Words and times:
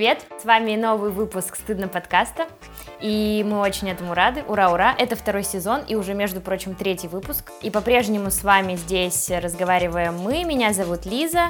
привет! 0.00 0.24
С 0.40 0.46
вами 0.46 0.76
новый 0.76 1.10
выпуск 1.10 1.56
«Стыдно 1.56 1.86
подкаста». 1.86 2.46
И 3.02 3.44
мы 3.46 3.60
очень 3.60 3.90
этому 3.90 4.14
рады. 4.14 4.42
Ура, 4.48 4.72
ура! 4.72 4.94
Это 4.96 5.14
второй 5.14 5.44
сезон 5.44 5.82
и 5.86 5.94
уже, 5.94 6.14
между 6.14 6.40
прочим, 6.40 6.74
третий 6.74 7.06
выпуск. 7.06 7.52
И 7.60 7.68
по-прежнему 7.68 8.30
с 8.30 8.42
вами 8.42 8.76
здесь 8.76 9.30
разговариваем 9.30 10.16
мы. 10.18 10.44
Меня 10.44 10.72
зовут 10.72 11.04
Лиза. 11.04 11.48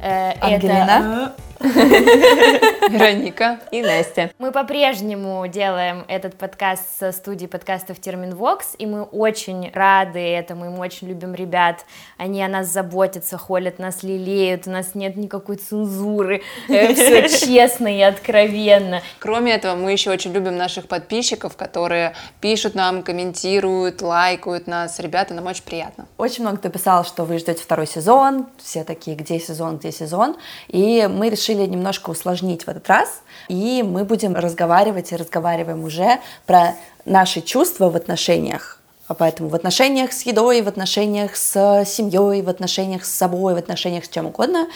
Э, 0.00 0.32
Ангелина. 0.40 1.34
Это... 1.36 1.49
Вероника 2.88 3.60
и 3.70 3.82
Настя. 3.82 4.30
Мы 4.38 4.50
по-прежнему 4.50 5.46
делаем 5.46 6.06
этот 6.08 6.34
подкаст 6.34 6.84
со 6.98 7.12
студии 7.12 7.44
подкастов 7.44 8.00
Терминвокс, 8.00 8.76
и 8.78 8.86
мы 8.86 9.02
очень 9.02 9.70
рады 9.74 10.20
этому, 10.20 10.64
и 10.64 10.68
мы 10.70 10.78
очень 10.78 11.08
любим 11.08 11.34
ребят. 11.34 11.84
Они 12.16 12.42
о 12.42 12.48
нас 12.48 12.68
заботятся, 12.68 13.36
холят 13.36 13.78
нас, 13.78 14.02
лелеют, 14.02 14.66
у 14.68 14.70
нас 14.70 14.94
нет 14.94 15.16
никакой 15.16 15.56
цензуры, 15.56 16.40
э, 16.68 16.94
все 16.94 17.28
честно 17.46 17.94
и 17.94 18.00
откровенно. 18.00 19.02
Кроме 19.18 19.52
этого, 19.52 19.74
мы 19.74 19.92
еще 19.92 20.10
очень 20.10 20.32
любим 20.32 20.56
наших 20.56 20.88
подписчиков, 20.88 21.58
которые 21.58 22.14
пишут 22.40 22.74
нам, 22.74 23.02
комментируют, 23.02 24.00
лайкают 24.00 24.66
нас. 24.66 24.98
Ребята, 24.98 25.34
нам 25.34 25.46
очень 25.46 25.64
приятно. 25.64 26.06
Очень 26.16 26.44
много 26.44 26.56
кто 26.56 26.70
писал, 26.70 27.04
что 27.04 27.24
вы 27.24 27.38
ждете 27.38 27.62
второй 27.62 27.86
сезон, 27.86 28.46
все 28.56 28.82
такие, 28.82 29.14
где 29.14 29.38
сезон, 29.38 29.76
где 29.76 29.92
сезон, 29.92 30.36
и 30.68 31.06
мы 31.06 31.28
решили 31.28 31.49
решили 31.50 31.66
немножко 31.66 32.10
усложнить 32.10 32.64
в 32.64 32.68
этот 32.68 32.88
раз, 32.88 33.22
и 33.48 33.82
мы 33.82 34.04
будем 34.04 34.34
разговаривать 34.34 35.12
и 35.12 35.16
разговариваем 35.16 35.84
уже 35.84 36.20
про 36.46 36.74
наши 37.04 37.40
чувства 37.40 37.90
в 37.90 37.96
отношениях. 37.96 38.80
А 39.08 39.14
поэтому 39.14 39.48
в 39.48 39.54
отношениях 39.56 40.12
с 40.12 40.22
едой, 40.22 40.62
в 40.62 40.68
отношениях 40.68 41.34
с 41.34 41.84
семьей, 41.84 42.42
в 42.42 42.48
отношениях 42.48 43.04
с 43.04 43.10
собой, 43.10 43.54
в 43.54 43.56
отношениях 43.56 44.04
с 44.04 44.08
чем 44.08 44.26
угодно. 44.26 44.68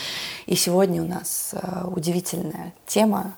И 0.47 0.56
сегодня 0.56 1.03
у 1.03 1.06
нас 1.06 1.50
э, 1.53 1.84
удивительная 1.86 2.72
тема. 2.84 3.34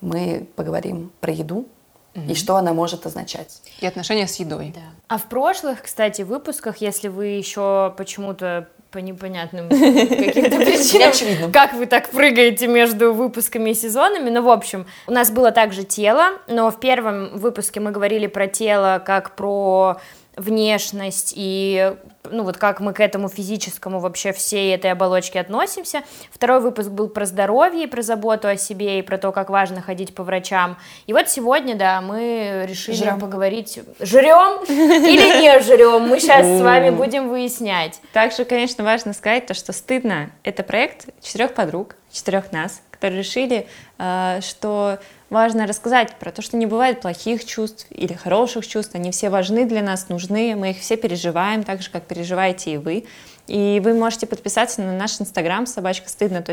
Мы 0.00 0.48
поговорим 0.56 1.12
про 1.20 1.32
еду, 1.32 1.68
угу. 2.16 2.28
и 2.28 2.34
что 2.34 2.56
она 2.56 2.72
может 2.72 3.06
означать. 3.06 3.62
И 3.80 3.86
отношения 3.86 4.26
с 4.26 4.34
едой. 4.40 4.72
Да. 4.74 4.80
А 5.06 5.18
в 5.18 5.26
прошлых, 5.26 5.82
кстати, 5.82 6.22
выпусках, 6.22 6.78
если 6.78 7.06
вы 7.06 7.26
еще 7.26 7.94
почему-то 7.96 8.66
по 8.92 8.98
непонятным 8.98 9.68
каким-то 9.68 10.56
причинам. 10.64 11.50
Как 11.50 11.72
вы 11.72 11.86
так 11.86 12.10
прыгаете 12.10 12.66
между 12.66 13.12
выпусками 13.12 13.70
и 13.70 13.74
сезонами. 13.74 14.30
Ну, 14.30 14.42
в 14.42 14.50
общем, 14.50 14.86
у 15.06 15.12
нас 15.12 15.30
было 15.30 15.50
также 15.50 15.82
тело, 15.82 16.38
но 16.46 16.70
в 16.70 16.78
первом 16.78 17.36
выпуске 17.38 17.80
мы 17.80 17.90
говорили 17.90 18.26
про 18.26 18.46
тело 18.46 19.02
как 19.04 19.34
про 19.34 19.96
внешность 20.36 21.34
и 21.36 21.94
ну 22.30 22.44
вот 22.44 22.56
как 22.56 22.80
мы 22.80 22.92
к 22.92 23.00
этому 23.00 23.28
физическому 23.28 24.00
вообще 24.00 24.32
всей 24.32 24.74
этой 24.74 24.92
оболочке 24.92 25.40
относимся. 25.40 26.02
Второй 26.30 26.60
выпуск 26.60 26.88
был 26.88 27.08
про 27.08 27.26
здоровье, 27.26 27.88
про 27.88 28.02
заботу 28.02 28.48
о 28.48 28.56
себе 28.56 28.98
и 28.98 29.02
про 29.02 29.18
то, 29.18 29.32
как 29.32 29.50
важно 29.50 29.82
ходить 29.82 30.14
по 30.14 30.22
врачам. 30.22 30.78
И 31.06 31.12
вот 31.12 31.28
сегодня, 31.28 31.74
да, 31.74 32.00
мы 32.00 32.64
решили 32.66 32.96
жрем. 32.96 33.20
поговорить, 33.20 33.78
жрем 34.00 34.62
или 34.64 35.42
не 35.42 35.60
жрем, 35.60 36.08
мы 36.08 36.20
сейчас 36.20 36.46
с 36.46 36.62
вами 36.62 36.90
будем 36.90 37.28
выяснять. 37.28 38.00
Также, 38.12 38.44
конечно, 38.44 38.84
важно 38.84 39.12
сказать 39.12 39.46
то, 39.46 39.54
что 39.54 39.72
стыдно. 39.72 40.30
Это 40.44 40.62
проект 40.62 41.08
четырех 41.20 41.54
подруг, 41.54 41.96
четырех 42.10 42.52
нас, 42.52 42.80
которые 42.90 43.20
решили, 43.22 43.66
э, 43.98 44.40
что 44.42 44.98
важно 45.32 45.66
рассказать 45.66 46.14
про 46.16 46.30
то, 46.30 46.42
что 46.42 46.56
не 46.56 46.66
бывает 46.66 47.00
плохих 47.00 47.44
чувств 47.44 47.86
или 47.90 48.12
хороших 48.12 48.66
чувств, 48.66 48.94
они 48.94 49.10
все 49.10 49.30
важны 49.30 49.64
для 49.64 49.82
нас, 49.82 50.08
нужны, 50.08 50.54
мы 50.54 50.70
их 50.70 50.78
все 50.78 50.96
переживаем, 50.96 51.64
так 51.64 51.82
же, 51.82 51.90
как 51.90 52.04
переживаете 52.04 52.74
и 52.74 52.76
вы. 52.76 53.06
И 53.48 53.80
вы 53.82 53.94
можете 53.94 54.26
подписаться 54.26 54.82
на 54.82 54.92
наш 54.92 55.20
инстаграм 55.20 55.66
собачка 55.66 56.08
стыдно 56.08 56.44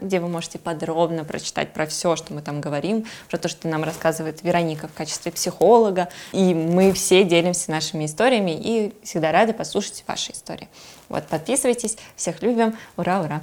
где 0.00 0.20
вы 0.20 0.28
можете 0.28 0.58
подробно 0.58 1.24
прочитать 1.24 1.72
про 1.72 1.86
все, 1.86 2.16
что 2.16 2.34
мы 2.34 2.42
там 2.42 2.60
говорим, 2.60 3.06
про 3.30 3.38
то, 3.38 3.48
что 3.48 3.66
нам 3.68 3.82
рассказывает 3.82 4.42
Вероника 4.42 4.88
в 4.88 4.92
качестве 4.92 5.32
психолога. 5.32 6.08
И 6.32 6.52
мы 6.54 6.92
все 6.92 7.24
делимся 7.24 7.70
нашими 7.70 8.04
историями 8.04 8.50
и 8.50 8.94
всегда 9.04 9.32
рады 9.32 9.54
послушать 9.54 10.04
ваши 10.06 10.32
истории. 10.32 10.68
Вот, 11.08 11.24
подписывайтесь, 11.24 11.96
всех 12.14 12.42
любим, 12.42 12.76
ура, 12.96 13.20
ура! 13.20 13.42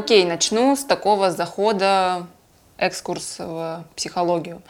Окей, 0.00 0.24
начну 0.24 0.76
с 0.76 0.82
такого 0.82 1.30
захода, 1.30 2.26
экскурс 2.78 3.36
в 3.38 3.84
психологию. 3.94 4.62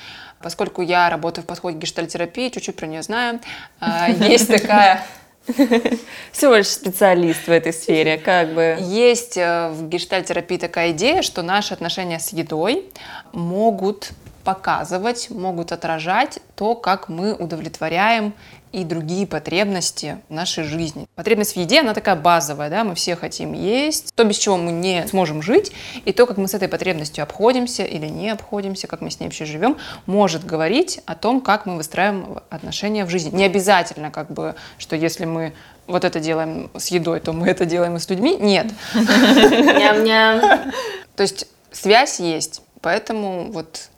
Поскольку 0.42 0.82
я 0.82 1.08
работаю 1.08 1.44
в 1.44 1.46
подходе 1.46 1.78
гештальтерапии, 1.78 2.48
чуть-чуть 2.48 2.74
про 2.74 2.88
нее 2.88 3.00
знаю, 3.04 3.38
а, 3.78 4.10
есть 4.10 4.48
такая 4.48 5.04
всего 6.32 6.56
лишь 6.56 6.66
специалист 6.66 7.46
в 7.46 7.48
этой 7.48 7.72
сфере, 7.72 8.18
как 8.18 8.54
бы. 8.54 8.76
Есть 8.80 9.36
э, 9.36 9.68
в 9.68 9.88
гештальтерапии 9.88 10.56
такая 10.56 10.90
идея, 10.90 11.22
что 11.22 11.42
наши 11.42 11.74
отношения 11.74 12.18
с 12.18 12.30
едой 12.32 12.90
могут 13.32 14.10
показывать, 14.42 15.30
могут 15.30 15.70
отражать 15.70 16.40
то, 16.56 16.74
как 16.74 17.08
мы 17.08 17.34
удовлетворяем 17.34 18.34
и 18.72 18.84
другие 18.84 19.26
потребности 19.26 20.18
нашей 20.28 20.64
жизни. 20.64 21.06
Потребность 21.14 21.54
в 21.54 21.56
еде, 21.56 21.80
она 21.80 21.94
такая 21.94 22.16
базовая, 22.16 22.70
да, 22.70 22.84
мы 22.84 22.94
все 22.94 23.16
хотим 23.16 23.52
есть, 23.52 24.14
то, 24.14 24.24
без 24.24 24.38
чего 24.38 24.56
мы 24.56 24.72
не 24.72 25.06
сможем 25.08 25.42
жить, 25.42 25.72
и 26.04 26.12
то, 26.12 26.26
как 26.26 26.36
мы 26.36 26.48
с 26.48 26.54
этой 26.54 26.68
потребностью 26.68 27.22
обходимся 27.22 27.84
или 27.84 28.06
не 28.06 28.30
обходимся, 28.30 28.86
как 28.86 29.00
мы 29.00 29.10
с 29.10 29.18
ней 29.18 29.26
вообще 29.26 29.44
живем, 29.44 29.76
может 30.06 30.44
говорить 30.44 31.00
о 31.06 31.14
том, 31.14 31.40
как 31.40 31.66
мы 31.66 31.76
выстраиваем 31.76 32.38
отношения 32.48 33.04
в 33.04 33.10
жизни. 33.10 33.34
Не 33.34 33.44
обязательно, 33.44 34.10
как 34.10 34.30
бы, 34.30 34.54
что 34.78 34.96
если 34.96 35.24
мы 35.24 35.52
вот 35.86 36.04
это 36.04 36.20
делаем 36.20 36.70
с 36.76 36.88
едой, 36.88 37.20
то 37.20 37.32
мы 37.32 37.48
это 37.48 37.64
делаем 37.64 37.96
и 37.96 37.98
с 37.98 38.08
людьми. 38.08 38.36
Нет. 38.38 38.66
Ням-ням. 38.94 40.72
То 41.16 41.22
есть 41.22 41.48
связь 41.72 42.20
есть, 42.20 42.62
поэтому 42.80 43.50
вот 43.50 43.90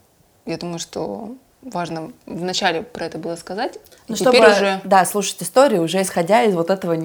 я 0.46 0.56
думаю, 0.56 0.78
что 0.78 1.36
важно 1.62 2.12
вначале 2.26 2.82
про 2.82 3.06
это 3.06 3.18
было 3.18 3.36
сказать. 3.36 3.78
Ну, 4.08 4.16
чтобы, 4.16 4.38
уже... 4.38 4.80
да, 4.84 5.04
слушать 5.04 5.42
историю 5.42 5.82
уже 5.82 6.02
исходя 6.02 6.42
из 6.42 6.54
вот 6.54 6.70
этого 6.70 6.96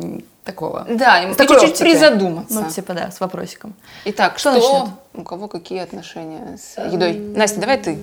такого. 0.44 0.85
Да, 0.90 1.18
ему 1.18 1.35
чуть-чуть 1.35 1.78
призадуматься. 1.78 2.62
Ну, 2.62 2.69
типа, 2.69 2.94
да, 2.94 3.12
с 3.12 3.19
вопросиком. 3.19 3.73
Итак, 4.06 4.40
что, 4.40 4.59
что 4.59 4.79
начнет? 4.79 4.95
у 5.13 5.23
кого 5.23 5.47
какие 5.47 5.79
отношения 5.79 6.57
с 6.57 6.78
едой? 6.91 7.13
Настя, 7.13 7.59
давай 7.59 7.78
ты. 7.78 7.97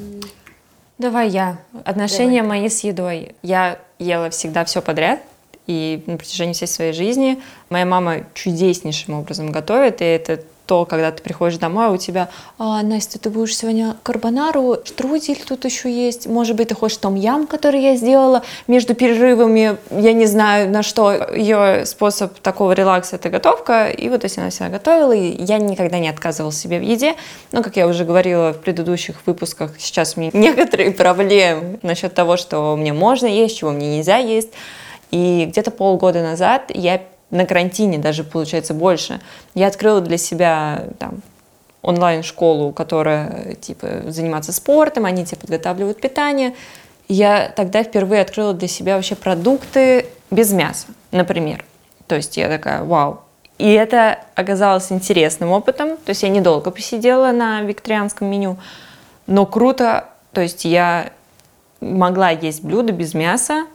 Давай 0.99 1.29
я. 1.29 1.59
Отношения 1.85 2.43
давай. 2.43 2.61
мои 2.61 2.69
с 2.69 2.81
едой. 2.85 3.35
Я 3.43 3.79
ела 3.99 4.31
всегда 4.31 4.65
все 4.65 4.81
подряд. 4.81 5.21
И 5.67 6.05
на 6.07 6.19
протяжении 6.19 6.53
всей 6.53 6.69
своей 6.69 6.93
жизни 6.93 7.43
моя 7.71 7.87
мама 7.87 8.27
чудеснейшим 8.35 9.15
образом 9.15 9.51
готовит, 9.51 10.03
и 10.03 10.05
это 10.05 10.43
то, 10.67 10.85
когда 10.87 11.11
ты 11.11 11.23
приходишь 11.23 11.59
домой, 11.59 11.89
у 11.89 11.97
тебя, 11.97 12.29
а, 12.59 12.83
Настя, 12.83 13.19
ты 13.19 13.31
будешь 13.31 13.57
сегодня 13.57 13.97
карбонару, 14.03 14.79
штрудель 14.85 15.43
тут 15.47 15.65
еще 15.65 15.93
есть, 15.93 16.27
может 16.27 16.57
быть, 16.57 16.69
ты 16.69 16.75
хочешь 16.75 16.99
том 16.99 17.15
ям, 17.15 17.47
который 17.47 17.83
я 17.83 17.97
сделала 17.97 18.43
между 18.67 18.95
перерывами, 18.95 19.77
я 19.91 20.13
не 20.13 20.27
знаю 20.27 20.71
на 20.71 20.83
что. 20.83 21.13
Ее 21.35 21.85
способ 21.87 22.39
такого 22.39 22.73
релакса— 22.73 23.17
это 23.17 23.31
готовка, 23.31 23.89
и 23.89 24.09
вот 24.09 24.23
если 24.23 24.41
она 24.41 24.51
себя 24.51 24.69
готовила, 24.71 25.13
и 25.13 25.43
я 25.43 25.59
никогда 25.59 25.99
не 25.99 26.09
отказывала 26.09 26.53
себе 26.53 26.79
в 26.79 26.83
еде, 26.83 27.15
но, 27.53 27.63
как 27.63 27.77
я 27.77 27.87
уже 27.87 28.05
говорила 28.05 28.53
в 28.53 28.61
предыдущих 28.61 29.17
выпусках, 29.27 29.73
сейчас 29.79 30.17
у 30.17 30.21
меня 30.21 30.31
некоторые 30.35 30.93
проблемы 30.93 31.79
насчет 31.83 32.15
того, 32.15 32.37
что 32.37 32.77
мне 32.77 32.93
можно 32.93 33.27
есть, 33.27 33.59
чего 33.59 33.71
мне 33.71 33.99
нельзя 33.99 34.17
есть, 34.17 34.51
и 35.11 35.47
где-то 35.49 35.71
полгода 35.71 36.23
назад 36.23 36.71
я 36.75 37.01
на 37.31 37.47
карантине 37.47 37.99
даже, 37.99 38.25
получается, 38.25 38.75
больше. 38.75 39.21
Я 39.55 39.67
открыла 39.69 40.01
для 40.01 40.19
себя 40.19 40.85
там, 40.99 41.23
онлайн-школу, 41.83 42.73
которая, 42.73 43.55
типа, 43.57 44.03
заниматься 44.07 44.53
спортом, 44.53 45.05
они 45.05 45.25
тебе 45.25 45.39
подготавливают 45.39 46.01
питание. 46.01 46.55
Я 47.09 47.53
тогда 47.55 47.83
впервые 47.83 48.23
открыла 48.23 48.55
для 48.55 48.69
себя 48.69 48.97
вообще 48.97 49.15
продукты 49.15 50.07
без 50.31 50.53
мяса, 50.53 50.87
например. 51.11 51.65
То 52.07 52.15
есть 52.15 52.37
я 52.37 52.49
такая, 52.49 52.83
вау. 52.83 53.21
И 53.59 53.71
это 53.71 54.19
оказалось 54.35 54.91
интересным 54.91 55.51
опытом. 55.51 55.97
То 55.99 56.11
есть 56.11 56.23
я 56.23 56.29
недолго 56.29 56.71
посидела 56.71 57.31
на 57.33 57.61
викторианском 57.61 58.29
меню, 58.29 58.57
но 59.27 59.47
круто. 59.47 60.07
То 60.33 60.41
есть 60.41 60.65
я 60.65 61.11
могла 61.81 62.31
есть 62.31 62.65
блюда 62.65 62.93
без 62.93 63.15
мяса, 63.15 63.67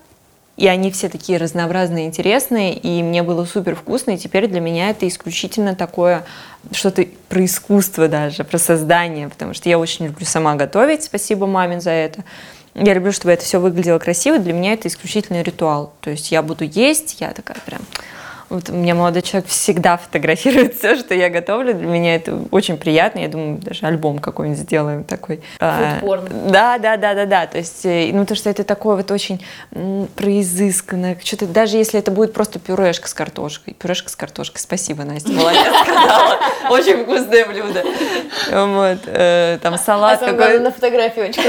и 0.59 0.67
они 0.67 0.91
все 0.91 1.07
такие 1.07 1.37
разнообразные, 1.37 2.05
интересные, 2.05 2.73
и 2.73 3.01
мне 3.01 3.23
было 3.23 3.45
супер 3.45 3.77
вкусно, 3.77 4.11
и 4.11 4.17
теперь 4.17 4.47
для 4.47 4.59
меня 4.59 4.89
это 4.89 5.07
исключительно 5.07 5.73
такое 5.73 6.25
что-то 6.73 7.05
про 7.29 7.45
искусство 7.45 8.09
даже, 8.09 8.43
про 8.43 8.57
создание, 8.57 9.29
потому 9.29 9.53
что 9.53 9.69
я 9.69 9.79
очень 9.79 10.07
люблю 10.07 10.25
сама 10.25 10.55
готовить, 10.55 11.03
спасибо 11.03 11.47
маме 11.47 11.79
за 11.79 11.91
это. 11.91 12.25
Я 12.75 12.93
люблю, 12.93 13.13
чтобы 13.13 13.31
это 13.31 13.45
все 13.45 13.59
выглядело 13.59 13.99
красиво, 13.99 14.37
для 14.37 14.51
меня 14.51 14.73
это 14.73 14.89
исключительно 14.89 15.41
ритуал. 15.41 15.93
То 16.01 16.09
есть 16.09 16.29
я 16.29 16.41
буду 16.41 16.65
есть, 16.65 17.21
я 17.21 17.31
такая 17.31 17.57
прям 17.65 17.81
Вот 18.49 18.69
у 18.69 18.73
меня 18.73 18.95
молодой 18.95 19.21
человек 19.21 19.47
всегда 19.47 19.97
фотографирует 19.97 20.75
все, 20.75 20.95
что 20.95 21.13
я 21.13 21.29
готовлю. 21.29 21.75
Для 21.75 21.85
меня 21.85 22.15
это 22.15 22.39
очень 22.49 22.77
приятно. 22.77 23.19
Я 23.19 23.27
думаю, 23.27 23.59
даже 23.59 23.85
альбом 23.85 24.17
какой-нибудь 24.17 24.59
сделаем 24.59 25.03
такой. 25.03 25.41
А, 25.59 25.99
да, 26.47 26.79
да, 26.79 26.97
да, 26.97 27.13
да, 27.13 27.25
да. 27.25 27.45
То 27.45 27.59
есть, 27.59 27.85
э, 27.85 28.09
ну, 28.11 28.25
то, 28.25 28.33
что 28.33 28.49
это 28.49 28.63
такое 28.63 28.95
вот 28.95 29.11
очень 29.11 29.45
произысканное. 30.15 31.15
Что-то, 31.23 31.45
даже 31.45 31.77
если 31.77 31.99
это 31.99 32.09
будет 32.09 32.33
просто 32.33 32.57
пюрешка 32.57 33.07
с 33.07 33.13
картошкой. 33.13 33.75
Пюрешка 33.75 34.09
с 34.09 34.15
картошкой. 34.15 34.59
Спасибо, 34.59 35.03
Настя, 35.03 35.31
молодец, 35.31 35.67
сказала. 35.83 36.39
Очень 36.71 37.03
вкусное 37.03 37.45
блюдо. 37.45 37.83
Вот. 38.51 38.99
Э, 39.05 39.59
там 39.61 39.77
салат 39.77 40.23
а 40.23 40.25
какой 40.25 40.59
на 40.59 40.71
фотографии 40.71 41.21
очень 41.21 41.43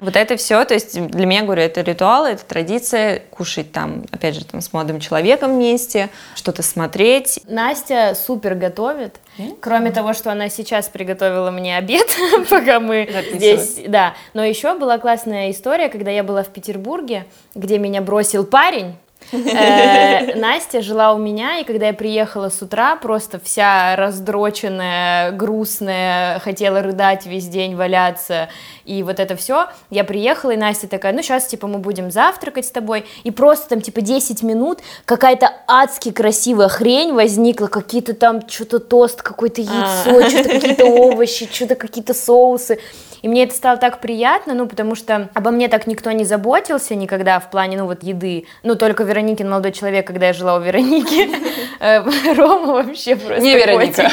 Вот 0.00 0.16
это 0.16 0.36
все, 0.38 0.64
то 0.64 0.74
есть 0.74 0.98
для 1.08 1.26
меня, 1.26 1.42
говорю, 1.42 1.62
это 1.62 1.82
ритуал, 1.82 2.24
это 2.24 2.42
традиция 2.44 3.22
кушать 3.30 3.70
там, 3.70 4.04
опять 4.10 4.34
же, 4.34 4.44
там 4.46 4.62
с 4.62 4.72
молодым 4.72 4.98
человеком 4.98 5.19
вместе, 5.46 6.10
что-то 6.34 6.62
смотреть. 6.62 7.40
Настя 7.46 8.14
супер 8.14 8.54
готовит. 8.54 9.20
Кроме 9.60 9.90
того, 9.90 10.12
что 10.12 10.30
она 10.32 10.48
сейчас 10.48 10.88
приготовила 10.88 11.50
мне 11.50 11.76
обед, 11.76 12.06
пока 12.50 12.80
мы 12.80 13.08
здесь, 13.32 13.80
да. 13.86 14.14
Но 14.34 14.44
еще 14.44 14.74
была 14.74 14.98
классная 14.98 15.50
история, 15.50 15.88
когда 15.88 16.10
я 16.10 16.22
была 16.22 16.42
в 16.42 16.48
Петербурге, 16.48 17.26
где 17.54 17.78
меня 17.78 18.00
бросил 18.02 18.44
парень. 18.44 18.96
Э, 19.32 20.34
Настя 20.40 20.82
жила 20.82 21.12
у 21.12 21.18
меня, 21.18 21.58
и 21.58 21.64
когда 21.64 21.88
я 21.88 21.92
приехала 21.92 22.48
с 22.48 22.62
утра, 22.62 22.96
просто 22.96 23.40
вся 23.42 23.96
раздроченная, 23.96 25.32
грустная, 25.32 26.38
хотела 26.40 26.82
рыдать 26.82 27.26
весь 27.26 27.46
день, 27.46 27.76
валяться, 27.76 28.48
и 28.84 29.02
вот 29.02 29.20
это 29.20 29.36
все, 29.36 29.68
я 29.90 30.04
приехала, 30.04 30.52
и 30.52 30.56
Настя 30.56 30.88
такая, 30.88 31.12
ну 31.12 31.22
сейчас, 31.22 31.46
типа, 31.46 31.66
мы 31.66 31.78
будем 31.78 32.10
завтракать 32.10 32.66
с 32.66 32.70
тобой, 32.70 33.04
и 33.24 33.30
просто 33.30 33.68
там, 33.70 33.80
типа, 33.80 34.00
10 34.00 34.42
минут 34.42 34.80
какая-то 35.04 35.52
адски 35.66 36.10
красивая 36.10 36.68
хрень 36.68 37.12
возникла, 37.12 37.66
какие-то 37.66 38.14
там, 38.14 38.46
что-то 38.48 38.78
тост, 38.78 39.22
какое-то 39.22 39.60
яйцо, 39.60 40.18
а. 40.18 40.28
что-то 40.28 40.48
какие-то 40.48 40.86
овощи, 40.86 41.48
что-то 41.52 41.74
какие-то 41.74 42.14
соусы, 42.14 42.78
и 43.22 43.28
мне 43.28 43.44
это 43.44 43.54
стало 43.54 43.76
так 43.76 44.00
приятно, 44.00 44.54
ну, 44.54 44.66
потому 44.66 44.94
что 44.94 45.28
обо 45.34 45.50
мне 45.50 45.68
так 45.68 45.86
никто 45.86 46.10
не 46.12 46.24
заботился 46.24 46.94
никогда 46.94 47.38
в 47.38 47.50
плане, 47.50 47.78
ну, 47.78 47.86
вот 47.86 48.02
еды. 48.02 48.46
Ну, 48.62 48.76
только 48.76 49.04
Вероникин 49.20 49.50
молодой 49.50 49.72
человек, 49.72 50.06
когда 50.06 50.28
я 50.28 50.32
жила 50.32 50.56
у 50.56 50.60
Вероники. 50.60 51.28
Э, 51.82 52.02
Рома 52.36 52.74
вообще 52.74 53.16
просто 53.16 53.40
Не 53.40 53.54
Вероника. 53.54 54.10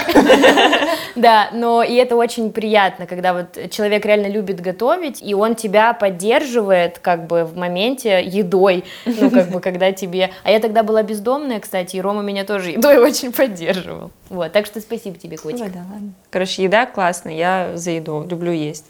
Да, 1.16 1.50
но 1.52 1.84
и 1.84 1.96
это 1.96 2.16
очень 2.16 2.54
приятно, 2.54 3.08
когда 3.08 3.34
вот 3.34 3.58
человек 3.72 4.06
реально 4.06 4.28
любит 4.28 4.62
готовить, 4.62 5.22
и 5.22 5.34
он 5.34 5.56
тебя 5.56 5.92
поддерживает 5.92 7.00
как 7.00 7.28
бы 7.28 7.44
в 7.44 7.58
моменте 7.58 8.24
едой, 8.24 8.86
ну, 9.06 9.30
как 9.30 9.50
бы, 9.50 9.60
когда 9.60 9.92
тебе... 9.92 10.30
А 10.44 10.52
я 10.52 10.62
тогда 10.62 10.84
была 10.84 11.04
бездомная, 11.04 11.60
кстати, 11.60 11.98
и 11.98 12.02
Рома 12.02 12.22
меня 12.22 12.46
тоже 12.46 12.72
едой 12.72 13.00
очень 13.00 13.34
поддерживал. 13.34 14.12
Вот, 14.30 14.54
так 14.54 14.66
что 14.66 14.80
спасибо 14.80 15.18
тебе, 15.18 15.36
котик. 15.38 15.64
Ой, 15.64 15.70
да, 15.70 15.80
ладно. 15.92 16.14
Короче, 16.30 16.64
еда 16.64 16.86
классная, 16.86 17.34
я 17.34 17.72
за 17.76 17.92
еду, 17.92 18.26
люблю 18.30 18.54
есть. 18.54 18.86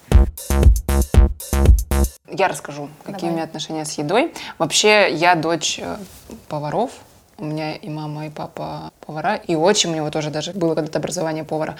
Я 2.29 2.47
расскажу, 2.49 2.89
какие 3.03 3.21
Давай. 3.21 3.31
у 3.31 3.33
меня 3.35 3.43
отношения 3.43 3.85
с 3.85 3.97
едой. 3.97 4.33
Вообще, 4.57 5.13
я 5.13 5.35
дочь 5.35 5.79
э, 5.81 5.97
поваров. 6.49 6.91
У 7.39 7.45
меня 7.45 7.75
и 7.75 7.89
мама, 7.89 8.27
и 8.27 8.29
папа 8.29 8.91
повара, 9.05 9.35
и 9.35 9.55
отчим 9.55 9.91
у 9.91 9.95
него 9.95 10.09
тоже 10.09 10.31
даже 10.31 10.53
было 10.53 10.73
когда-то 10.73 10.97
образование 10.97 11.43
повара. 11.43 11.75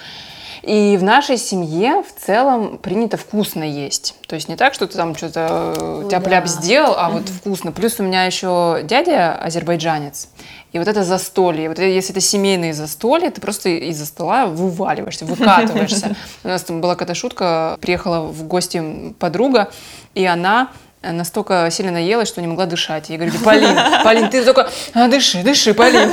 И 0.62 0.96
в 0.96 1.02
нашей 1.02 1.36
семье 1.36 2.02
в 2.02 2.20
целом 2.20 2.78
принято 2.78 3.16
вкусно 3.16 3.64
есть. 3.64 4.14
То 4.26 4.34
есть 4.34 4.48
не 4.48 4.56
так, 4.56 4.74
что 4.74 4.86
ты 4.86 4.96
там 4.96 5.16
что-то 5.16 5.74
э, 5.76 6.08
тяп-ляп 6.10 6.44
да. 6.44 6.50
сделал, 6.50 6.94
а 6.96 7.10
вот 7.10 7.28
вкусно. 7.28 7.72
Плюс 7.72 7.98
у 7.98 8.02
меня 8.02 8.24
еще 8.24 8.80
дядя 8.84 9.34
азербайджанец. 9.34 10.28
И 10.72 10.78
вот 10.78 10.86
это 10.86 11.02
застолье, 11.02 11.68
вот 11.68 11.78
это, 11.78 11.88
если 11.88 12.12
это 12.12 12.20
семейные 12.20 12.74
застолья, 12.74 13.30
ты 13.30 13.40
просто 13.40 13.70
из-за 13.70 14.04
стола 14.04 14.46
вываливаешься, 14.46 15.24
выкатываешься. 15.24 16.14
У 16.44 16.48
нас 16.48 16.62
там 16.62 16.80
была 16.80 16.94
какая-то 16.94 17.14
шутка, 17.14 17.78
приехала 17.80 18.26
в 18.26 18.44
гости 18.44 19.14
подруга, 19.18 19.70
и 20.14 20.24
она 20.26 20.70
настолько 21.02 21.68
сильно 21.70 21.92
наелась, 21.92 22.28
что 22.28 22.40
не 22.40 22.46
могла 22.46 22.66
дышать. 22.66 23.08
Я 23.10 23.16
говорю, 23.16 23.32
Полин, 23.44 23.76
Полин, 24.04 24.30
ты 24.30 24.44
только 24.44 24.70
а, 24.94 25.08
дыши, 25.08 25.42
дыши, 25.42 25.74
Полин. 25.74 26.12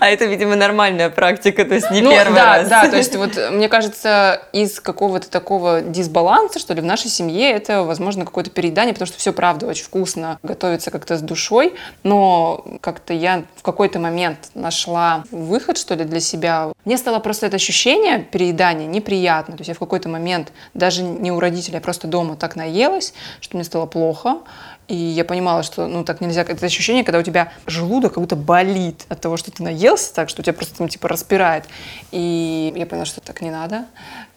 А 0.00 0.08
это, 0.08 0.24
видимо, 0.26 0.56
нормальная 0.56 1.10
практика, 1.10 1.64
то 1.64 1.74
есть 1.74 1.90
не 1.90 2.00
ну, 2.00 2.10
первый 2.10 2.34
да, 2.34 2.56
раз. 2.58 2.68
Да, 2.68 2.88
то 2.88 2.96
есть 2.96 3.16
вот 3.16 3.38
мне 3.50 3.68
кажется, 3.68 4.42
из 4.52 4.80
какого-то 4.80 5.30
такого 5.30 5.80
дисбаланса, 5.80 6.58
что 6.58 6.74
ли, 6.74 6.80
в 6.80 6.84
нашей 6.84 7.10
семье 7.10 7.50
это, 7.50 7.82
возможно, 7.82 8.24
какое-то 8.24 8.50
переедание, 8.50 8.94
потому 8.94 9.06
что 9.06 9.18
все, 9.18 9.32
правда, 9.32 9.66
очень 9.66 9.84
вкусно, 9.84 10.38
готовится 10.42 10.90
как-то 10.90 11.16
с 11.16 11.20
душой, 11.20 11.74
но 12.02 12.64
как-то 12.80 13.14
я 13.14 13.44
в 13.56 13.62
какой-то 13.62 13.98
момент 13.98 14.50
нашла 14.54 15.24
выход, 15.30 15.78
что 15.78 15.94
ли, 15.94 16.04
для 16.04 16.20
себя. 16.20 16.72
Мне 16.84 16.98
стало 16.98 17.18
просто 17.18 17.46
это 17.46 17.56
ощущение 17.56 18.20
переедания 18.20 18.86
неприятно, 18.86 19.56
то 19.56 19.60
есть 19.60 19.68
я 19.68 19.74
в 19.74 19.78
какой-то 19.78 20.08
момент 20.08 20.52
даже 20.74 21.02
не 21.02 21.32
у 21.32 21.40
родителей, 21.40 21.78
а 21.78 21.80
просто 21.80 22.06
дома 22.06 22.36
так 22.36 22.56
наелась, 22.56 23.14
что 23.40 23.56
мне 23.56 23.64
стало 23.64 23.86
плохо, 23.86 24.38
и 24.88 24.94
я 24.94 25.24
понимала, 25.24 25.62
что 25.62 25.86
ну 25.86 26.04
так 26.04 26.20
нельзя. 26.20 26.42
Это 26.42 26.66
ощущение, 26.66 27.04
когда 27.04 27.18
у 27.18 27.22
тебя 27.22 27.52
желудок 27.66 28.14
как 28.14 28.22
будто 28.22 28.36
болит 28.36 29.06
от 29.08 29.20
того, 29.20 29.36
что 29.36 29.50
ты 29.50 29.62
наелся 29.62 30.14
так, 30.14 30.28
что 30.28 30.42
тебя 30.42 30.52
просто 30.52 30.78
там 30.78 30.88
типа 30.88 31.08
распирает. 31.08 31.64
И 32.10 32.72
я 32.76 32.86
поняла, 32.86 33.06
что 33.06 33.20
так 33.20 33.40
не 33.40 33.50
надо. 33.50 33.86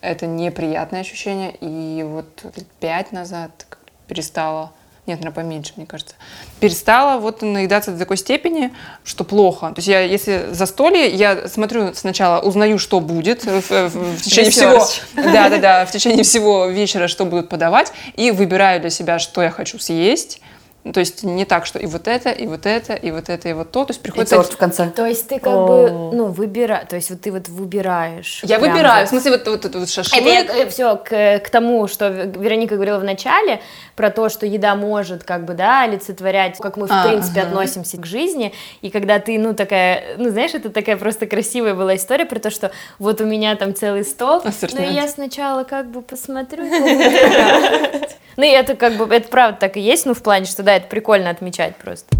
Это 0.00 0.26
неприятное 0.26 1.00
ощущение. 1.00 1.54
И 1.60 2.02
вот 2.02 2.46
пять 2.80 3.12
назад 3.12 3.66
перестала 4.06 4.72
нет, 5.08 5.18
наверное, 5.20 5.34
поменьше, 5.34 5.72
мне 5.76 5.86
кажется, 5.86 6.14
перестала 6.60 7.18
вот 7.18 7.42
наедаться 7.42 7.90
до 7.90 7.98
такой 7.98 8.16
степени, 8.16 8.72
что 9.04 9.24
плохо. 9.24 9.68
То 9.68 9.78
есть 9.78 9.88
я, 9.88 10.00
если 10.00 10.48
за 10.52 10.66
столе, 10.66 11.08
я 11.14 11.48
смотрю 11.48 11.94
сначала, 11.94 12.40
узнаю, 12.40 12.78
что 12.78 13.00
будет 13.00 13.44
в, 13.44 13.60
в, 13.60 14.16
в 14.16 14.22
течение 14.22 14.50
всего, 14.50 14.86
да, 15.14 15.48
да, 15.48 15.58
да, 15.58 15.86
в 15.86 15.90
течение 15.90 16.22
всего 16.22 16.66
вечера, 16.66 17.08
что 17.08 17.24
будут 17.24 17.48
подавать, 17.48 17.92
и 18.14 18.30
выбираю 18.30 18.80
для 18.80 18.90
себя, 18.90 19.18
что 19.18 19.42
я 19.42 19.50
хочу 19.50 19.78
съесть 19.78 20.40
то 20.84 21.00
есть 21.00 21.22
не 21.22 21.44
так, 21.44 21.66
что 21.66 21.78
и 21.78 21.86
вот 21.86 22.08
это, 22.08 22.30
и 22.30 22.46
вот 22.46 22.64
это, 22.64 22.94
и 22.94 23.10
вот 23.10 23.28
это, 23.28 23.48
и 23.48 23.52
вот 23.52 23.72
то. 23.72 23.84
То 23.84 23.90
есть 23.90 24.00
приходится... 24.00 24.36
И 24.36 24.38
торт 24.38 24.52
в 24.52 24.56
конце. 24.56 24.90
То 24.90 25.06
есть 25.06 25.28
ты 25.28 25.38
как 25.38 25.66
бы, 25.66 25.90
ну, 26.12 26.26
выбираешь, 26.26 26.88
то 26.88 26.96
есть 26.96 27.10
вот 27.10 27.20
ты 27.20 27.32
вот 27.32 27.48
выбираешь. 27.48 28.40
Я 28.44 28.58
выбираю, 28.58 29.06
в 29.06 29.10
смысле 29.10 29.32
вот, 29.32 29.46
вот, 29.46 29.64
вот, 29.64 29.74
вот 29.74 29.88
шашлык. 29.88 30.20
Это 30.20 30.30
я, 30.30 30.44
э, 30.44 30.68
все 30.68 30.96
к, 30.96 31.40
к 31.40 31.50
тому, 31.50 31.88
что 31.88 32.08
Вероника 32.08 32.76
говорила 32.76 32.98
в 32.98 33.04
начале, 33.04 33.60
про 33.96 34.10
то, 34.10 34.28
что 34.28 34.46
еда 34.46 34.76
может 34.76 35.24
как 35.24 35.44
бы, 35.44 35.54
да, 35.54 35.82
олицетворять, 35.82 36.56
как 36.58 36.76
мы 36.76 36.86
в 36.86 36.92
а, 36.92 37.06
принципе 37.06 37.40
ага. 37.40 37.48
относимся 37.50 37.96
к 37.98 38.06
жизни, 38.06 38.54
и 38.80 38.90
когда 38.90 39.18
ты, 39.18 39.38
ну, 39.38 39.54
такая, 39.54 40.16
ну, 40.16 40.30
знаешь, 40.30 40.54
это 40.54 40.70
такая 40.70 40.96
просто 40.96 41.26
красивая 41.26 41.74
была 41.74 41.96
история 41.96 42.24
про 42.24 42.38
то, 42.38 42.50
что 42.50 42.70
вот 42.98 43.20
у 43.20 43.26
меня 43.26 43.56
там 43.56 43.74
целый 43.74 44.04
стол, 44.04 44.42
но 44.72 44.80
я 44.80 45.08
сначала 45.08 45.64
как 45.64 45.90
бы 45.90 46.02
посмотрю, 46.02 46.64
Ну, 48.38 48.44
это 48.44 48.76
как 48.76 48.92
бы, 48.92 49.12
это 49.12 49.28
правда 49.28 49.58
так 49.58 49.76
и 49.76 49.80
есть, 49.80 50.06
ну, 50.06 50.14
в 50.14 50.22
плане, 50.22 50.46
что, 50.46 50.62
да, 50.68 50.76
это 50.76 50.86
прикольно 50.86 51.30
отмечать 51.30 51.76
просто. 51.76 52.14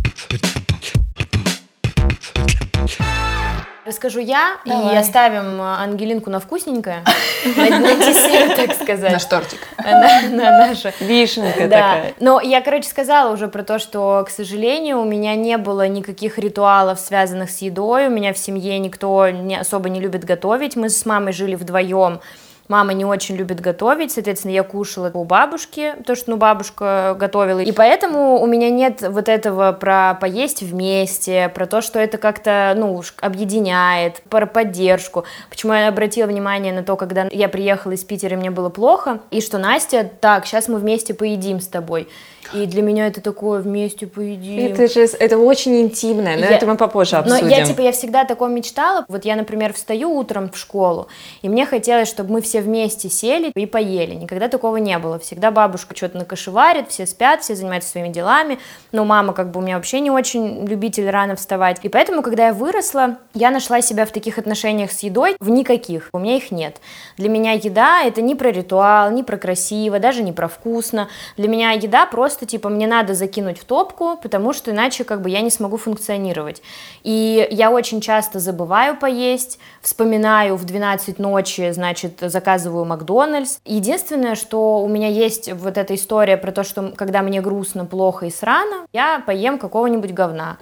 Расскажу 3.85 4.21
я, 4.21 4.57
Давай. 4.65 4.95
и 4.95 4.99
оставим 4.99 5.61
Ангелинку 5.61 6.31
на 6.31 6.41
вкусненькое, 6.41 7.05
на 7.57 7.95
десерт, 7.95 8.57
так 8.57 8.75
сказать. 8.75 9.13
Наш 9.13 9.25
тортик. 9.27 9.59
На, 9.79 10.23
на 10.31 10.67
наша. 10.67 10.95
Вишенка 11.01 11.69
да. 11.69 11.77
такая. 11.77 12.15
Но 12.21 12.41
я, 12.41 12.63
короче, 12.63 12.89
сказала 12.89 13.33
уже 13.33 13.49
про 13.49 13.63
то, 13.63 13.79
что, 13.79 14.25
к 14.27 14.31
сожалению, 14.31 15.01
у 15.01 15.05
меня 15.05 15.35
не 15.35 15.59
было 15.59 15.87
никаких 15.87 16.39
ритуалов, 16.39 17.01
связанных 17.01 17.51
с 17.51 17.59
едой, 17.59 18.07
у 18.07 18.11
меня 18.11 18.33
в 18.33 18.39
семье 18.39 18.79
никто 18.79 19.29
не, 19.29 19.59
особо 19.59 19.91
не 19.91 20.01
любит 20.01 20.25
готовить, 20.25 20.75
мы 20.75 20.89
с 20.89 21.05
мамой 21.05 21.35
жили 21.35 21.55
вдвоем, 21.55 22.21
Мама 22.69 22.93
не 22.93 23.07
очень 23.07 23.37
любит 23.37 23.61
готовить, 23.61 24.13
соответственно, 24.13 24.53
я 24.53 24.63
кушала 24.63 25.11
у 25.15 25.25
бабушки, 25.25 25.95
то, 26.07 26.15
что, 26.15 26.33
ну, 26.33 26.37
бабушка 26.37 27.17
готовила. 27.19 27.61
И 27.61 27.73
поэтому 27.73 28.39
у 28.41 28.47
меня 28.47 28.69
нет 28.69 29.03
вот 29.09 29.31
этого 29.31 29.73
про 29.73 30.15
поесть 30.21 30.63
вместе, 30.63 31.51
про 31.55 31.67
то, 31.67 31.81
что 31.81 31.99
это 31.99 32.19
как-то, 32.19 32.75
ну, 32.77 33.03
объединяет, 33.23 34.21
про 34.29 34.45
поддержку. 34.45 35.25
Почему 35.49 35.73
я 35.73 35.89
обратила 35.89 36.27
внимание 36.27 36.75
на 36.75 36.83
то, 36.83 36.97
когда 36.97 37.29
я 37.31 37.49
приехала 37.49 37.93
из 37.93 38.05
Питера, 38.05 38.35
и 38.35 38.37
мне 38.37 38.51
было 38.51 38.69
плохо, 38.69 39.21
и 39.31 39.41
что 39.41 39.57
Настя, 39.57 40.09
так, 40.21 40.45
сейчас 40.45 40.69
мы 40.69 40.79
вместе 40.79 41.15
поедим 41.15 41.61
с 41.61 41.69
тобой. 41.69 42.09
И 42.53 42.67
для 42.67 42.83
меня 42.83 43.07
это 43.07 43.23
такое 43.23 43.63
вместе 43.63 44.07
поедим. 44.07 44.73
Это 44.73 44.89
же 44.89 45.01
это 45.19 45.39
очень 45.39 45.81
интимное, 45.81 46.37
но 46.37 46.45
я, 46.45 46.57
это 46.57 46.67
мы 46.67 46.77
попозже 46.77 47.17
обсудим. 47.17 47.47
Но 47.47 47.51
я 47.51 47.65
типа 47.65 47.81
я 47.81 47.93
всегда 47.93 48.25
такое 48.25 48.51
мечтала. 48.51 49.07
Вот 49.09 49.25
я, 49.25 49.37
например, 49.37 49.73
встаю 49.73 50.15
утром 50.15 50.51
в 50.51 50.59
школу, 50.59 51.09
и 51.41 51.49
мне 51.49 51.65
хотелось, 51.65 52.09
чтобы 52.09 52.33
мы 52.33 52.43
все 52.43 52.59
все 52.59 52.61
вместе 52.61 53.09
сели 53.09 53.53
и 53.55 53.67
поели. 53.67 54.15
Никогда 54.15 54.49
такого 54.49 54.77
не 54.79 54.99
было. 54.99 55.19
Всегда 55.19 55.51
бабушка 55.51 55.97
что-то 55.97 56.19
накошеварит, 56.19 56.91
все 56.91 57.07
спят, 57.07 57.43
все 57.43 57.55
занимаются 57.55 57.91
своими 57.91 58.09
делами. 58.09 58.59
Но 58.93 59.05
мама 59.05 59.33
как 59.33 59.51
бы 59.51 59.61
у 59.61 59.63
меня 59.63 59.77
вообще 59.77 60.01
не 60.01 60.11
очень 60.11 60.67
любитель 60.67 61.09
рано 61.09 61.37
вставать. 61.37 61.79
И 61.83 61.89
поэтому, 61.89 62.23
когда 62.23 62.49
я 62.49 62.53
выросла, 62.53 63.19
я 63.35 63.51
нашла 63.51 63.81
себя 63.81 64.07
в 64.07 64.13
таких 64.13 64.39
отношениях 64.39 64.93
с 64.93 65.01
едой 65.01 65.37
в 65.41 65.51
никаких. 65.51 66.11
У 66.13 66.19
меня 66.19 66.37
их 66.37 66.51
нет. 66.51 66.81
Для 67.17 67.29
меня 67.29 67.53
еда 67.53 68.03
это 68.03 68.23
не 68.23 68.35
про 68.35 68.51
ритуал, 68.51 69.11
не 69.11 69.23
про 69.23 69.37
красиво, 69.37 69.99
даже 69.99 70.23
не 70.23 70.33
про 70.33 70.49
вкусно. 70.49 71.09
Для 71.37 71.49
меня 71.49 71.73
еда 71.73 72.07
просто 72.07 72.38
типа 72.47 72.69
мне 72.69 72.87
надо 72.87 73.15
закинуть 73.15 73.59
в 73.59 73.65
топку, 73.65 74.19
потому 74.23 74.53
что 74.53 74.71
иначе 74.71 75.05
как 75.05 75.23
бы 75.23 75.31
я 75.31 75.41
не 75.41 75.51
смогу 75.51 75.77
функционировать. 75.77 76.63
И 77.03 77.47
я 77.51 77.71
очень 77.71 78.01
часто 78.01 78.39
забываю 78.39 78.97
поесть, 78.97 79.59
вспоминаю 79.81 80.57
в 80.57 80.65
12 80.65 81.19
ночи, 81.19 81.71
значит, 81.73 82.19
заказываю 82.21 82.85
Макдональдс. 82.85 83.59
Единственное, 83.65 84.35
что 84.35 84.81
у 84.81 84.89
меня 84.89 85.09
есть 85.09 85.53
вот 85.53 85.79
эта 85.79 85.95
история 85.95 86.37
про 86.37 86.53
то, 86.53 86.65
что 86.65 86.93
когда 86.97 87.23
мне 87.23 87.41
грустно, 87.41 87.85
плохо 87.85 88.27
и 88.27 88.31
срано, 88.31 88.87
я 88.93 89.23
поем 89.25 89.59
какого-нибудь 89.59 90.13
говна. 90.13 90.59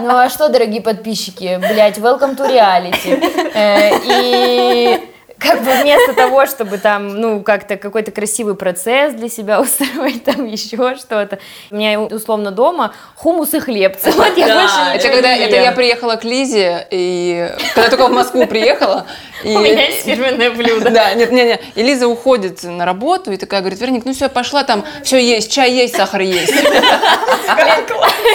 Ну 0.00 0.16
а 0.16 0.28
что, 0.28 0.48
дорогие 0.48 0.80
подписчики, 0.80 1.58
блять, 1.58 1.98
welcome 1.98 2.36
to 2.36 2.48
reality. 2.48 3.18
Э, 3.54 3.90
и 4.04 5.08
как 5.38 5.62
бы 5.62 5.70
вместо 5.82 6.14
того, 6.14 6.46
чтобы 6.46 6.78
там, 6.78 7.20
ну, 7.20 7.42
как-то 7.42 7.76
какой-то 7.76 8.10
красивый 8.10 8.54
процесс 8.54 9.14
для 9.14 9.28
себя 9.28 9.60
устроить, 9.60 10.24
там 10.24 10.44
еще 10.46 10.96
что-то. 10.96 11.38
У 11.70 11.76
меня, 11.76 12.00
условно, 12.00 12.50
дома 12.50 12.92
хумус 13.14 13.54
и 13.54 13.60
хлеб. 13.60 13.96
Вот 14.18 14.36
я 14.36 14.46
да, 14.48 14.60
больше 14.60 14.96
это 14.96 15.08
когда 15.14 15.36
это 15.36 15.56
я 15.56 15.72
приехала 15.72 16.16
к 16.16 16.24
Лизе, 16.24 16.86
и 16.90 17.50
когда 17.74 17.88
только 17.88 18.08
в 18.08 18.12
Москву 18.12 18.46
приехала. 18.46 19.06
И, 19.44 19.48
У 19.56 19.60
меня 19.60 19.86
есть 19.86 20.04
фирменное 20.04 20.50
блюдо. 20.50 20.90
Да, 20.90 21.14
нет, 21.14 21.30
нет, 21.32 21.46
нет. 21.46 21.60
И 21.74 21.82
Лиза 21.82 22.08
уходит 22.08 22.62
на 22.62 22.84
работу 22.84 23.32
и 23.32 23.36
такая 23.36 23.60
говорит, 23.60 23.80
Верник, 23.80 24.04
ну 24.04 24.12
все, 24.12 24.28
пошла 24.28 24.64
там, 24.64 24.84
все 25.02 25.18
есть, 25.18 25.52
чай 25.52 25.72
есть, 25.72 25.96
сахар 25.96 26.20
есть. 26.20 26.52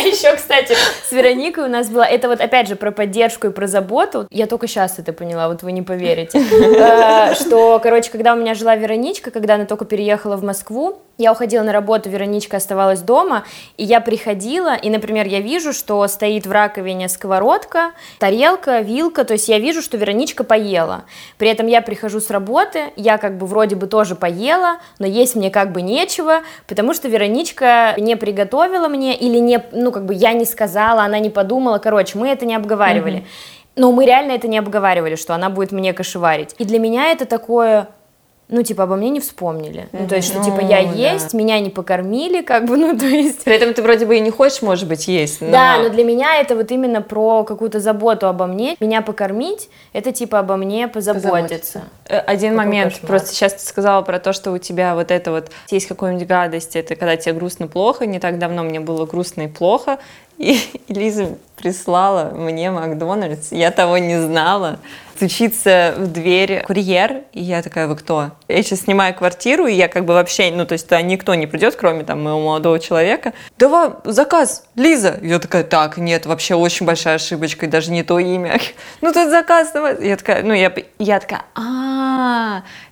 Еще, 0.04 0.36
кстати, 0.36 0.76
с 1.08 1.12
Вероникой 1.12 1.66
у 1.66 1.68
нас 1.68 1.90
была, 1.90 2.06
это 2.06 2.28
вот 2.28 2.42
опять 2.42 2.68
же 2.68 2.76
про 2.76 2.92
поддержку 2.92 3.48
и 3.48 3.50
про 3.52 3.68
заботу. 3.68 4.28
Я 4.32 4.48
только 4.48 4.68
сейчас 4.68 5.00
это 5.00 5.14
поняла, 5.14 5.48
вот 5.48 5.64
вы 5.64 5.72
не 5.72 5.82
поверите 5.82 6.44
Э, 6.84 7.36
что, 7.36 7.80
короче, 7.82 8.10
когда 8.12 8.34
у 8.34 8.36
меня 8.36 8.54
жила 8.54 8.76
Вероничка, 8.76 9.32
когда 9.32 9.56
она 9.56 9.66
только 9.66 9.86
переехала 9.86 10.36
в 10.36 10.44
Москву, 10.44 11.02
я 11.18 11.32
уходила 11.32 11.64
на 11.64 11.72
работу, 11.72 12.10
Вероничка 12.10 12.58
оставалась 12.58 13.02
дома, 13.02 13.44
и 13.78 13.84
я 13.84 14.02
приходила, 14.02 14.76
и, 14.76 14.90
например, 14.90 15.28
я 15.28 15.42
вижу, 15.42 15.72
что 15.72 16.08
стоит 16.08 16.48
в 16.48 16.52
раковине 16.52 17.08
сковородка, 17.08 17.92
тарелка, 18.20 18.80
вилка, 18.80 19.24
то 19.24 19.34
есть 19.34 19.48
я 19.48 19.60
вижу, 19.60 19.84
что 19.84 19.98
Вероничка 19.98 20.44
поела. 20.44 21.04
При 21.38 21.50
этом 21.50 21.68
я 21.68 21.82
прихожу 21.82 22.20
с 22.20 22.32
работы, 22.32 22.86
я 22.96 23.20
как 23.20 23.38
бы 23.38 23.46
вроде 23.46 23.76
бы 23.76 23.86
тоже 23.86 24.16
поела, 24.16 24.78
но 24.98 25.06
есть 25.06 25.36
мне 25.36 25.52
как 25.52 25.72
бы 25.72 25.84
нечего, 25.84 26.42
потому 26.68 26.96
что 26.96 27.08
Вероничка 27.08 27.94
не 27.98 28.16
приготовила 28.16 28.88
мне, 28.88 29.16
или 29.16 29.38
не, 29.38 29.64
ну, 29.72 29.92
как 29.92 30.06
бы 30.06 30.16
я 30.16 30.34
не 30.34 30.46
сказала, 30.46 31.04
она 31.04 31.20
не 31.20 31.30
подумала, 31.30 31.78
короче, 31.78 32.18
мы 32.18 32.30
это 32.30 32.46
не 32.46 32.56
обговаривали. 32.56 33.20
Mm-hmm. 33.20 33.54
Но 33.76 33.92
мы 33.92 34.06
реально 34.06 34.34
это 34.34 34.48
не 34.48 34.58
обговаривали, 34.58 35.16
что 35.16 35.34
она 35.34 35.50
будет 35.50 35.72
мне 35.72 35.94
кошеварить. 35.94 36.56
И 36.60 36.66
для 36.66 36.80
меня 36.80 37.12
это 37.12 37.26
такое, 37.26 37.88
ну, 38.50 38.62
типа, 38.62 38.84
обо 38.84 38.96
мне 38.96 39.10
не 39.10 39.20
вспомнили. 39.20 39.88
Mm-hmm. 39.92 40.00
Ну, 40.02 40.08
то 40.08 40.16
есть, 40.16 40.28
что, 40.28 40.44
типа, 40.44 40.60
я 40.60 40.82
ну, 40.82 40.96
есть, 40.96 41.32
да. 41.32 41.38
меня 41.38 41.60
не 41.60 41.70
покормили, 41.70 42.42
как 42.42 42.66
бы, 42.66 42.78
ну, 42.78 42.98
то 42.98 43.06
есть... 43.06 43.44
При 43.44 43.56
этом 43.56 43.74
ты 43.74 43.82
вроде 43.82 44.06
бы 44.06 44.18
и 44.18 44.20
не 44.20 44.32
хочешь, 44.32 44.62
может 44.62 44.88
быть, 44.88 45.08
есть, 45.08 45.42
но... 45.42 45.52
Да, 45.52 45.80
но 45.80 45.90
для 45.90 46.04
меня 46.04 46.36
это 46.40 46.56
вот 46.56 46.70
именно 46.72 47.02
про 47.02 47.44
какую-то 47.44 47.80
заботу 47.80 48.28
обо 48.28 48.46
мне. 48.46 48.76
Меня 48.80 49.02
покормить, 49.02 49.70
это, 49.94 50.12
типа, 50.12 50.40
обо 50.40 50.56
мне 50.56 50.88
позаботиться. 50.88 51.30
позаботиться. 51.30 51.84
Э, 52.08 52.20
один 52.20 52.52
Какой 52.52 52.66
момент, 52.66 52.94
кошмар. 52.94 53.08
просто 53.08 53.30
сейчас 53.30 53.54
ты 53.54 53.62
сказала 53.62 54.02
про 54.02 54.20
то, 54.20 54.34
что 54.34 54.52
у 54.52 54.58
тебя 54.58 54.94
вот 54.96 55.10
это 55.10 55.32
вот 55.32 55.50
есть 55.70 55.88
какая-нибудь 55.88 56.28
гадость, 56.28 56.76
это 56.76 56.96
когда 56.96 57.16
тебе 57.16 57.34
грустно 57.34 57.68
плохо, 57.68 58.06
не 58.06 58.20
так 58.20 58.40
давно 58.40 58.64
мне 58.64 58.80
было 58.80 59.06
грустно 59.06 59.44
и 59.44 59.48
плохо, 59.48 60.00
и 60.44 60.60
Лиза 60.94 61.38
прислала 61.56 62.32
мне 62.36 62.72
Макдональдс, 62.72 63.52
я 63.52 63.72
того 63.72 63.98
не 63.98 64.20
знала. 64.22 64.80
Стучится 65.16 65.94
в 65.96 66.12
дверь 66.12 66.64
курьер, 66.64 67.22
и 67.34 67.42
я 67.42 67.62
такая, 67.62 67.88
вы 67.88 67.96
кто? 67.96 68.32
Я 68.48 68.64
сейчас 68.64 68.82
снимаю 68.82 69.14
квартиру, 69.14 69.68
и 69.68 69.74
я 69.74 69.88
как 69.88 70.06
бы 70.06 70.14
вообще, 70.16 70.52
ну, 70.52 70.66
то 70.66 70.74
есть 70.74 70.86
туда 70.86 71.02
никто 71.02 71.36
не 71.36 71.46
придет, 71.46 71.76
кроме 71.76 72.04
там 72.04 72.24
моего 72.24 72.40
молодого 72.40 72.80
человека. 72.80 73.32
Давай, 73.58 73.92
заказ, 74.06 74.66
Лиза. 74.76 75.20
Я 75.22 75.40
такая, 75.40 75.64
так, 75.64 75.98
нет, 75.98 76.26
вообще 76.26 76.56
очень 76.56 76.86
большая 76.86 77.16
ошибочка, 77.16 77.68
даже 77.68 77.92
не 77.92 78.04
то 78.04 78.20
имя. 78.20 78.60
Ну, 79.02 79.14
тут 79.14 79.30
заказ, 79.30 79.72
давай. 79.72 80.06
Я 80.06 80.18
такая, 80.18 80.44
ну, 80.44 80.54
я, 80.54 80.74
я 80.98 81.20
такая, 81.20 81.44
а, 81.56 81.83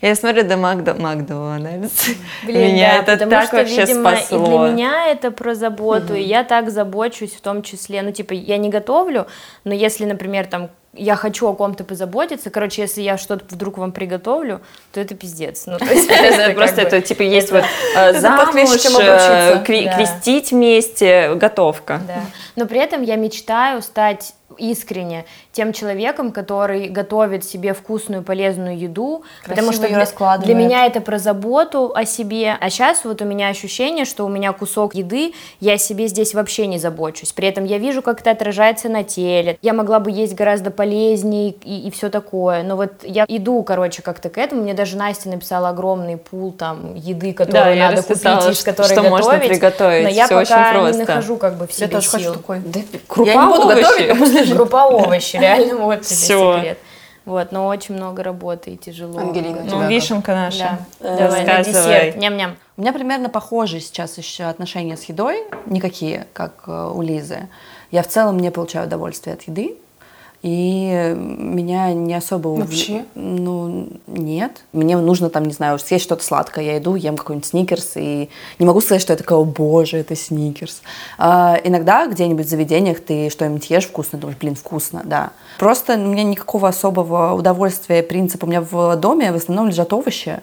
я 0.02 0.16
смотрю, 0.16 0.44
да 0.44 0.58
Макдо, 0.58 0.94
Макдональдс. 0.94 2.10
Блин, 2.44 2.74
меня 2.74 3.04
да, 3.06 3.14
это 3.14 3.28
так 3.28 3.46
что, 3.46 3.58
вообще 3.58 3.86
видимо, 3.86 4.16
спасло. 4.16 4.38
И 4.38 4.48
для 4.48 4.58
меня 4.74 5.08
это 5.08 5.32
про 5.32 5.56
заботу, 5.56 6.14
угу. 6.14 6.16
и 6.16 6.22
я 6.22 6.44
так 6.44 6.70
забочусь 6.70 7.34
в 7.34 7.42
том 7.42 7.64
числе, 7.64 8.02
ну, 8.02 8.12
типа, 8.12 8.34
я 8.34 8.58
не 8.58 8.70
готовлю, 8.70 9.28
но 9.64 9.74
если, 9.74 10.06
например, 10.06 10.48
там 10.48 10.70
я 10.94 11.16
хочу 11.16 11.48
о 11.48 11.54
ком-то 11.54 11.84
позаботиться. 11.84 12.50
Короче, 12.50 12.82
если 12.82 13.02
я 13.02 13.18
что-то 13.18 13.46
вдруг 13.50 13.78
вам 13.78 13.92
приготовлю, 13.92 14.62
то 14.92 15.00
это 15.00 15.16
пиздец. 15.16 15.66
Ну, 15.66 15.78
то 15.78 15.86
есть 15.86 16.10
просто 16.56 16.82
это 16.82 17.02
типа 17.02 17.22
есть 17.22 17.52
вот 17.52 17.64
э, 17.96 18.20
замуж, 18.20 18.50
э, 18.54 19.64
крестить 19.64 20.52
вместе, 20.52 21.36
готовка. 21.36 22.02
Да. 22.06 22.22
Но 22.56 22.66
при 22.66 22.80
этом 22.80 23.02
я 23.04 23.16
мечтаю 23.16 23.82
стать 23.82 24.34
искренне 24.58 25.26
тем 25.52 25.74
человеком, 25.74 26.32
который 26.32 26.88
готовит 26.88 27.44
себе 27.44 27.74
вкусную, 27.74 28.24
полезную 28.24 28.78
еду, 28.78 29.24
Красиво 29.44 29.50
потому 29.50 29.72
что 29.74 29.88
для, 29.88 30.38
для 30.38 30.56
меня 30.56 30.86
это 30.86 31.02
про 31.02 31.18
заботу 31.18 31.92
о 31.94 32.06
себе, 32.06 32.58
а 32.60 32.70
сейчас 32.70 33.04
вот 33.04 33.22
у 33.22 33.26
меня 33.26 33.50
ощущение, 33.50 34.06
что 34.06 34.26
у 34.26 34.30
меня 34.30 34.54
кусок 34.54 34.96
еды, 34.96 35.34
я 35.60 35.78
себе 35.78 36.08
здесь 36.08 36.34
вообще 36.34 36.68
не 36.68 36.78
забочусь, 36.78 37.32
при 37.34 37.48
этом 37.48 37.66
я 37.66 37.78
вижу, 37.78 38.02
как 38.02 38.22
это 38.22 38.32
отражается 38.32 38.90
на 38.90 39.04
теле, 39.04 39.58
я 39.62 39.74
могла 39.74 40.00
бы 40.00 40.12
есть 40.12 40.36
гораздо 40.36 40.72
полезнее 40.72 41.52
и, 41.64 41.88
и 41.88 41.92
все 41.92 42.10
такое, 42.10 42.64
но 42.64 42.76
вот 42.76 42.92
я 43.04 43.26
иду, 43.28 43.62
короче, 43.64 44.02
как-то 44.02 44.30
к 44.30 44.38
этому, 44.38 44.62
мне 44.62 44.74
даже 44.74 44.96
Настя 44.98 45.30
написала 45.30 45.70
огромный 45.70 46.18
пул 46.18 46.52
там 46.52 46.96
еды, 46.96 47.34
которую 47.34 47.76
да, 47.76 47.90
надо 47.90 48.04
купить, 48.04 48.50
из 48.50 48.64
которой 48.64 48.86
что 48.86 48.96
готовить, 48.96 49.10
можно 49.10 49.40
приготовить, 49.40 50.04
но 50.04 50.10
я 50.10 50.26
Все 50.26 50.36
пока 50.36 50.92
не 50.92 50.98
нахожу 50.98 51.38
как 51.38 51.56
бы 51.56 51.68
в 51.68 51.74
себе 51.74 51.90
я 51.92 52.02
сил. 52.02 52.34
Такой. 52.34 52.60
Да, 52.60 52.80
крупа 53.08 53.30
я 53.30 53.46
не 53.46 53.52
буду 53.52 53.68
готовить, 53.68 54.54
группа 54.54 54.86
овощи, 54.86 55.41
реально 55.42 55.76
вот 55.78 56.02
тебе 56.02 56.16
секрет. 56.16 56.78
Вот, 57.24 57.52
но 57.52 57.68
очень 57.68 57.96
много 57.96 58.24
работы 58.24 58.72
и 58.72 58.78
тяжело. 58.78 59.20
Ангелина, 59.20 59.64
ну, 59.64 59.88
вишенка 59.88 60.34
наша. 60.34 60.80
Да. 61.00 61.18
Давай, 61.18 61.46
на 61.46 61.64
десерт. 61.64 62.16
Ням-ням. 62.16 62.58
У 62.78 62.82
меня 62.82 62.94
примерно 62.94 63.30
похожие 63.30 63.80
сейчас 63.80 64.18
еще 64.18 64.46
отношения 64.46 64.98
с 64.98 65.04
едой, 65.04 65.44
никакие, 65.68 66.26
как 66.34 66.64
э, 66.66 66.92
у 66.94 67.02
Лизы. 67.04 67.48
Я 67.92 68.02
в 68.02 68.08
целом 68.08 68.40
не 68.40 68.50
получаю 68.50 68.88
удовольствие 68.88 69.36
от 69.36 69.44
еды, 69.44 69.78
и 70.42 71.14
меня 71.16 71.94
не 71.94 72.16
особо... 72.16 72.50
Вообще? 72.50 73.06
Ну, 73.14 73.90
нет. 74.08 74.64
Мне 74.74 74.98
нужно 74.98 75.30
там, 75.30 75.46
не 75.46 75.54
знаю, 75.54 75.78
съесть 75.78 76.04
что-то 76.04 76.24
сладкое. 76.24 76.64
Я 76.64 76.78
иду, 76.80 76.96
ем 76.96 77.16
какой-нибудь 77.16 77.48
сникерс, 77.48 77.92
и 77.96 78.30
не 78.58 78.66
могу 78.66 78.82
сказать, 78.82 79.02
что 79.02 79.14
я 79.14 79.18
такая, 79.18 79.38
о 79.38 79.44
боже, 79.44 79.98
это 79.98 80.16
сникерс. 80.16 80.82
А, 81.20 81.60
иногда 81.64 82.08
где-нибудь 82.08 82.48
в 82.48 82.50
заведениях 82.50 83.00
ты 83.02 83.30
что-нибудь 83.30 83.70
ешь 83.70 83.86
вкусно, 83.86 84.18
думаешь, 84.18 84.40
блин, 84.40 84.56
вкусно, 84.56 85.04
да. 85.06 85.32
Просто 85.60 85.94
у 85.94 85.98
меня 86.08 86.24
никакого 86.24 86.68
особого 86.68 87.34
удовольствия, 87.34 88.02
принципа. 88.02 88.46
У 88.46 88.48
меня 88.48 88.62
в 88.62 88.96
доме 88.96 89.32
в 89.32 89.36
основном 89.36 89.68
лежат 89.68 89.94
овощи, 89.94 90.42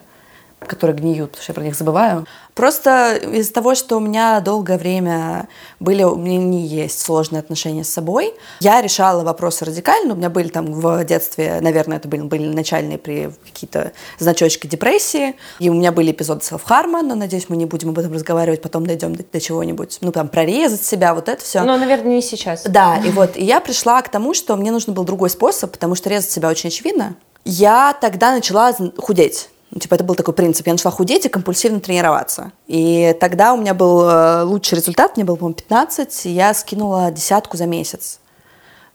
которые 0.60 0.96
гниют, 0.96 1.30
потому 1.30 1.42
что 1.42 1.52
я 1.52 1.54
про 1.54 1.62
них 1.62 1.76
забываю. 1.76 2.26
Просто 2.54 3.14
из-за 3.16 3.52
того, 3.52 3.76
что 3.76 3.96
у 3.96 4.00
меня 4.00 4.40
долгое 4.40 4.78
время 4.78 5.48
были, 5.78 6.02
у 6.02 6.16
меня 6.16 6.38
не 6.38 6.66
есть 6.66 7.00
сложные 7.00 7.38
отношения 7.38 7.84
с 7.84 7.88
собой, 7.88 8.34
я 8.60 8.82
решала 8.82 9.22
вопросы 9.22 9.64
радикально. 9.64 10.14
У 10.14 10.16
меня 10.16 10.30
были 10.30 10.48
там 10.48 10.72
в 10.72 11.04
детстве, 11.04 11.58
наверное, 11.60 11.98
это 11.98 12.08
были, 12.08 12.22
были 12.22 12.52
начальные 12.52 12.98
при 12.98 13.30
какие-то 13.44 13.92
значочки 14.18 14.66
депрессии. 14.66 15.36
И 15.60 15.70
у 15.70 15.74
меня 15.74 15.92
были 15.92 16.10
эпизоды 16.10 16.44
селф-харма, 16.44 17.02
но, 17.02 17.14
надеюсь, 17.14 17.48
мы 17.48 17.56
не 17.56 17.66
будем 17.66 17.90
об 17.90 17.98
этом 17.98 18.12
разговаривать, 18.12 18.60
потом 18.60 18.84
дойдем 18.84 19.14
до, 19.14 19.22
до 19.22 19.40
чего-нибудь. 19.40 19.98
Ну, 20.00 20.10
там, 20.10 20.28
прорезать 20.28 20.84
себя, 20.84 21.14
вот 21.14 21.28
это 21.28 21.42
все. 21.44 21.62
Но, 21.62 21.76
наверное, 21.76 22.16
не 22.16 22.22
сейчас. 22.22 22.64
Да, 22.64 22.98
и 22.98 23.10
вот, 23.10 23.36
и 23.36 23.44
я 23.44 23.60
пришла 23.60 24.02
к 24.02 24.08
тому, 24.08 24.34
что 24.34 24.56
мне 24.56 24.72
нужен 24.72 24.94
был 24.94 25.04
другой 25.04 25.30
способ, 25.30 25.70
потому 25.70 25.94
что 25.94 26.10
резать 26.10 26.30
себя 26.30 26.48
очень 26.48 26.68
очевидно. 26.68 27.14
Я 27.44 27.96
тогда 28.00 28.32
начала 28.32 28.74
худеть. 28.98 29.48
Ну, 29.70 29.80
типа, 29.80 29.94
это 29.94 30.04
был 30.04 30.14
такой 30.14 30.34
принцип. 30.34 30.66
Я 30.66 30.72
начала 30.72 30.90
худеть 30.90 31.26
и 31.26 31.28
компульсивно 31.28 31.80
тренироваться. 31.80 32.52
И 32.66 33.14
тогда 33.20 33.52
у 33.52 33.58
меня 33.58 33.74
был 33.74 34.08
э, 34.08 34.42
лучший 34.42 34.76
результат, 34.76 35.16
мне 35.16 35.24
было, 35.24 35.36
по-моему, 35.36 35.56
15, 35.56 36.26
и 36.26 36.30
я 36.30 36.54
скинула 36.54 37.10
десятку 37.10 37.56
за 37.56 37.66
месяц. 37.66 38.20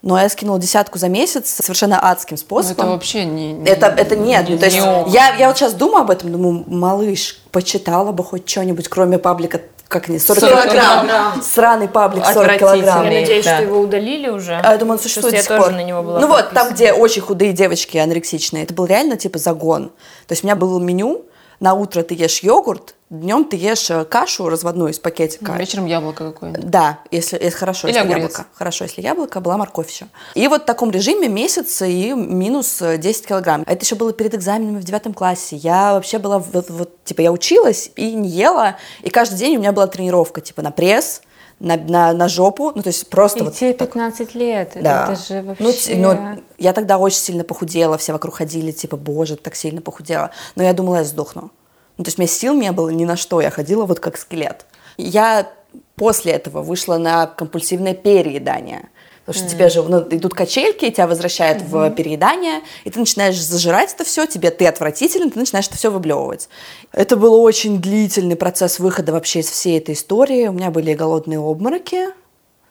Но 0.01 0.19
я 0.19 0.27
скинула 0.27 0.59
десятку 0.59 0.97
за 0.97 1.09
месяц 1.09 1.49
совершенно 1.49 1.99
адским 2.11 2.37
способом. 2.37 2.75
Но 2.77 2.83
это 2.83 2.91
вообще 2.91 3.23
не... 3.23 3.53
не 3.53 3.69
это, 3.69 3.85
это 3.85 4.15
нет. 4.15 4.49
Не, 4.49 4.57
то 4.57 4.65
есть 4.65 4.77
не 4.77 5.11
я, 5.11 5.35
я 5.35 5.47
вот 5.47 5.57
сейчас 5.57 5.73
думаю 5.73 6.01
об 6.01 6.09
этом, 6.09 6.31
думаю, 6.31 6.65
малыш, 6.67 7.41
почитала 7.51 8.11
бы 8.11 8.23
хоть 8.23 8.49
что-нибудь, 8.49 8.89
кроме 8.89 9.17
паблика 9.17 9.61
как 9.93 10.09
не, 10.09 10.19
40, 10.19 10.39
40 10.39 10.63
килограмм. 10.63 10.97
килограмм. 11.07 11.41
Сраный 11.43 11.88
паблик 11.88 12.25
40 12.25 12.57
килограмм. 12.57 13.05
Я 13.05 13.21
надеюсь, 13.21 13.45
да. 13.45 13.55
что 13.55 13.63
его 13.63 13.79
удалили 13.79 14.27
уже. 14.27 14.59
А, 14.62 14.71
я 14.71 14.77
думаю, 14.77 14.97
он 14.97 15.00
существует 15.00 15.35
я 15.35 15.43
тоже 15.43 15.71
на 15.71 15.83
него 15.83 16.01
была 16.01 16.19
Ну 16.19 16.27
подписана. 16.27 16.50
вот, 16.50 16.53
там, 16.53 16.73
где 16.73 16.91
очень 16.93 17.21
худые 17.21 17.53
девочки 17.53 17.97
анорексичные, 17.97 18.63
это 18.63 18.73
был 18.73 18.85
реально 18.85 19.15
типа 19.15 19.38
загон. 19.38 19.89
То 20.27 20.31
есть 20.31 20.43
у 20.43 20.47
меня 20.47 20.55
было 20.55 20.79
меню, 20.79 21.25
на 21.59 21.75
утро 21.75 22.01
ты 22.01 22.15
ешь 22.15 22.39
йогурт, 22.39 22.95
днем 23.20 23.46
ты 23.46 23.55
ешь 23.55 23.89
э, 23.89 24.05
кашу 24.05 24.50
разводную 24.50 24.91
из 24.91 25.00
пакетика. 25.00 25.53
Вечером 25.53 25.86
яблоко 25.86 26.32
какое-нибудь. 26.32 26.70
Да, 26.70 27.00
если, 27.12 27.38
если 27.41 27.58
хорошо, 27.58 27.88
Или 27.88 27.98
если 27.98 28.08
огурец. 28.08 28.32
яблоко. 28.32 28.46
Хорошо, 28.53 28.86
если 28.86 29.01
яблоко, 29.01 29.39
была 29.39 29.58
морковь 29.58 29.91
еще. 29.91 30.08
И 30.36 30.48
вот 30.48 30.63
в 30.63 30.65
таком 30.65 30.91
режиме 30.91 31.27
месяц 31.27 31.82
и 31.82 32.13
минус 32.13 32.82
10 32.82 33.27
килограмм. 33.27 33.63
Это 33.63 33.84
еще 33.84 33.96
было 33.96 34.13
перед 34.13 34.34
экзаменами 34.36 34.79
в 34.79 34.84
девятом 34.84 35.13
классе. 35.13 35.55
Я 35.55 35.93
вообще 35.93 36.17
была, 36.17 36.39
вот, 36.39 36.70
вот, 36.70 37.03
типа, 37.03 37.22
я 37.22 37.32
училась 37.32 37.91
и 37.96 38.13
не 38.13 38.29
ела, 38.29 38.77
и 39.01 39.10
каждый 39.10 39.38
день 39.38 39.58
у 39.58 39.60
меня 39.60 39.72
была 39.72 39.88
тренировка, 39.88 40.41
типа, 40.41 40.62
на 40.62 40.72
пресс, 40.72 41.22
на, 41.60 41.77
на, 41.77 42.13
на 42.13 42.27
жопу, 42.27 42.72
ну, 42.75 42.82
то 42.82 42.88
есть 42.88 43.10
просто... 43.10 43.39
И 43.39 43.43
вот 43.43 43.55
тебе 43.55 43.74
15 43.74 44.17
так. 44.17 44.36
лет, 44.36 44.72
да. 44.75 45.10
это 45.12 45.22
же 45.22 45.41
ну, 45.60 45.65
вообще... 45.65 45.96
Ну, 45.96 46.13
ну, 46.13 46.43
я 46.58 46.74
тогда 46.74 46.98
очень 46.98 47.20
сильно 47.20 47.43
похудела, 47.43 47.98
все 47.98 48.12
вокруг 48.12 48.36
ходили, 48.36 48.72
типа, 48.72 48.98
боже, 48.98 49.38
так 49.38 49.55
сильно 49.55 49.82
похудела. 49.82 50.32
Но 50.55 50.63
я 50.63 50.74
думала, 50.74 50.98
я 50.98 51.03
сдохну. 51.03 51.51
Ну, 51.97 52.03
то 52.03 52.09
есть 52.09 52.17
у 52.17 52.21
меня 52.21 52.27
сил 52.27 52.53
не 52.55 52.71
было 52.71 52.89
ни 52.89 53.05
на 53.05 53.15
что, 53.15 53.41
я 53.41 53.50
ходила 53.50 53.85
вот 53.85 54.00
как 54.00 54.17
скелет. 54.17 54.65
Я 54.97 55.51
после 55.95 56.33
этого 56.33 56.62
вышла 56.62 56.97
на 56.97 57.27
компульсивное 57.27 57.93
переедание. 57.93 58.89
Потому 59.25 59.39
что 59.39 59.47
mm. 59.47 59.57
тебе 59.57 59.69
же 59.69 59.83
ну, 59.83 60.01
идут 60.09 60.33
качельки, 60.33 60.89
тебя 60.89 61.07
возвращают 61.07 61.63
mm-hmm. 61.63 61.89
в 61.89 61.95
переедание, 61.95 62.62
и 62.83 62.89
ты 62.89 63.00
начинаешь 63.00 63.39
зажирать 63.39 63.93
это 63.93 64.03
все, 64.03 64.25
тебе 64.25 64.51
ты 64.51 64.67
отвратителен, 64.67 65.31
ты 65.31 65.39
начинаешь 65.39 65.67
это 65.67 65.77
все 65.77 65.91
выблевывать. 65.91 66.50
Это 66.91 67.15
был 67.15 67.33
очень 67.35 67.81
длительный 67.81 68.35
процесс 68.35 68.79
выхода 68.79 69.13
вообще 69.13 69.39
из 69.39 69.50
всей 69.50 69.77
этой 69.77 69.95
истории. 69.95 70.47
У 70.47 70.51
меня 70.51 70.71
были 70.71 70.93
голодные 70.93 71.39
обмороки, 71.39 72.07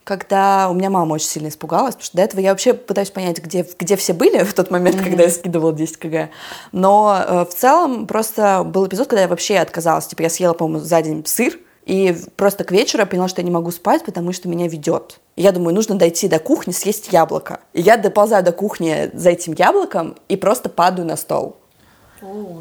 когда 0.03 0.69
у 0.69 0.73
меня 0.73 0.89
мама 0.89 1.13
очень 1.13 1.27
сильно 1.27 1.47
испугалась, 1.47 1.95
потому 1.95 2.05
что 2.05 2.17
до 2.17 2.23
этого 2.23 2.41
я 2.41 2.49
вообще 2.51 2.73
пытаюсь 2.73 3.09
понять, 3.11 3.39
где, 3.39 3.65
где 3.79 3.95
все 3.95 4.13
были 4.13 4.43
в 4.43 4.53
тот 4.53 4.71
момент, 4.71 4.97
mm-hmm. 4.97 5.03
когда 5.03 5.23
я 5.23 5.29
скидывала 5.29 5.73
10 5.73 5.97
кг. 5.97 6.29
Но 6.71 7.23
э, 7.25 7.45
в 7.45 7.53
целом 7.53 8.07
просто 8.07 8.63
был 8.63 8.87
эпизод, 8.87 9.07
когда 9.07 9.23
я 9.23 9.27
вообще 9.27 9.57
отказалась. 9.57 10.07
Типа 10.07 10.23
я 10.23 10.29
съела, 10.29 10.53
по-моему, 10.53 10.83
за 10.83 11.01
день 11.01 11.23
сыр, 11.25 11.57
и 11.85 12.15
просто 12.35 12.63
к 12.63 12.71
вечеру 12.71 13.01
я 13.01 13.05
поняла, 13.05 13.27
что 13.27 13.41
я 13.41 13.45
не 13.45 13.51
могу 13.51 13.71
спать, 13.71 14.05
потому 14.05 14.31
что 14.31 14.47
меня 14.47 14.67
ведет. 14.67 15.19
И 15.35 15.41
я 15.41 15.51
думаю, 15.51 15.75
нужно 15.75 15.95
дойти 15.95 16.27
до 16.27 16.39
кухни, 16.39 16.71
съесть 16.71 17.11
яблоко. 17.11 17.59
И 17.73 17.81
я 17.81 17.97
доползаю 17.97 18.43
до 18.43 18.51
кухни 18.51 19.11
за 19.13 19.31
этим 19.31 19.53
яблоком 19.53 20.15
и 20.29 20.37
просто 20.37 20.69
падаю 20.69 21.07
на 21.07 21.17
стол. 21.17 21.57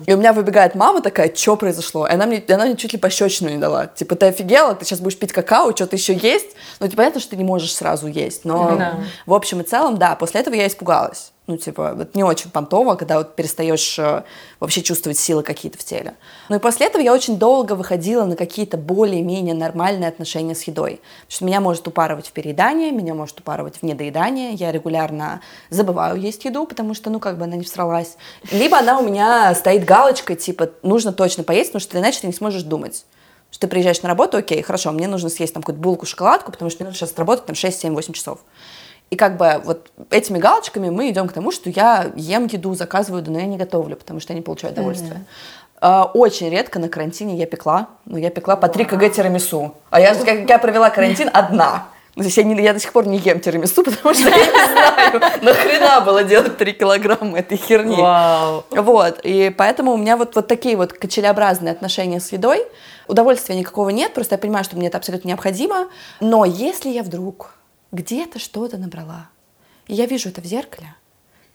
И 0.06 0.12
у 0.12 0.16
меня 0.16 0.32
выбегает 0.32 0.74
мама 0.74 1.00
такая, 1.00 1.34
что 1.34 1.56
произошло? 1.56 2.06
И 2.06 2.12
она 2.12 2.26
мне, 2.26 2.42
она 2.48 2.66
мне 2.66 2.76
чуть 2.76 2.92
ли 2.92 2.98
пощечину 2.98 3.50
не 3.50 3.58
дала. 3.58 3.86
Типа, 3.86 4.16
ты 4.16 4.26
офигела, 4.26 4.74
ты 4.74 4.84
сейчас 4.84 5.00
будешь 5.00 5.18
пить 5.18 5.32
какао, 5.32 5.74
что-то 5.74 5.96
еще 5.96 6.14
есть? 6.14 6.56
Ну, 6.80 6.86
типа, 6.86 6.98
понятно, 6.98 7.20
что 7.20 7.30
ты 7.30 7.36
не 7.36 7.44
можешь 7.44 7.74
сразу 7.74 8.06
есть. 8.06 8.44
Но 8.44 8.76
да. 8.76 8.94
в 9.26 9.34
общем 9.34 9.60
и 9.60 9.64
целом, 9.64 9.98
да, 9.98 10.16
после 10.16 10.40
этого 10.40 10.54
я 10.54 10.66
испугалась 10.66 11.31
ну, 11.48 11.56
типа, 11.56 11.94
вот 11.96 12.14
не 12.14 12.22
очень 12.22 12.50
понтово, 12.50 12.94
когда 12.94 13.18
вот 13.18 13.34
перестаешь 13.34 13.98
э, 13.98 14.22
вообще 14.60 14.80
чувствовать 14.80 15.18
силы 15.18 15.42
какие-то 15.42 15.76
в 15.76 15.82
теле. 15.82 16.14
Ну 16.48 16.56
и 16.56 16.58
после 16.60 16.86
этого 16.86 17.02
я 17.02 17.12
очень 17.12 17.36
долго 17.36 17.72
выходила 17.72 18.24
на 18.24 18.36
какие-то 18.36 18.76
более-менее 18.76 19.54
нормальные 19.54 20.08
отношения 20.08 20.54
с 20.54 20.62
едой. 20.62 21.00
Потому 21.22 21.30
что 21.30 21.44
меня 21.44 21.60
может 21.60 21.88
упарывать 21.88 22.28
в 22.28 22.32
переедание, 22.32 22.92
меня 22.92 23.14
может 23.14 23.40
упарывать 23.40 23.78
в 23.78 23.82
недоедание, 23.82 24.52
я 24.52 24.70
регулярно 24.70 25.40
забываю 25.68 26.20
есть 26.20 26.44
еду, 26.44 26.64
потому 26.64 26.94
что, 26.94 27.10
ну, 27.10 27.18
как 27.18 27.38
бы 27.38 27.44
она 27.44 27.56
не 27.56 27.64
всралась. 27.64 28.16
Либо 28.52 28.78
она 28.78 29.00
у 29.00 29.02
меня 29.02 29.52
стоит 29.56 29.84
галочкой, 29.84 30.36
типа, 30.36 30.70
нужно 30.82 31.12
точно 31.12 31.42
поесть, 31.42 31.72
потому 31.72 31.80
что 31.80 31.98
иначе 31.98 32.20
ты 32.20 32.28
не 32.28 32.32
сможешь 32.32 32.62
думать 32.62 33.04
что 33.50 33.66
ты 33.66 33.70
приезжаешь 33.70 34.00
на 34.00 34.08
работу, 34.08 34.38
окей, 34.38 34.62
хорошо, 34.62 34.92
мне 34.92 35.06
нужно 35.06 35.28
съесть 35.28 35.52
там 35.52 35.62
какую-то 35.62 35.82
булку, 35.82 36.06
шоколадку, 36.06 36.50
потому 36.50 36.70
что 36.70 36.82
мне 36.82 36.88
нужно 36.88 37.06
сейчас 37.06 37.16
работать 37.18 37.44
там 37.44 37.54
6, 37.54 37.80
7, 37.80 37.92
8 37.92 38.14
часов. 38.14 38.40
И 39.12 39.16
как 39.16 39.36
бы 39.36 39.60
вот 39.62 39.90
этими 40.10 40.38
галочками 40.38 40.88
мы 40.88 41.10
идем 41.10 41.28
к 41.28 41.34
тому, 41.34 41.52
что 41.52 41.68
я 41.68 42.10
ем 42.16 42.46
еду, 42.46 42.74
заказываю, 42.74 43.22
но 43.26 43.38
я 43.38 43.44
не 43.44 43.58
готовлю, 43.58 43.94
потому 43.94 44.20
что 44.20 44.32
я 44.32 44.38
не 44.38 44.42
получаю 44.42 44.72
удовольствия. 44.72 45.26
Mm-hmm. 45.82 46.12
Очень 46.14 46.48
редко 46.48 46.78
на 46.78 46.88
карантине 46.88 47.36
я 47.36 47.44
пекла. 47.44 47.88
Ну, 48.06 48.16
я 48.16 48.30
пекла 48.30 48.56
по 48.56 48.68
3 48.68 48.86
кг 48.86 49.10
тирамису. 49.10 49.74
А 49.90 50.00
я, 50.00 50.14
как 50.14 50.48
я 50.48 50.58
провела 50.58 50.88
карантин 50.88 51.28
одна. 51.30 51.88
То 52.14 52.22
есть 52.22 52.38
я, 52.38 52.42
не, 52.44 52.58
я 52.62 52.72
до 52.72 52.80
сих 52.80 52.90
пор 52.90 53.06
не 53.06 53.18
ем 53.18 53.40
тирамису, 53.40 53.84
потому 53.84 54.14
что 54.14 54.30
я 54.30 54.36
не 54.36 54.72
знаю, 54.72 55.20
нахрена 55.42 56.00
было 56.00 56.24
делать 56.24 56.56
3 56.56 56.72
килограмма 56.72 57.40
этой 57.40 57.58
херни. 57.58 57.96
Вау. 57.96 58.64
Вот, 58.70 59.20
и 59.24 59.50
поэтому 59.50 59.92
у 59.92 59.98
меня 59.98 60.16
вот, 60.16 60.36
вот 60.36 60.48
такие 60.48 60.74
вот 60.78 60.94
качелеобразные 60.94 61.72
отношения 61.72 62.18
с 62.18 62.32
едой. 62.32 62.64
Удовольствия 63.08 63.56
никакого 63.56 63.90
нет, 63.90 64.14
просто 64.14 64.36
я 64.36 64.38
понимаю, 64.38 64.64
что 64.64 64.76
мне 64.76 64.86
это 64.86 64.96
абсолютно 64.96 65.28
необходимо. 65.28 65.88
Но 66.20 66.46
если 66.46 66.88
я 66.88 67.02
вдруг 67.02 67.50
где-то 67.92 68.38
что-то 68.38 68.78
набрала, 68.78 69.28
и 69.86 69.94
я 69.94 70.06
вижу 70.06 70.30
это 70.30 70.40
в 70.40 70.44
зеркале, 70.44 70.94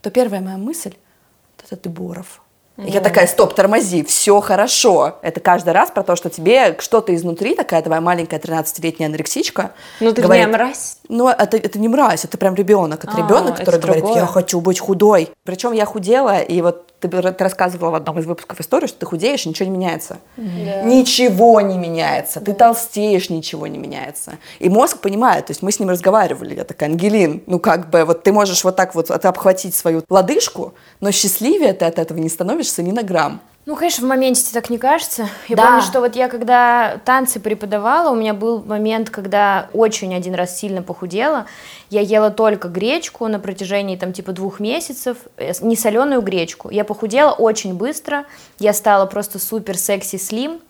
то 0.00 0.10
первая 0.10 0.40
моя 0.40 0.56
мысль— 0.56 0.94
это 1.58 1.76
ты 1.76 1.88
Боров. 1.88 2.40
И 2.78 2.90
я 2.92 3.00
такая, 3.00 3.26
стоп, 3.26 3.54
тормози, 3.54 4.04
все 4.04 4.40
хорошо. 4.40 5.16
Это 5.22 5.40
каждый 5.40 5.72
раз 5.72 5.90
про 5.90 6.04
то, 6.04 6.14
что 6.14 6.30
тебе 6.30 6.76
что-то 6.78 7.12
изнутри, 7.12 7.56
такая 7.56 7.82
твоя 7.82 8.00
маленькая 8.00 8.38
13-летняя 8.38 9.08
анорексичка. 9.08 9.72
Ну, 9.98 10.12
ты 10.12 10.22
говорит, 10.22 10.46
не 10.46 10.52
мразь. 10.52 10.98
Ну, 11.08 11.28
это, 11.28 11.56
это 11.56 11.76
не 11.80 11.88
мразь, 11.88 12.24
это 12.24 12.38
прям 12.38 12.54
ребенок. 12.54 13.02
Это 13.02 13.14
а, 13.16 13.18
ребенок, 13.18 13.56
который 13.56 13.80
говорит, 13.80 14.04
другое. 14.04 14.20
я 14.20 14.26
хочу 14.26 14.60
быть 14.60 14.78
худой. 14.78 15.30
Причем 15.42 15.72
я 15.72 15.86
худела, 15.86 16.38
и 16.38 16.62
вот 16.62 16.92
ты, 17.00 17.08
ты 17.08 17.44
рассказывала 17.44 17.90
в 17.90 17.94
одном 17.94 18.18
из 18.18 18.26
выпусков 18.26 18.60
историю, 18.60 18.88
что 18.88 18.98
ты 18.98 19.06
худеешь, 19.06 19.46
ничего 19.46 19.68
не 19.68 19.76
меняется. 19.76 20.18
Yeah. 20.36 20.84
Ничего 20.84 21.60
не 21.60 21.78
меняется. 21.78 22.40
Ты 22.40 22.52
толстеешь, 22.52 23.30
ничего 23.30 23.66
не 23.66 23.78
меняется. 23.78 24.38
И 24.58 24.68
мозг 24.68 24.98
понимает, 24.98 25.46
то 25.46 25.50
есть 25.52 25.62
мы 25.62 25.72
с 25.72 25.78
ним 25.78 25.90
разговаривали, 25.90 26.54
я 26.54 26.64
такая, 26.64 26.90
Ангелин, 26.90 27.42
ну 27.46 27.58
как 27.58 27.90
бы, 27.90 28.04
вот 28.04 28.22
ты 28.22 28.32
можешь 28.32 28.64
вот 28.64 28.76
так 28.76 28.94
вот 28.94 29.10
обхватить 29.10 29.74
свою 29.74 30.02
лодыжку, 30.08 30.74
но 31.00 31.12
счастливее 31.12 31.72
ты 31.72 31.84
от 31.84 31.98
этого 31.98 32.18
не 32.18 32.28
становишься 32.28 32.82
ни 32.82 32.90
на 32.90 33.02
грамм. 33.02 33.40
Ну, 33.68 33.76
конечно, 33.76 34.06
в 34.06 34.08
моменте 34.08 34.40
тебе 34.40 34.54
так 34.54 34.70
не 34.70 34.78
кажется. 34.78 35.28
Я 35.46 35.54
да. 35.54 35.66
помню, 35.66 35.82
что 35.82 36.00
вот 36.00 36.16
я 36.16 36.28
когда 36.28 37.02
танцы 37.04 37.38
преподавала, 37.38 38.10
у 38.10 38.14
меня 38.14 38.32
был 38.32 38.64
момент, 38.64 39.10
когда 39.10 39.68
очень 39.74 40.14
один 40.14 40.34
раз 40.34 40.58
сильно 40.58 40.82
похудела. 40.82 41.44
Я 41.90 42.00
ела 42.00 42.30
только 42.30 42.68
гречку 42.68 43.28
на 43.28 43.38
протяжении 43.38 43.96
там 43.96 44.14
типа 44.14 44.32
двух 44.32 44.58
месяцев, 44.58 45.18
э, 45.36 45.52
не 45.60 45.76
соленую 45.76 46.22
гречку. 46.22 46.70
Я 46.70 46.84
похудела 46.84 47.32
очень 47.32 47.74
быстро, 47.74 48.24
я 48.58 48.72
стала 48.72 49.04
просто 49.04 49.38
супер 49.38 49.76
секси 49.76 50.16
слим, 50.16 50.62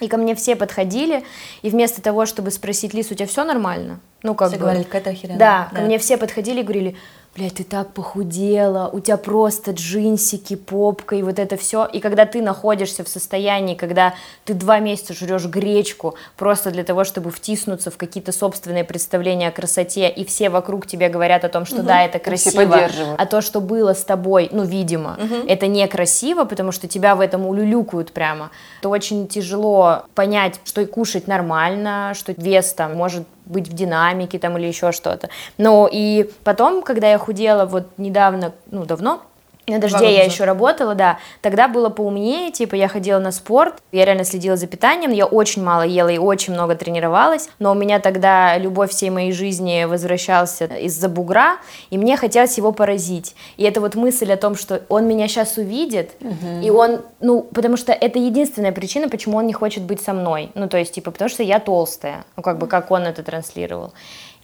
и 0.00 0.08
ко 0.08 0.16
мне 0.16 0.34
все 0.34 0.56
подходили, 0.56 1.22
и 1.62 1.70
вместо 1.70 2.02
того, 2.02 2.26
чтобы 2.26 2.50
спросить, 2.50 2.94
Лис, 2.94 3.12
у 3.12 3.14
тебя 3.14 3.28
все 3.28 3.44
нормально? 3.44 4.00
Ну, 4.24 4.34
как 4.34 4.48
все 4.48 4.56
бы... 4.56 4.62
говорили, 4.62 4.82
какая-то 4.82 5.10
охеренная. 5.10 5.38
Да, 5.38 5.68
да, 5.70 5.76
ко 5.76 5.82
мне 5.82 6.00
все 6.00 6.16
подходили 6.16 6.60
и 6.60 6.64
говорили, 6.64 6.96
блядь, 7.36 7.54
ты 7.54 7.64
так 7.64 7.92
похудела, 7.92 8.90
у 8.92 8.98
тебя 8.98 9.16
просто 9.16 9.70
джинсики, 9.70 10.56
попка 10.56 11.14
и 11.14 11.22
вот 11.22 11.38
это 11.38 11.56
все. 11.56 11.86
И 11.86 12.00
когда 12.00 12.26
ты 12.26 12.42
находишься 12.42 13.04
в 13.04 13.08
состоянии, 13.08 13.74
когда 13.74 14.14
ты 14.44 14.52
два 14.52 14.80
месяца 14.80 15.14
жрешь 15.14 15.46
гречку 15.46 16.16
просто 16.36 16.70
для 16.70 16.82
того, 16.82 17.04
чтобы 17.04 17.30
втиснуться 17.30 17.90
в 17.90 17.96
какие-то 17.96 18.32
собственные 18.32 18.84
представления 18.84 19.48
о 19.48 19.52
красоте, 19.52 20.08
и 20.08 20.24
все 20.24 20.50
вокруг 20.50 20.86
тебе 20.86 21.08
говорят 21.08 21.44
о 21.44 21.48
том, 21.48 21.66
что 21.66 21.76
угу. 21.76 21.86
да, 21.86 22.02
это 22.02 22.18
красиво, 22.18 22.88
а 23.16 23.26
то, 23.26 23.40
что 23.40 23.60
было 23.60 23.94
с 23.94 24.02
тобой, 24.02 24.48
ну, 24.50 24.64
видимо, 24.64 25.16
угу. 25.22 25.46
это 25.46 25.68
некрасиво, 25.68 26.44
потому 26.44 26.72
что 26.72 26.88
тебя 26.88 27.14
в 27.14 27.20
этом 27.20 27.46
улюлюкают 27.46 28.12
прямо, 28.12 28.50
то 28.82 28.90
очень 28.90 29.28
тяжело 29.28 30.04
понять, 30.14 30.60
что 30.64 30.80
и 30.80 30.86
кушать 30.86 31.28
нормально, 31.28 32.12
что 32.16 32.34
вес 32.36 32.72
там 32.72 32.96
может 32.96 33.24
быть 33.46 33.68
в 33.68 33.72
динамике 33.72 34.38
там 34.38 34.56
или 34.58 34.66
еще 34.66 34.92
что-то. 34.92 35.28
Ну 35.58 35.88
и 35.90 36.30
потом, 36.44 36.82
когда 36.82 37.10
я 37.10 37.18
худела 37.18 37.66
вот 37.66 37.86
недавно, 37.98 38.52
ну 38.70 38.84
давно, 38.84 39.22
на 39.70 39.80
дожде 39.80 40.14
я 40.14 40.24
еще 40.24 40.44
работала, 40.44 40.94
да. 40.94 41.18
Тогда 41.42 41.68
было 41.68 41.88
поумнее, 41.88 42.50
типа 42.50 42.74
я 42.74 42.88
ходила 42.88 43.18
на 43.18 43.32
спорт, 43.32 43.74
я 43.92 44.04
реально 44.04 44.24
следила 44.24 44.56
за 44.56 44.66
питанием, 44.66 45.12
я 45.12 45.26
очень 45.26 45.62
мало 45.62 45.82
ела 45.82 46.08
и 46.08 46.18
очень 46.18 46.52
много 46.52 46.74
тренировалась, 46.74 47.48
но 47.58 47.72
у 47.72 47.74
меня 47.74 48.00
тогда 48.00 48.56
любовь 48.58 48.90
всей 48.90 49.10
моей 49.10 49.32
жизни 49.32 49.84
возвращался 49.84 50.66
из-за 50.66 51.08
бугра, 51.08 51.56
и 51.90 51.98
мне 51.98 52.16
хотелось 52.16 52.56
его 52.58 52.72
поразить. 52.72 53.34
И 53.56 53.64
это 53.64 53.80
вот 53.80 53.94
мысль 53.94 54.32
о 54.32 54.36
том, 54.36 54.54
что 54.54 54.82
он 54.88 55.06
меня 55.06 55.28
сейчас 55.28 55.56
увидит, 55.56 56.10
угу. 56.20 56.62
и 56.62 56.70
он, 56.70 57.02
ну, 57.20 57.42
потому 57.42 57.76
что 57.76 57.92
это 57.92 58.18
единственная 58.18 58.72
причина, 58.72 59.08
почему 59.08 59.38
он 59.38 59.46
не 59.46 59.52
хочет 59.52 59.82
быть 59.82 60.00
со 60.00 60.12
мной. 60.12 60.50
Ну, 60.54 60.68
то 60.68 60.78
есть, 60.78 60.92
типа, 60.92 61.10
потому 61.10 61.28
что 61.28 61.42
я 61.42 61.58
толстая, 61.60 62.24
ну, 62.36 62.42
как 62.42 62.58
бы, 62.58 62.66
как 62.66 62.90
он 62.90 63.02
это 63.02 63.22
транслировал. 63.22 63.92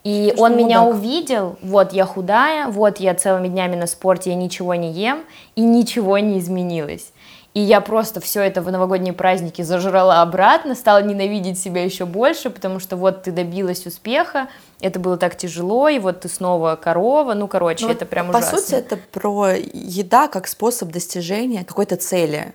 И 0.06 0.32
Ты 0.36 0.40
он 0.40 0.56
меня 0.56 0.82
мудак. 0.82 1.00
увидел, 1.00 1.56
вот 1.62 1.92
я 1.92 2.06
худая, 2.06 2.68
вот 2.68 3.00
я 3.00 3.12
целыми 3.16 3.48
днями 3.48 3.74
на 3.74 3.88
спорте, 3.88 4.30
я 4.30 4.36
ничего 4.36 4.76
не 4.76 4.92
ем, 4.92 5.24
и 5.56 5.62
ничего 5.62 6.16
не 6.18 6.38
изменилось. 6.38 7.10
И 7.54 7.60
я 7.60 7.80
просто 7.80 8.20
все 8.20 8.42
это 8.42 8.62
в 8.62 8.70
новогодние 8.70 9.12
праздники 9.12 9.62
зажрала 9.62 10.22
обратно, 10.22 10.76
стала 10.76 11.02
ненавидеть 11.02 11.58
себя 11.58 11.82
еще 11.82 12.04
больше, 12.04 12.50
потому 12.50 12.78
что 12.78 12.96
вот 12.96 13.24
ты 13.24 13.32
добилась 13.32 13.84
успеха, 13.84 14.46
это 14.80 15.00
было 15.00 15.16
так 15.16 15.36
тяжело, 15.36 15.88
и 15.88 15.98
вот 15.98 16.20
ты 16.20 16.28
снова 16.28 16.76
корова, 16.76 17.34
ну, 17.34 17.48
короче, 17.48 17.86
ну, 17.86 17.90
это 17.90 18.06
прям 18.06 18.30
по 18.30 18.38
ужасно. 18.38 18.58
По 18.58 18.62
сути, 18.62 18.74
это 18.74 18.98
про 19.10 19.54
еда 19.56 20.28
как 20.28 20.46
способ 20.46 20.90
достижения 20.90 21.64
какой-то 21.64 21.96
цели 21.96 22.54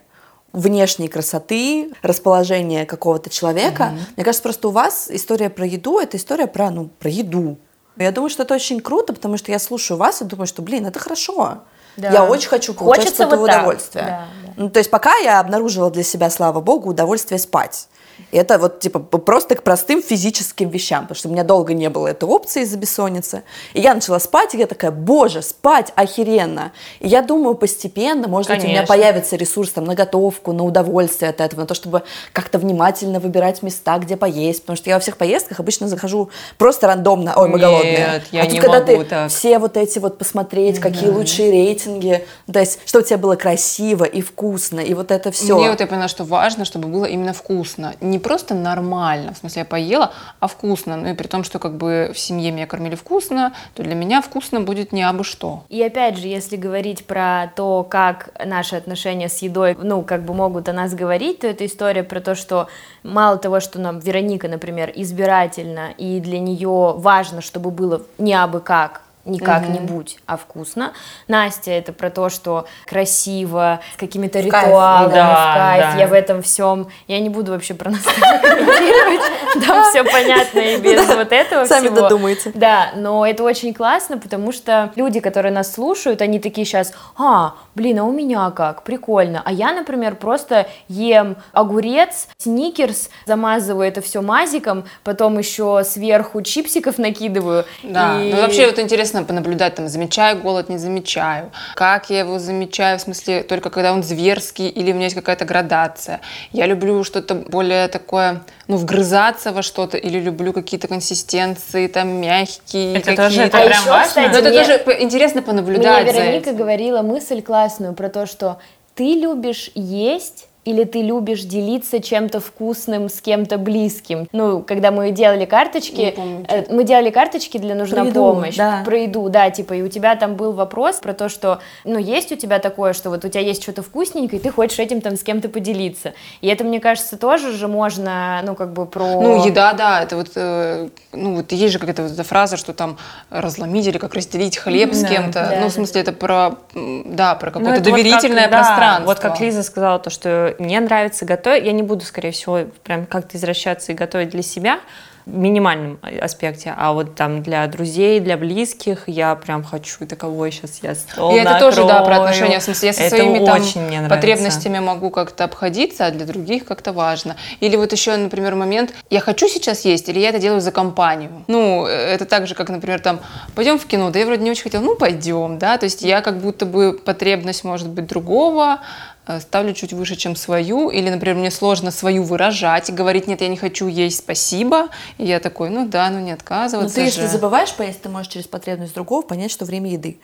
внешней 0.54 1.08
красоты, 1.08 1.92
расположения 2.02 2.86
какого-то 2.86 3.30
человека. 3.30 3.94
Mm-hmm. 3.94 4.14
Мне 4.18 4.26
кажется, 4.26 4.44
просто 4.44 4.68
у 4.68 4.72
вас 4.72 5.08
история 5.10 5.50
про 5.50 5.66
еду 5.66 6.00
это 6.00 6.18
история 6.18 6.48
про, 6.48 6.70
ну, 6.72 6.90
про 7.00 7.10
еду. 7.10 7.58
Я 7.98 8.12
думаю, 8.12 8.30
что 8.30 8.44
это 8.44 8.54
очень 8.56 8.80
круто, 8.80 9.14
потому 9.14 9.38
что 9.38 9.52
я 9.52 9.60
слушаю 9.60 9.98
вас 9.98 10.22
и 10.22 10.26
думаю, 10.26 10.48
что, 10.48 10.62
блин, 10.62 10.86
это 10.86 11.00
хорошо. 11.00 11.60
Да. 11.98 12.10
Я 12.10 12.24
очень 12.26 12.50
хочу 12.50 12.74
получать 12.74 13.10
что-то 13.10 13.38
вот 13.38 13.50
удовольствие. 13.50 14.06
Да, 14.06 14.28
да. 14.46 14.54
Ну, 14.56 14.70
то 14.70 14.80
есть 14.80 14.90
пока 14.90 15.16
я 15.18 15.40
обнаружила 15.40 15.92
для 15.92 16.04
себя, 16.04 16.30
слава 16.30 16.62
богу, 16.62 16.90
удовольствие 16.90 17.38
спать. 17.38 17.88
Это 18.32 18.58
вот 18.58 18.80
типа 18.80 19.00
просто 19.00 19.56
к 19.56 19.64
простым 19.64 20.02
физическим 20.02 20.70
вещам, 20.70 21.04
потому 21.04 21.16
что 21.16 21.30
у 21.30 21.32
меня 21.32 21.44
долго 21.44 21.74
не 21.74 21.90
было 21.90 22.08
этой 22.08 22.26
опции 22.26 22.64
из-за 22.64 22.78
бессонницы. 22.78 23.44
И 23.74 23.82
я 23.82 23.94
начала 23.94 24.20
спать, 24.20 24.56
и 24.56 24.58
я 24.58 24.68
такая, 24.68 24.92
боже, 24.92 25.42
спать 25.42 25.92
охеренно. 25.96 26.72
И 27.00 27.08
я 27.08 27.22
думаю, 27.22 27.56
постепенно, 27.56 28.28
может 28.28 28.48
Конечно. 28.48 28.68
быть, 28.68 28.76
у 28.76 28.78
меня 28.78 28.88
появится 28.88 29.36
ресурс 29.36 29.72
там 29.72 29.86
на 29.86 29.96
готовку, 29.96 30.54
на 30.54 30.64
удовольствие 30.64 31.30
от 31.30 31.42
этого, 31.42 31.62
на 31.62 31.66
то, 31.66 31.74
чтобы 31.74 32.04
как-то 32.32 32.58
внимательно 32.60 33.20
выбирать 33.20 33.62
места, 33.64 33.98
где 33.98 34.18
поесть, 34.18 34.62
потому 34.62 34.78
что 34.78 34.90
я 34.90 34.96
во 34.96 35.00
всех 35.00 35.18
поездках 35.18 35.60
обычно 35.60 35.88
захожу 35.88 36.30
просто 36.58 36.88
рандомно, 36.88 37.34
ой, 37.36 37.48
мы 37.48 37.60
Нет, 37.60 37.68
голодные. 37.68 38.24
я 38.32 38.42
а 38.42 38.46
тут, 38.46 38.54
не 38.54 38.60
когда 38.60 38.80
могу 38.80 39.04
ты 39.04 39.04
так. 39.06 39.30
все 39.30 39.60
вот 39.60 39.78
эти 39.78 40.00
вот 40.00 40.18
посмотреть, 40.18 40.80
какие 40.80 41.10
да. 41.10 41.18
лучшие 41.18 41.52
рейтинги, 41.52 42.26
то 42.52 42.60
есть, 42.60 42.80
что 42.86 43.00
у 43.00 43.02
тебя 43.02 43.18
было 43.18 43.36
красиво 43.36 44.04
и 44.04 44.22
вкусно, 44.22 44.80
и 44.80 44.94
вот 44.94 45.12
это 45.12 45.32
все. 45.32 45.58
Мне 45.58 45.70
вот 45.70 45.80
я 45.80 45.88
поняла, 45.88 46.08
что 46.08 46.24
важно, 46.24 46.66
чтобы 46.66 46.88
было 46.88 47.06
именно 47.06 47.34
вкусно. 47.34 47.94
Не 48.12 48.20
просто 48.20 48.56
нормально, 48.56 49.34
в 49.34 49.38
смысле 49.38 49.62
я 49.62 49.66
поела, 49.66 50.12
а 50.42 50.48
вкусно. 50.48 50.98
Ну 50.98 51.08
и 51.08 51.14
при 51.14 51.28
том, 51.28 51.46
что 51.46 51.60
как 51.60 51.78
бы 51.78 52.12
в 52.14 52.20
семье 52.20 52.52
меня 52.52 52.68
кормили 52.68 52.96
вкусно, 52.96 53.54
то 53.74 53.84
для 53.84 53.96
меня 53.96 54.22
вкусно 54.22 54.60
будет 54.60 54.92
не 54.92 55.02
абы 55.02 55.24
что. 55.24 55.64
И 55.70 55.82
опять 55.82 56.18
же, 56.18 56.28
если 56.28 56.58
говорить 56.58 57.06
про 57.06 57.50
то, 57.56 57.88
как 57.90 58.32
наши 58.46 58.76
отношения 58.76 59.30
с 59.30 59.38
едой, 59.38 59.78
ну, 59.82 60.02
как 60.02 60.24
бы 60.24 60.34
могут 60.34 60.68
о 60.68 60.74
нас 60.74 60.94
говорить, 60.94 61.40
то 61.40 61.48
это 61.48 61.66
история 61.66 62.04
про 62.04 62.20
то, 62.20 62.36
что 62.36 62.68
мало 63.04 63.38
того, 63.38 63.62
что 63.62 63.80
нам 63.80 64.00
Вероника, 64.00 64.50
например, 64.50 64.92
избирательно, 64.94 65.92
и 65.98 66.20
для 66.20 66.40
нее 66.40 66.96
важно, 66.98 67.40
чтобы 67.40 67.72
было 67.72 68.02
не 68.18 68.34
абы 68.34 68.60
как, 68.60 69.04
не 69.26 69.40
как-нибудь, 69.40 70.14
угу. 70.14 70.24
а 70.26 70.38
вкусно. 70.38 70.94
Настя 71.28 71.72
это 71.72 71.94
про 71.94 72.10
то, 72.10 72.30
что 72.30 72.68
красиво, 72.86 73.82
с 73.94 73.98
какими-то 73.98 74.40
ритуалами, 74.40 75.14
да, 75.14 75.32
в 75.32 75.58
кайф. 75.58 75.94
Да. 75.94 76.00
Я 76.00 76.08
в 76.08 76.14
этом 76.14 76.42
всем. 76.42 76.88
Я 77.08 77.20
не 77.20 77.30
буду 77.30 77.52
вообще 77.52 77.74
про 77.74 77.92
нас 77.92 78.02
комментировать. 78.02 79.22
Там 79.66 79.84
все 79.90 80.04
понятно 80.04 80.60
и 80.60 80.78
без 80.78 81.06
вот 81.08 81.32
этого 81.32 81.66
Сами 81.66 81.90
додумайте. 81.90 82.52
Да, 82.56 82.92
но 82.96 83.26
это 83.26 83.44
очень 83.44 83.74
классно, 83.74 84.18
потому 84.18 84.52
что 84.52 84.92
люди, 84.96 85.20
которые 85.20 85.52
нас 85.52 85.74
слушают, 85.74 86.22
они 86.22 86.40
такие 86.40 86.66
сейчас, 86.66 86.94
а, 87.18 87.56
блин, 87.76 88.00
а 88.00 88.04
у 88.06 88.12
меня 88.12 88.50
как? 88.52 88.84
Прикольно. 88.84 89.42
А 89.44 89.52
я, 89.52 89.74
например, 89.74 90.16
просто 90.16 90.68
ем 90.88 91.36
огурец, 91.54 92.28
сникерс, 92.38 93.10
замазываю 93.26 93.88
это 93.88 94.02
все 94.02 94.22
мазиком, 94.22 94.86
потом 95.04 95.38
еще 95.38 95.84
сверху 95.84 96.42
чипсиков 96.42 96.98
накидываю. 96.98 97.66
Да, 97.84 98.14
ну 98.14 98.42
вообще 98.42 98.68
вот 98.68 98.80
интересно 98.80 99.11
интересно 99.12 99.24
понаблюдать, 99.26 99.76
там, 99.76 99.88
замечаю 99.88 100.38
голод, 100.42 100.70
не 100.70 100.78
замечаю, 100.78 101.52
как 101.76 102.10
я 102.10 102.20
его 102.20 102.40
замечаю, 102.40 102.98
в 102.98 103.02
смысле, 103.02 103.44
только 103.44 103.70
когда 103.70 103.94
он 103.94 104.04
зверский 104.04 104.68
или 104.68 104.92
у 104.92 104.96
меня 104.96 105.06
есть 105.06 105.16
какая-то 105.16 105.46
градация. 105.46 106.22
Я 106.52 106.68
люблю 106.68 107.04
что-то 107.04 107.36
более 107.36 107.88
такое, 107.88 108.42
ну, 108.68 108.78
вгрызаться 108.78 109.52
во 109.52 109.62
что-то, 109.62 109.98
или 109.98 110.20
люблю 110.20 110.54
какие-то 110.54 110.88
консистенции, 110.88 111.88
там, 111.88 112.10
мягкие 112.22 112.96
Это 112.96 113.16
тоже 113.16 113.42
это 113.42 113.58
а 113.58 113.66
прям 113.66 113.82
еще, 113.82 113.90
важно. 113.90 114.08
Кстати, 114.08 114.34
Но 114.34 114.40
это 114.40 114.50
мне, 114.50 114.60
тоже 114.60 115.04
интересно 115.04 115.42
понаблюдать 115.42 116.04
Мне 116.04 116.14
Вероника 116.14 116.54
говорила 116.54 117.02
мысль 117.02 117.42
классную 117.42 117.94
про 117.94 118.10
то, 118.10 118.26
что 118.26 118.60
ты 118.96 119.16
любишь 119.16 119.72
есть 119.76 120.48
или 120.64 120.84
ты 120.84 121.02
любишь 121.02 121.42
делиться 121.42 122.00
чем-то 122.00 122.40
вкусным 122.40 123.10
с 123.10 123.20
кем-то 123.20 123.58
близким. 123.58 124.28
Ну, 124.32 124.62
когда 124.62 124.92
мы 124.92 125.12
делали 125.12 125.46
карточки, 125.46 126.14
э, 126.48 126.66
мы 126.70 126.84
делали 126.84 127.10
карточки 127.10 127.58
для 127.58 127.74
нужна 127.74 128.06
про 128.06 128.12
помощь, 128.12 128.56
да. 128.56 128.84
про 128.86 129.00
еду, 129.00 129.28
да, 129.30 129.50
типа, 129.50 129.74
и 129.74 129.82
у 129.82 129.88
тебя 129.88 130.16
там 130.16 130.36
был 130.36 130.52
вопрос 130.52 130.98
про 130.98 131.14
то, 131.14 131.30
что, 131.30 131.60
ну, 131.84 131.98
есть 131.98 132.32
у 132.32 132.36
тебя 132.36 132.60
такое, 132.60 132.94
что 132.94 133.10
вот 133.10 133.26
у 133.26 133.30
тебя 133.30 133.42
есть 133.42 133.64
что-то 133.64 133.82
вкусненькое, 133.82 134.40
и 134.40 134.44
ты 134.44 134.52
хочешь 134.52 134.78
этим 134.78 135.02
там 135.02 135.18
с 135.18 135.24
кем-то 135.24 135.50
поделиться. 135.50 136.14
И 136.42 136.48
это, 136.48 136.64
мне 136.64 136.80
кажется, 136.80 137.18
тоже 137.18 137.52
же 137.54 137.68
можно, 137.68 138.42
ну, 138.44 138.54
как 138.54 138.74
бы 138.74 138.86
про... 138.86 139.22
Ну, 139.22 139.46
еда, 139.46 139.74
да, 139.74 140.04
это 140.04 140.16
вот, 140.16 140.32
э, 140.36 140.90
ну, 141.12 141.38
вот 141.38 141.52
есть 141.52 141.74
же 141.74 141.80
какая-то 141.80 142.04
вот 142.04 142.12
эта 142.12 142.24
фраза, 142.24 142.58
что 142.58 142.74
там 142.74 142.98
разломить 143.32 143.88
или 143.88 143.98
как 143.98 144.14
разделить 144.14 144.58
хлеб 144.58 144.94
с 144.94 145.04
кем-то. 145.08 145.48
Да, 145.50 145.58
ну, 145.62 145.70
в 145.70 145.72
смысле, 145.72 146.02
это 146.02 146.12
про, 146.12 146.58
да, 146.74 147.34
про 147.34 147.50
ну, 147.50 147.60
какое-то 147.60 147.84
доверительное 147.84 148.44
вот 148.44 148.52
как, 148.52 148.60
пространство. 148.60 149.00
Да, 149.00 149.06
вот 149.06 149.20
как 149.20 149.40
Лиза 149.40 149.64
сказала, 149.64 149.98
то, 149.98 150.12
что 150.12 150.51
мне 150.60 150.80
нравится 150.80 151.26
готовить. 151.26 151.66
Я 151.66 151.72
не 151.72 151.84
буду, 151.84 152.06
скорее 152.06 152.32
всего, 152.32 152.66
прям 152.84 153.06
как-то 153.06 153.38
извращаться 153.38 153.92
и 153.92 153.96
готовить 153.96 154.30
для 154.30 154.42
себя, 154.42 154.80
минимальном 155.26 156.00
аспекте, 156.22 156.74
а 156.76 156.94
вот 156.94 157.16
там 157.16 157.44
для 157.44 157.66
друзей, 157.68 158.20
для 158.20 158.38
близких 158.38 159.04
я 159.08 159.36
прям 159.36 159.64
хочу 159.64 160.06
таковой 160.06 160.52
сейчас 160.52 160.80
я 160.82 160.96
стол 160.96 161.34
И 161.34 161.36
это 161.36 161.52
накрою. 161.52 161.72
тоже, 161.72 161.88
да, 161.88 162.02
про 162.04 162.18
отношения, 162.18 162.60
в 162.60 162.64
смысле, 162.64 162.88
я 162.88 162.94
со 162.94 163.04
это 163.04 163.16
своими 163.16 163.46
там 163.46 164.10
потребностями 164.10 164.80
могу 164.80 165.10
как-то 165.10 165.44
обходиться, 165.44 166.08
а 166.08 166.12
для 166.12 166.26
других 166.26 166.66
как-то 166.66 166.94
важно. 166.94 167.36
Или 167.60 167.76
вот 167.76 167.92
еще, 167.92 168.16
например, 168.18 168.56
момент, 168.56 168.94
я 169.10 169.20
хочу 169.20 169.48
сейчас 169.48 169.86
есть, 169.86 170.10
или 170.10 170.20
я 170.20 170.30
это 170.30 170.40
делаю 170.40 170.62
за 170.62 170.72
компанию. 170.72 171.44
Ну, 171.48 171.86
это 171.86 172.26
так 172.26 172.48
же, 172.48 172.56
как, 172.56 172.70
например, 172.70 173.00
там, 173.00 173.20
пойдем 173.56 173.78
в 173.78 173.86
кино, 173.86 174.10
да 174.10 174.20
я 174.20 174.26
вроде 174.26 174.44
не 174.44 174.52
очень 174.52 174.64
хотела, 174.64 174.82
ну, 174.82 174.96
пойдем, 174.96 175.60
да, 175.60 175.78
то 175.78 175.86
есть 175.86 176.02
я 176.02 176.22
как 176.22 176.40
будто 176.40 176.66
бы 176.66 176.94
потребность, 176.94 177.64
может 177.64 177.90
быть, 177.90 178.08
другого, 178.08 178.80
Э, 178.82 179.11
ставлю 179.40 179.74
чуть 179.74 179.94
выше, 179.94 180.16
чем 180.16 180.36
свою, 180.36 180.90
или, 180.90 181.10
например, 181.10 181.38
мне 181.38 181.52
сложно 181.52 181.92
свою 181.92 182.24
выражать, 182.24 182.90
и 182.90 182.92
говорить, 182.92 183.28
нет, 183.28 183.42
я 183.42 183.48
не 183.48 183.58
хочу 183.58 183.88
есть, 183.88 184.18
спасибо, 184.20 184.90
и 185.18 185.26
я 185.26 185.40
такой, 185.40 185.70
ну 185.70 185.88
да, 185.88 186.10
ну 186.10 186.20
не 186.20 186.32
отказываться 186.32 187.00
Но 187.00 187.06
ты, 187.06 187.12
же. 187.12 187.22
если 187.22 187.32
забываешь 187.32 187.74
поесть, 187.74 188.02
ты 188.02 188.10
можешь 188.10 188.32
через 188.32 188.48
потребность 188.48 188.94
другого 188.94 189.22
понять, 189.22 189.52
что 189.52 189.66
время 189.66 189.92
еды. 189.92 190.20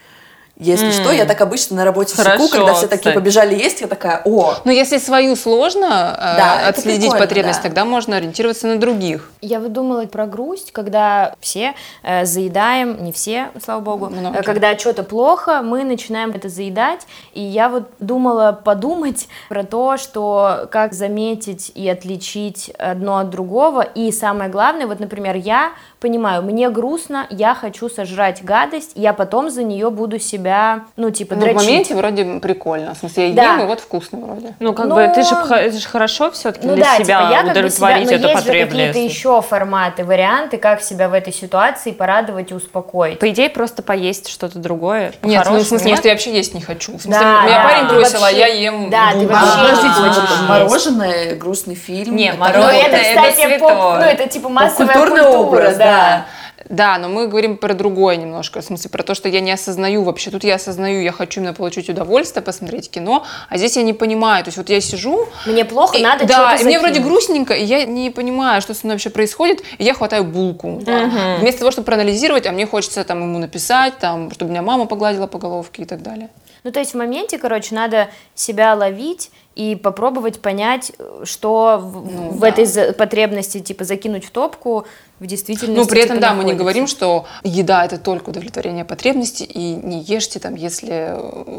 Если 0.60 0.88
mm. 0.88 0.92
что, 0.92 1.12
я 1.12 1.26
так 1.26 1.40
обычно 1.42 1.76
на 1.76 1.86
работе 1.86 2.16
Хорошо, 2.16 2.48
секу, 2.48 2.58
когда 2.58 2.74
все 2.74 2.88
такие 2.88 3.14
побежали 3.14 3.54
есть, 3.54 3.82
я 3.82 3.88
такая, 3.88 4.22
о. 4.26 4.56
Ну, 4.66 4.72
если 4.72 4.98
свою 4.98 5.36
сложно 5.36 6.18
э, 6.20 6.70
отследить 6.70 7.12
потребность, 7.12 7.60
да. 7.60 7.64
тогда 7.64 7.86
можно 7.86 8.18
ориентироваться 8.18 8.66
на 8.66 8.78
других. 8.78 9.30
Я 9.42 9.60
выдумала 9.60 10.06
про 10.06 10.26
грусть, 10.26 10.72
когда 10.72 11.36
все 11.40 11.76
э, 12.02 12.26
заедаем, 12.26 13.04
не 13.04 13.12
все, 13.12 13.50
слава 13.64 13.82
богу, 13.82 14.10
Многие. 14.10 14.42
когда 14.42 14.76
что-то 14.78 15.04
плохо, 15.04 15.62
мы 15.62 15.84
начинаем 15.84 16.32
это 16.32 16.50
заедать, 16.50 17.06
и 17.34 17.42
я 17.42 17.70
вот 17.70 17.84
думала 18.00 18.52
подумать 18.52 19.28
про 19.50 19.64
то, 19.64 19.98
что 19.98 20.68
как 20.72 20.94
заметить 20.94 21.72
и 21.76 21.88
отличить 21.88 22.70
одно 22.80 23.20
от 23.20 23.30
другого, 23.30 23.82
и 23.82 24.12
самое 24.12 24.50
главное, 24.50 24.88
вот, 24.88 25.00
например, 25.00 25.36
я 25.36 25.74
понимаю, 26.00 26.44
мне 26.44 26.70
грустно, 26.70 27.28
я 27.30 27.56
хочу 27.56 27.90
сожрать 27.90 28.44
гадость, 28.44 28.92
я 28.96 29.14
потом 29.14 29.50
за 29.50 29.64
нее 29.64 29.90
буду 29.90 30.20
себя, 30.20 30.86
ну, 30.96 31.10
типа, 31.10 31.36
ну, 31.36 31.42
дрочить. 31.42 31.62
в 31.62 31.66
моменте 31.66 31.96
вроде 31.96 32.40
прикольно, 32.40 32.94
в 32.94 32.98
смысле, 32.98 33.30
я 33.30 33.36
да. 33.36 33.54
ем, 33.54 33.62
и 33.62 33.66
вот 33.66 33.80
вкусно 33.80 34.20
вроде. 34.20 34.56
Ну, 34.60 34.74
как 34.74 34.88
Но... 34.88 34.96
бы, 34.96 35.02
это 35.02 35.24
же, 35.24 35.36
это 35.36 35.78
же 35.78 35.88
хорошо 35.88 36.32
все-таки 36.32 36.68
ну, 36.68 36.76
для 36.76 36.86
да, 36.86 36.96
себя 36.96 37.06
типа, 37.06 37.34
я 37.34 37.52
удовлетворить 37.52 38.08
себя, 38.08 38.18
но 38.18 38.24
эту 38.24 38.28
есть 38.28 38.46
потребность. 38.46 38.88
какие-то 38.88 39.00
еще 39.00 39.42
форматы, 39.42 40.04
варианты, 40.04 40.58
как 40.58 40.82
себя 40.82 41.10
в 41.10 41.14
этой 41.14 41.34
ситуации 41.34 41.92
порадовать 41.92 42.52
и 42.52 42.54
успокоить. 42.54 43.20
По 43.20 43.30
идее, 43.30 43.50
просто 43.50 43.82
поесть 43.82 44.30
что-то 44.30 44.60
другое. 44.60 45.14
Нет, 45.24 45.46
ну, 45.50 45.58
в 45.58 45.64
смысле, 45.64 45.90
может, 45.90 46.06
я 46.06 46.12
вообще 46.12 46.34
есть 46.34 46.54
не 46.54 46.62
хочу. 46.62 46.98
В 46.98 47.02
смысле, 47.02 47.22
да, 47.22 47.44
меня 47.44 47.58
да, 47.58 47.70
парень 47.70 47.88
бросил, 47.88 48.24
а 48.24 48.32
я 48.32 48.48
ем. 48.48 48.90
Да, 48.90 49.12
ты 49.14 49.28
вообще 49.28 50.48
мороженое, 50.48 51.36
грустный 51.36 51.76
фильм. 51.76 52.16
Не, 52.16 52.34
мороженое, 52.34 52.84
это, 52.84 52.98
кстати, 52.98 53.60
поп, 53.60 53.72
ну, 53.72 54.02
это 54.02 54.28
типа 54.28 54.50
массовая 54.50 54.94
культура, 54.94 55.24
образ, 55.30 55.78
да. 55.88 56.26
Да, 56.70 56.98
но 56.98 57.08
мы 57.08 57.28
говорим 57.28 57.58
про 57.58 57.74
другое 57.74 58.18
немножко, 58.18 58.62
в 58.62 58.64
смысле 58.64 58.90
про 58.90 59.04
то, 59.04 59.16
что 59.16 59.30
я 59.30 59.40
не 59.40 59.52
осознаю 59.52 60.04
вообще. 60.04 60.32
Тут 60.32 60.44
я 60.44 60.56
осознаю, 60.56 61.02
я 61.02 61.12
хочу 61.12 61.40
именно 61.40 61.54
получить 61.54 61.90
удовольствие, 61.90 62.44
посмотреть 62.44 62.90
кино, 62.90 63.26
а 63.50 63.58
здесь 63.58 63.78
я 63.78 63.84
не 63.84 63.94
понимаю. 63.94 64.44
То 64.44 64.50
есть 64.50 64.58
вот 64.58 64.70
я 64.70 64.82
сижу... 64.82 65.28
Мне 65.46 65.64
плохо, 65.64 65.98
и, 65.98 66.02
надо 66.02 66.26
Да, 66.26 66.56
и 66.56 66.64
мне 66.64 66.80
вроде 66.80 67.00
грустненько, 67.00 67.54
и 67.54 67.64
я 67.64 67.86
не 67.86 68.10
понимаю, 68.10 68.62
что 68.62 68.74
со 68.74 68.86
мной 68.86 68.96
вообще 68.96 69.10
происходит, 69.10 69.64
и 69.78 69.84
я 69.84 69.94
хватаю 69.94 70.24
булку. 70.24 70.68
Угу. 70.68 70.92
Вместо 71.40 71.60
того, 71.60 71.72
чтобы 71.72 71.86
проанализировать, 71.86 72.46
а 72.48 72.52
мне 72.52 72.66
хочется 72.66 73.04
там 73.04 73.22
ему 73.22 73.40
написать, 73.40 73.98
там, 74.00 74.32
чтобы 74.32 74.52
меня 74.52 74.62
мама 74.62 74.88
погладила 74.88 75.28
по 75.28 75.38
головке 75.38 75.84
и 75.84 75.86
так 75.86 76.02
далее. 76.02 76.30
Ну, 76.64 76.72
то 76.72 76.80
есть 76.80 76.94
в 76.94 76.98
моменте, 76.98 77.38
короче, 77.38 77.76
надо 77.76 78.10
себя 78.36 78.74
ловить 78.74 79.32
и 79.58 79.76
попробовать 79.76 80.40
понять, 80.40 80.92
что 81.24 81.80
ну, 81.82 82.30
в 82.30 82.40
да. 82.40 82.50
этой 82.50 82.94
потребности, 82.94 83.60
типа, 83.60 83.86
закинуть 83.86 84.24
в 84.24 84.30
топку, 84.30 84.86
в 85.20 85.26
действительности. 85.26 85.80
Ну, 85.80 85.88
при 85.88 86.02
этом, 86.02 86.18
типа, 86.18 86.22
да, 86.22 86.28
находится. 86.30 86.46
мы 86.46 86.54
не 86.54 86.58
говорим, 86.60 86.86
что 86.86 87.26
еда 87.44 87.84
это 87.84 87.98
только 87.98 88.30
удовлетворение 88.30 88.86
потребностей, 88.86 89.46
и 89.46 89.74
не 89.74 90.02
ешьте 90.02 90.40
там, 90.40 90.54
если 90.54 91.16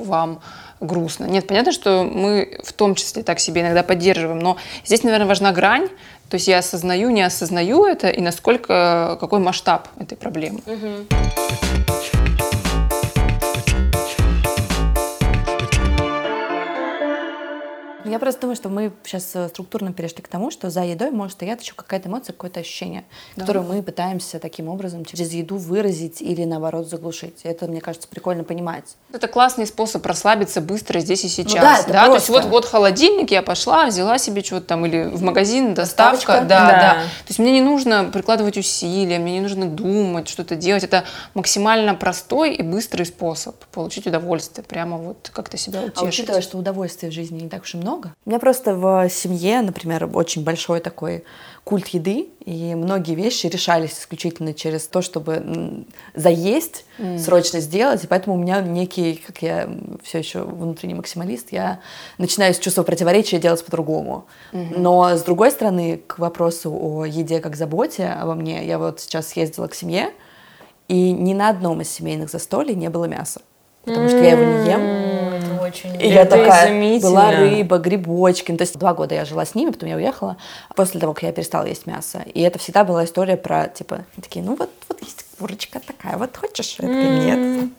вам 0.06 0.40
грустно. 0.80 1.24
Нет, 1.24 1.48
понятно, 1.48 1.72
что 1.72 2.04
мы 2.04 2.60
в 2.62 2.72
том 2.72 2.94
числе 2.94 3.24
так 3.24 3.40
себе 3.40 3.62
иногда 3.62 3.82
поддерживаем, 3.82 4.38
но 4.38 4.58
здесь, 4.84 5.02
наверное, 5.02 5.26
важна 5.26 5.50
грань, 5.50 5.88
то 6.30 6.34
есть 6.34 6.46
я 6.46 6.58
осознаю, 6.58 7.10
не 7.10 7.22
осознаю 7.22 7.84
это, 7.84 8.10
и 8.10 8.20
насколько, 8.20 9.16
какой 9.18 9.40
масштаб 9.40 9.88
этой 9.98 10.16
проблемы. 10.16 10.60
Угу. 10.66 12.57
Я 18.08 18.18
просто 18.18 18.42
думаю, 18.42 18.56
что 18.56 18.68
мы 18.68 18.92
сейчас 19.04 19.34
э, 19.34 19.48
структурно 19.48 19.92
перешли 19.92 20.22
к 20.22 20.28
тому, 20.28 20.50
что 20.50 20.70
за 20.70 20.82
едой 20.82 21.10
может 21.10 21.34
стоять 21.34 21.62
еще 21.62 21.74
какая-то 21.74 22.08
эмоция, 22.08 22.32
какое-то 22.32 22.60
ощущение, 22.60 23.04
да. 23.36 23.42
которое 23.42 23.60
мы 23.60 23.82
пытаемся 23.82 24.38
таким 24.38 24.68
образом 24.68 25.04
через 25.04 25.32
еду 25.32 25.56
выразить 25.56 26.22
или, 26.22 26.44
наоборот, 26.44 26.88
заглушить. 26.88 27.40
Это, 27.44 27.66
мне 27.66 27.80
кажется, 27.80 28.08
прикольно 28.08 28.44
понимать. 28.44 28.96
Это 29.12 29.28
классный 29.28 29.66
способ 29.66 30.04
расслабиться 30.06 30.60
быстро 30.60 31.00
здесь 31.00 31.24
и 31.24 31.28
сейчас. 31.28 31.54
Ну, 31.54 31.60
да, 31.60 31.78
это 31.78 31.92
да? 31.92 32.06
То 32.06 32.14
есть 32.14 32.28
вот, 32.28 32.44
вот 32.44 32.64
холодильник, 32.64 33.30
я 33.30 33.42
пошла, 33.42 33.86
взяла 33.86 34.18
себе 34.18 34.42
что-то 34.42 34.66
там, 34.66 34.86
или 34.86 35.04
в 35.04 35.22
магазин, 35.22 35.74
доставка. 35.74 36.16
Доставочка. 36.16 36.48
Да, 36.48 36.66
да, 36.66 36.80
да. 36.80 36.94
То 36.94 37.28
есть 37.28 37.38
мне 37.38 37.52
не 37.52 37.62
нужно 37.62 38.04
прикладывать 38.12 38.56
усилия, 38.56 39.18
мне 39.18 39.34
не 39.34 39.40
нужно 39.40 39.66
думать, 39.66 40.28
что-то 40.28 40.56
делать. 40.56 40.84
Это 40.84 41.04
максимально 41.34 41.94
простой 41.94 42.54
и 42.54 42.62
быстрый 42.62 43.04
способ 43.04 43.56
получить 43.66 44.06
удовольствие, 44.06 44.64
прямо 44.64 44.96
вот 44.96 45.30
как-то 45.32 45.56
себя 45.56 45.80
утешить. 45.80 46.02
А 46.02 46.04
учитывая, 46.06 46.40
что 46.40 46.58
удовольствия 46.58 47.10
в 47.10 47.12
жизни 47.12 47.40
не 47.40 47.48
так 47.48 47.62
уж 47.62 47.74
и 47.74 47.76
много. 47.76 47.97
У 48.24 48.30
меня 48.30 48.38
просто 48.38 48.74
в 48.74 49.08
семье, 49.08 49.60
например, 49.62 50.08
очень 50.12 50.44
большой 50.44 50.80
такой 50.80 51.24
культ 51.64 51.88
еды, 51.88 52.28
и 52.44 52.74
многие 52.74 53.14
вещи 53.14 53.46
решались 53.46 53.92
исключительно 53.92 54.54
через 54.54 54.86
то, 54.86 55.02
чтобы 55.02 55.84
заесть, 56.14 56.86
mm. 56.98 57.18
срочно 57.18 57.60
сделать, 57.60 58.04
и 58.04 58.06
поэтому 58.06 58.36
у 58.36 58.38
меня 58.38 58.62
некий, 58.62 59.22
как 59.26 59.42
я 59.42 59.68
все 60.02 60.18
еще 60.18 60.44
внутренний 60.44 60.94
максималист, 60.94 61.52
я 61.52 61.80
начинаю 62.16 62.54
с 62.54 62.58
чувства 62.58 62.84
противоречия 62.84 63.38
делать 63.38 63.62
по-другому. 63.64 64.26
Mm-hmm. 64.52 64.78
Но 64.78 65.16
с 65.16 65.22
другой 65.22 65.50
стороны, 65.50 66.00
к 66.06 66.18
вопросу 66.18 66.72
о 66.72 67.04
еде 67.04 67.40
как 67.40 67.54
заботе 67.54 68.06
обо 68.06 68.34
мне, 68.34 68.66
я 68.66 68.78
вот 68.78 69.00
сейчас 69.00 69.28
съездила 69.28 69.66
к 69.66 69.74
семье, 69.74 70.10
и 70.88 71.12
ни 71.12 71.34
на 71.34 71.50
одном 71.50 71.82
из 71.82 71.90
семейных 71.90 72.30
застолий 72.30 72.74
не 72.74 72.88
было 72.88 73.04
мяса 73.04 73.42
потому 73.88 74.08
что 74.08 74.18
я 74.18 74.32
его 74.32 74.44
не 74.44 74.70
ем. 74.70 75.37
Очень 75.68 76.00
И 76.00 76.08
я 76.08 76.24
такая, 76.24 77.00
была 77.00 77.32
рыба, 77.32 77.78
грибочки. 77.78 78.50
Ну, 78.50 78.58
то 78.58 78.62
есть 78.62 78.78
два 78.78 78.94
года 78.94 79.14
я 79.14 79.24
жила 79.24 79.44
с 79.44 79.54
ними, 79.54 79.70
потом 79.70 79.88
я 79.88 79.96
уехала, 79.96 80.36
после 80.74 81.00
того, 81.00 81.14
как 81.14 81.24
я 81.24 81.32
перестала 81.32 81.64
есть 81.64 81.86
мясо. 81.86 82.22
И 82.34 82.40
это 82.40 82.58
всегда 82.58 82.84
была 82.84 83.04
история 83.04 83.36
про, 83.36 83.68
типа, 83.68 84.04
такие, 84.20 84.44
ну 84.44 84.56
вот, 84.56 84.70
вот 84.88 85.00
есть 85.02 85.27
курочка 85.38 85.80
такая, 85.80 86.16
вот 86.16 86.36
хочешь? 86.36 86.76
Я 86.78 86.88
такая, 86.88 87.36
нет. 87.36 87.70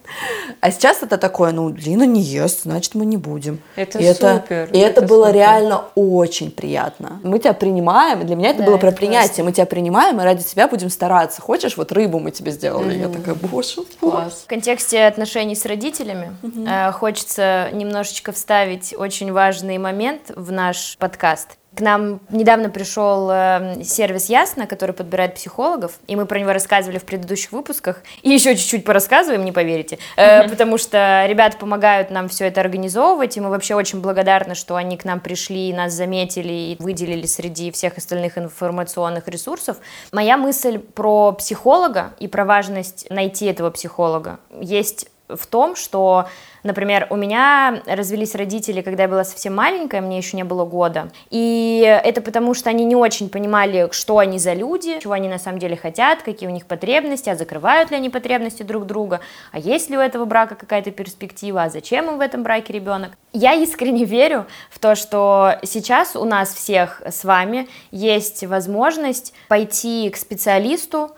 А 0.61 0.71
сейчас 0.71 1.03
это 1.03 1.17
такое, 1.17 1.51
ну, 1.51 1.69
Лина 1.69 2.03
не 2.03 2.21
ест, 2.21 2.63
значит, 2.63 2.95
мы 2.95 3.05
не 3.05 3.17
будем. 3.17 3.61
Это 3.75 3.99
и 3.99 4.13
супер. 4.13 4.27
Это, 4.27 4.63
и 4.71 4.79
это, 4.79 5.01
это 5.01 5.01
было 5.01 5.25
супер. 5.25 5.35
реально 5.35 5.83
очень 5.95 6.51
приятно. 6.51 7.19
Мы 7.23 7.39
тебя 7.39 7.53
принимаем, 7.53 8.25
для 8.25 8.35
меня 8.35 8.49
это 8.49 8.59
да, 8.59 8.65
было 8.65 8.77
про 8.77 8.87
это 8.87 8.97
принятие. 8.97 9.27
Классно. 9.27 9.43
Мы 9.43 9.51
тебя 9.51 9.65
принимаем, 9.65 10.19
и 10.19 10.23
ради 10.23 10.43
тебя 10.43 10.67
будем 10.67 10.89
стараться. 10.89 11.41
Хочешь, 11.41 11.77
вот 11.77 11.91
рыбу 11.91 12.19
мы 12.19 12.31
тебе 12.31 12.51
сделали. 12.51 12.95
mm 12.95 12.99
Я 12.99 13.09
такая, 13.09 13.35
боже, 13.35 13.83
класс. 13.99 14.43
В 14.45 14.47
контексте 14.47 15.03
отношений 15.03 15.55
с 15.55 15.65
родителями 15.65 16.35
mm-hmm. 16.41 16.89
э, 16.89 16.91
хочется 16.93 17.69
немножечко 17.73 18.31
вставить 18.31 18.93
очень 18.97 19.31
важный 19.31 19.77
момент 19.77 20.31
в 20.35 20.51
наш 20.51 20.97
подкаст. 20.97 21.58
К 21.75 21.81
нам 21.81 22.19
недавно 22.29 22.69
пришел 22.69 23.29
э, 23.31 23.83
сервис 23.83 24.27
Ясно, 24.27 24.65
который 24.65 24.91
подбирает 24.91 25.35
психологов, 25.35 25.99
и 26.07 26.15
мы 26.15 26.25
про 26.25 26.39
него 26.39 26.51
рассказывали 26.51 26.97
в 26.97 27.05
предыдущих 27.05 27.51
выпусках, 27.51 28.01
и 28.23 28.29
еще 28.29 28.55
чуть-чуть 28.55 28.83
порассказываем, 28.83 29.45
не 29.45 29.51
поверите, 29.51 29.99
э, 30.17 30.49
потому 30.49 30.79
что 30.79 31.25
ребята 31.27 31.57
помогают 31.57 32.09
нам 32.09 32.27
все 32.27 32.47
это 32.47 32.61
организовывать, 32.61 33.37
и 33.37 33.41
мы 33.41 33.49
вообще 33.49 33.75
очень 33.75 34.01
благодарны, 34.01 34.55
что 34.55 34.75
они 34.75 34.97
к 34.97 35.05
нам 35.05 35.19
пришли, 35.19 35.71
нас 35.71 35.93
заметили 35.93 36.51
и 36.51 36.77
выделили 36.79 37.27
среди 37.27 37.71
всех 37.71 37.97
остальных 37.97 38.37
информационных 38.37 39.27
ресурсов. 39.27 39.77
Моя 40.11 40.37
мысль 40.37 40.79
про 40.79 41.33
психолога 41.33 42.13
и 42.19 42.27
про 42.27 42.45
важность 42.45 43.05
найти 43.11 43.45
этого 43.45 43.69
психолога. 43.69 44.39
Есть 44.59 45.07
в 45.29 45.47
том, 45.47 45.75
что 45.75 46.27
Например, 46.63 47.07
у 47.09 47.15
меня 47.15 47.81
развелись 47.85 48.35
родители, 48.35 48.81
когда 48.81 49.03
я 49.03 49.09
была 49.09 49.23
совсем 49.23 49.55
маленькая, 49.55 50.01
мне 50.01 50.17
еще 50.17 50.35
не 50.35 50.43
было 50.43 50.65
года. 50.65 51.09
И 51.29 51.81
это 52.03 52.21
потому, 52.21 52.53
что 52.53 52.69
они 52.69 52.85
не 52.85 52.95
очень 52.95 53.29
понимали, 53.29 53.89
что 53.91 54.17
они 54.17 54.39
за 54.39 54.53
люди, 54.53 54.99
чего 55.01 55.13
они 55.13 55.29
на 55.29 55.39
самом 55.39 55.59
деле 55.59 55.77
хотят, 55.77 56.21
какие 56.21 56.49
у 56.49 56.51
них 56.51 56.65
потребности, 56.65 57.29
а 57.29 57.35
закрывают 57.35 57.91
ли 57.91 57.97
они 57.97 58.09
потребности 58.09 58.63
друг 58.63 58.85
друга, 58.85 59.21
а 59.51 59.59
есть 59.59 59.89
ли 59.89 59.97
у 59.97 60.01
этого 60.01 60.25
брака 60.25 60.55
какая-то 60.55 60.91
перспектива, 60.91 61.63
а 61.63 61.69
зачем 61.69 62.09
им 62.09 62.17
в 62.17 62.21
этом 62.21 62.43
браке 62.43 62.73
ребенок. 62.73 63.11
Я 63.31 63.53
искренне 63.53 64.03
верю 64.05 64.45
в 64.69 64.79
то, 64.79 64.95
что 64.95 65.59
сейчас 65.63 66.15
у 66.15 66.25
нас 66.25 66.53
всех 66.53 67.01
с 67.07 67.23
вами 67.23 67.69
есть 67.91 68.43
возможность 68.43 69.33
пойти 69.47 70.09
к 70.09 70.17
специалисту, 70.17 71.11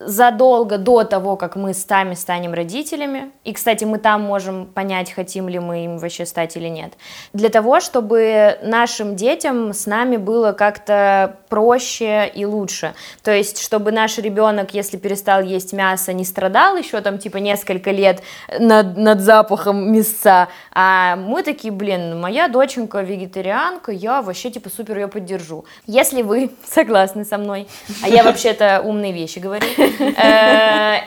задолго 0.00 0.78
до 0.78 1.04
того, 1.04 1.36
как 1.36 1.56
мы 1.56 1.74
сами 1.74 2.14
станем 2.14 2.54
родителями. 2.54 3.30
И, 3.44 3.52
кстати, 3.52 3.84
мы 3.84 3.98
там 3.98 4.22
можем 4.22 4.66
понять, 4.66 5.12
хотим 5.12 5.48
ли 5.48 5.58
мы 5.58 5.84
им 5.84 5.98
вообще 5.98 6.24
стать 6.24 6.56
или 6.56 6.68
нет. 6.68 6.92
Для 7.32 7.48
того, 7.48 7.80
чтобы 7.80 8.58
нашим 8.62 9.16
детям 9.16 9.72
с 9.72 9.86
нами 9.86 10.16
было 10.16 10.52
как-то 10.52 11.36
проще 11.48 12.30
и 12.32 12.44
лучше. 12.44 12.94
То 13.22 13.32
есть, 13.32 13.60
чтобы 13.60 13.90
наш 13.90 14.18
ребенок, 14.18 14.72
если 14.72 14.96
перестал 14.96 15.42
есть 15.42 15.72
мясо, 15.72 16.12
не 16.12 16.24
страдал 16.24 16.76
еще 16.76 17.00
там 17.00 17.18
типа 17.18 17.38
несколько 17.38 17.90
лет 17.90 18.22
над, 18.58 18.96
над 18.96 19.20
запахом 19.20 19.92
мяса. 19.92 20.48
А 20.72 21.16
мы 21.16 21.42
такие, 21.42 21.72
блин, 21.72 22.20
моя 22.20 22.48
доченька 22.48 23.00
вегетарианка, 23.00 23.90
я 23.90 24.22
вообще 24.22 24.50
типа 24.50 24.70
супер 24.70 24.98
ее 24.98 25.08
поддержу. 25.08 25.64
Если 25.86 26.22
вы 26.22 26.52
согласны 26.66 27.24
со 27.24 27.36
мной, 27.36 27.66
а 28.02 28.08
я 28.08 28.22
вообще-то 28.22 28.80
умные 28.84 29.12
вещи 29.12 29.40
говорю, 29.40 29.66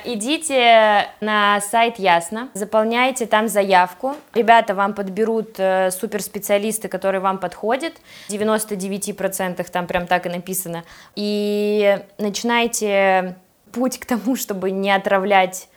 идите 0.06 1.08
на 1.22 1.62
сайт 1.62 2.00
Ясно, 2.00 2.50
заполняйте 2.54 3.26
там 3.26 3.48
заявку. 3.48 4.16
Ребята 4.34 4.76
вам 4.76 4.94
подберут 4.94 5.56
э, 5.58 5.92
суперспециалисты, 5.92 6.88
которые 6.88 7.22
вам 7.22 7.38
подходят. 7.38 7.94
В 8.28 8.32
99% 8.32 9.70
там 9.72 9.88
прям 9.88 10.08
так 10.08 10.26
и 10.26 10.30
написано. 10.30 10.84
И 11.16 12.00
начинайте 12.18 13.36
путь 13.72 14.00
к 14.00 14.06
тому, 14.06 14.36
чтобы 14.36 14.72
не 14.72 14.92
отравлять 14.92 15.68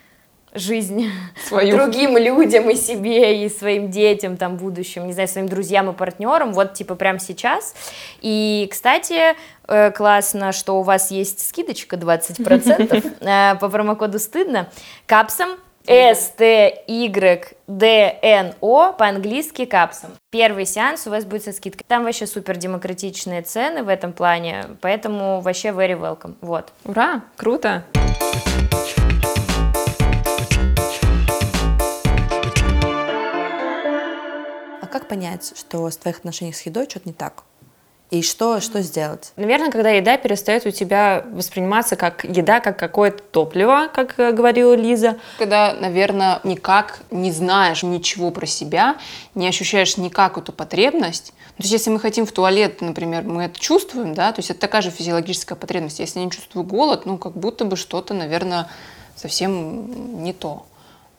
жизнь 0.55 1.11
Свою. 1.49 1.77
другим 1.77 2.17
людям 2.17 2.71
и 2.71 2.75
себе, 2.75 3.45
и 3.45 3.49
своим 3.49 3.91
детям, 3.91 4.37
там, 4.37 4.57
будущим, 4.57 5.07
не 5.07 5.13
знаю, 5.13 5.29
своим 5.29 5.49
друзьям 5.49 5.91
и 5.91 5.93
партнерам, 5.93 6.53
вот, 6.53 6.75
типа, 6.75 6.95
прямо 6.95 7.19
сейчас. 7.19 7.75
И, 8.21 8.69
кстати, 8.71 9.35
э, 9.69 9.91
классно, 9.91 10.53
что 10.53 10.79
у 10.79 10.83
вас 10.83 11.11
есть 11.11 11.47
скидочка 11.47 11.97
20% 11.97 13.15
э, 13.21 13.59
по 13.59 13.69
промокоду 13.69 14.19
«Стыдно» 14.19 14.69
капсом 15.07 15.51
S-T-Y-D-N-O 15.87 17.53
по-английски 18.95 19.67
капсом. 19.67 20.13
Первый 20.31 20.65
сеанс 20.65 21.07
у 21.07 21.11
вас 21.11 21.25
будет 21.27 21.45
со 21.45 21.53
скидкой. 21.53 21.85
Там 21.87 22.05
вообще 22.05 22.27
супер 22.27 22.57
демократичные 22.57 23.43
цены 23.43 23.83
в 23.83 23.89
этом 23.89 24.15
плане, 24.15 24.65
поэтому 24.81 25.41
вообще 25.43 25.69
very 25.69 25.99
welcome. 25.99 26.37
Вот. 26.41 26.73
Ура! 26.85 27.21
Круто! 27.37 27.85
Как 35.05 35.09
понять, 35.09 35.53
что 35.57 35.89
с 35.91 35.97
твоих 35.97 36.19
отношений 36.19 36.53
с 36.53 36.63
едой 36.63 36.87
что-то 36.89 37.09
не 37.09 37.13
так? 37.13 37.45
И 38.11 38.23
что, 38.23 38.61
что 38.61 38.81
сделать? 38.81 39.33
Наверное, 39.37 39.71
когда 39.71 39.91
еда 39.91 40.17
перестает 40.17 40.67
у 40.67 40.71
тебя 40.71 41.25
восприниматься 41.33 41.97
как 41.97 42.25
еда, 42.25 42.61
как 42.61 42.79
какое-то 42.79 43.23
топливо, 43.23 43.89
как 43.93 44.19
э, 44.19 44.33
говорила 44.33 44.75
Лиза. 44.75 45.17
Когда, 45.39 45.75
наверное, 45.75 46.41
никак 46.45 47.01
не 47.11 47.33
знаешь 47.33 47.83
ничего 47.83 48.31
про 48.31 48.47
себя, 48.47 48.97
не 49.35 49.49
ощущаешь 49.49 49.97
никак 49.97 50.39
эту 50.39 50.53
потребность. 50.53 51.33
То 51.57 51.63
есть, 51.63 51.73
если 51.73 51.91
мы 51.91 51.99
хотим 51.99 52.25
в 52.25 52.33
туалет, 52.33 52.81
например, 52.81 53.25
мы 53.25 53.45
это 53.45 53.59
чувствуем, 53.59 54.15
да, 54.15 54.33
то 54.33 54.41
есть 54.41 54.51
это 54.51 54.61
такая 54.61 54.83
же 54.83 54.91
физиологическая 54.91 55.57
потребность. 55.57 55.99
Если 55.99 56.19
я 56.19 56.25
не 56.25 56.31
чувствую 56.31 56.65
голод, 56.65 57.05
ну, 57.05 57.19
как 57.19 57.33
будто 57.33 57.65
бы 57.65 57.77
что-то, 57.77 58.15
наверное, 58.15 58.69
совсем 59.17 60.23
не 60.23 60.33
то. 60.33 60.67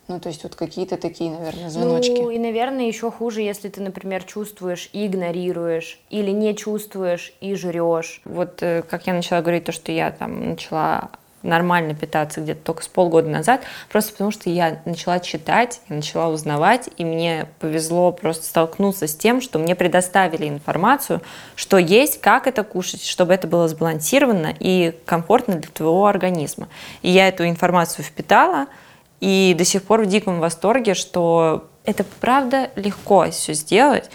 Ну, 0.08 0.20
то 0.20 0.30
есть 0.30 0.44
вот 0.44 0.56
какие-то 0.56 0.98
такие, 0.98 1.32
наверное, 1.32 1.70
звоночки. 1.70 2.12
Ну, 2.12 2.30
и, 2.30 2.38
наверное, 2.38 2.86
еще 2.86 3.10
хуже, 3.10 3.42
если 3.42 3.70
ты, 3.70 3.82
например, 3.82 4.24
чувствуешь 4.24 4.90
и 4.94 5.08
игнорируешь, 5.08 6.00
или 6.12 6.30
не 6.30 6.56
чувствуешь 6.56 7.34
и 7.42 7.56
жрешь. 7.56 8.22
Вот 8.24 8.62
э, 8.62 8.84
как 8.88 9.08
я 9.08 9.14
начала 9.14 9.42
говорить, 9.42 9.64
то, 9.64 9.72
что 9.72 9.92
я 9.92 10.12
там 10.12 10.50
начала 10.52 11.10
нормально 11.46 11.94
питаться 11.94 12.42
где-то 12.42 12.62
только 12.64 12.84
с 12.84 12.88
полгода 12.88 13.30
назад, 13.30 13.62
просто 13.90 14.12
потому 14.12 14.32
что 14.32 14.50
я 14.50 14.82
начала 14.86 15.20
читать, 15.20 15.82
я 15.90 15.96
начала 15.96 16.30
узнавать, 16.30 16.90
и 16.98 17.06
мне 17.06 17.48
повезло 17.60 18.12
просто 18.12 18.46
столкнуться 18.46 19.08
с 19.08 19.16
тем, 19.16 19.42
что 19.42 19.60
мне 19.60 19.76
предоставили 19.76 20.48
информацию, 20.48 21.22
что 21.56 21.78
есть, 21.78 22.20
как 22.20 22.48
это 22.48 22.64
кушать, 22.64 23.06
чтобы 23.06 23.34
это 23.34 23.48
было 23.48 23.68
сбалансировано 23.68 24.54
и 24.60 24.94
комфортно 25.06 25.56
для 25.56 25.70
твоего 25.72 26.08
организма. 26.08 26.68
И 27.02 27.10
я 27.10 27.28
эту 27.28 27.48
информацию 27.48 28.04
впитала, 28.04 28.68
и 29.20 29.56
до 29.58 29.66
сих 29.66 29.84
пор 29.84 30.04
в 30.04 30.06
диком 30.08 30.40
восторге, 30.40 30.94
что 30.94 31.68
это 31.84 32.04
правда 32.20 32.72
легко 32.76 33.30
все 33.32 33.54
сделать. 33.54 34.10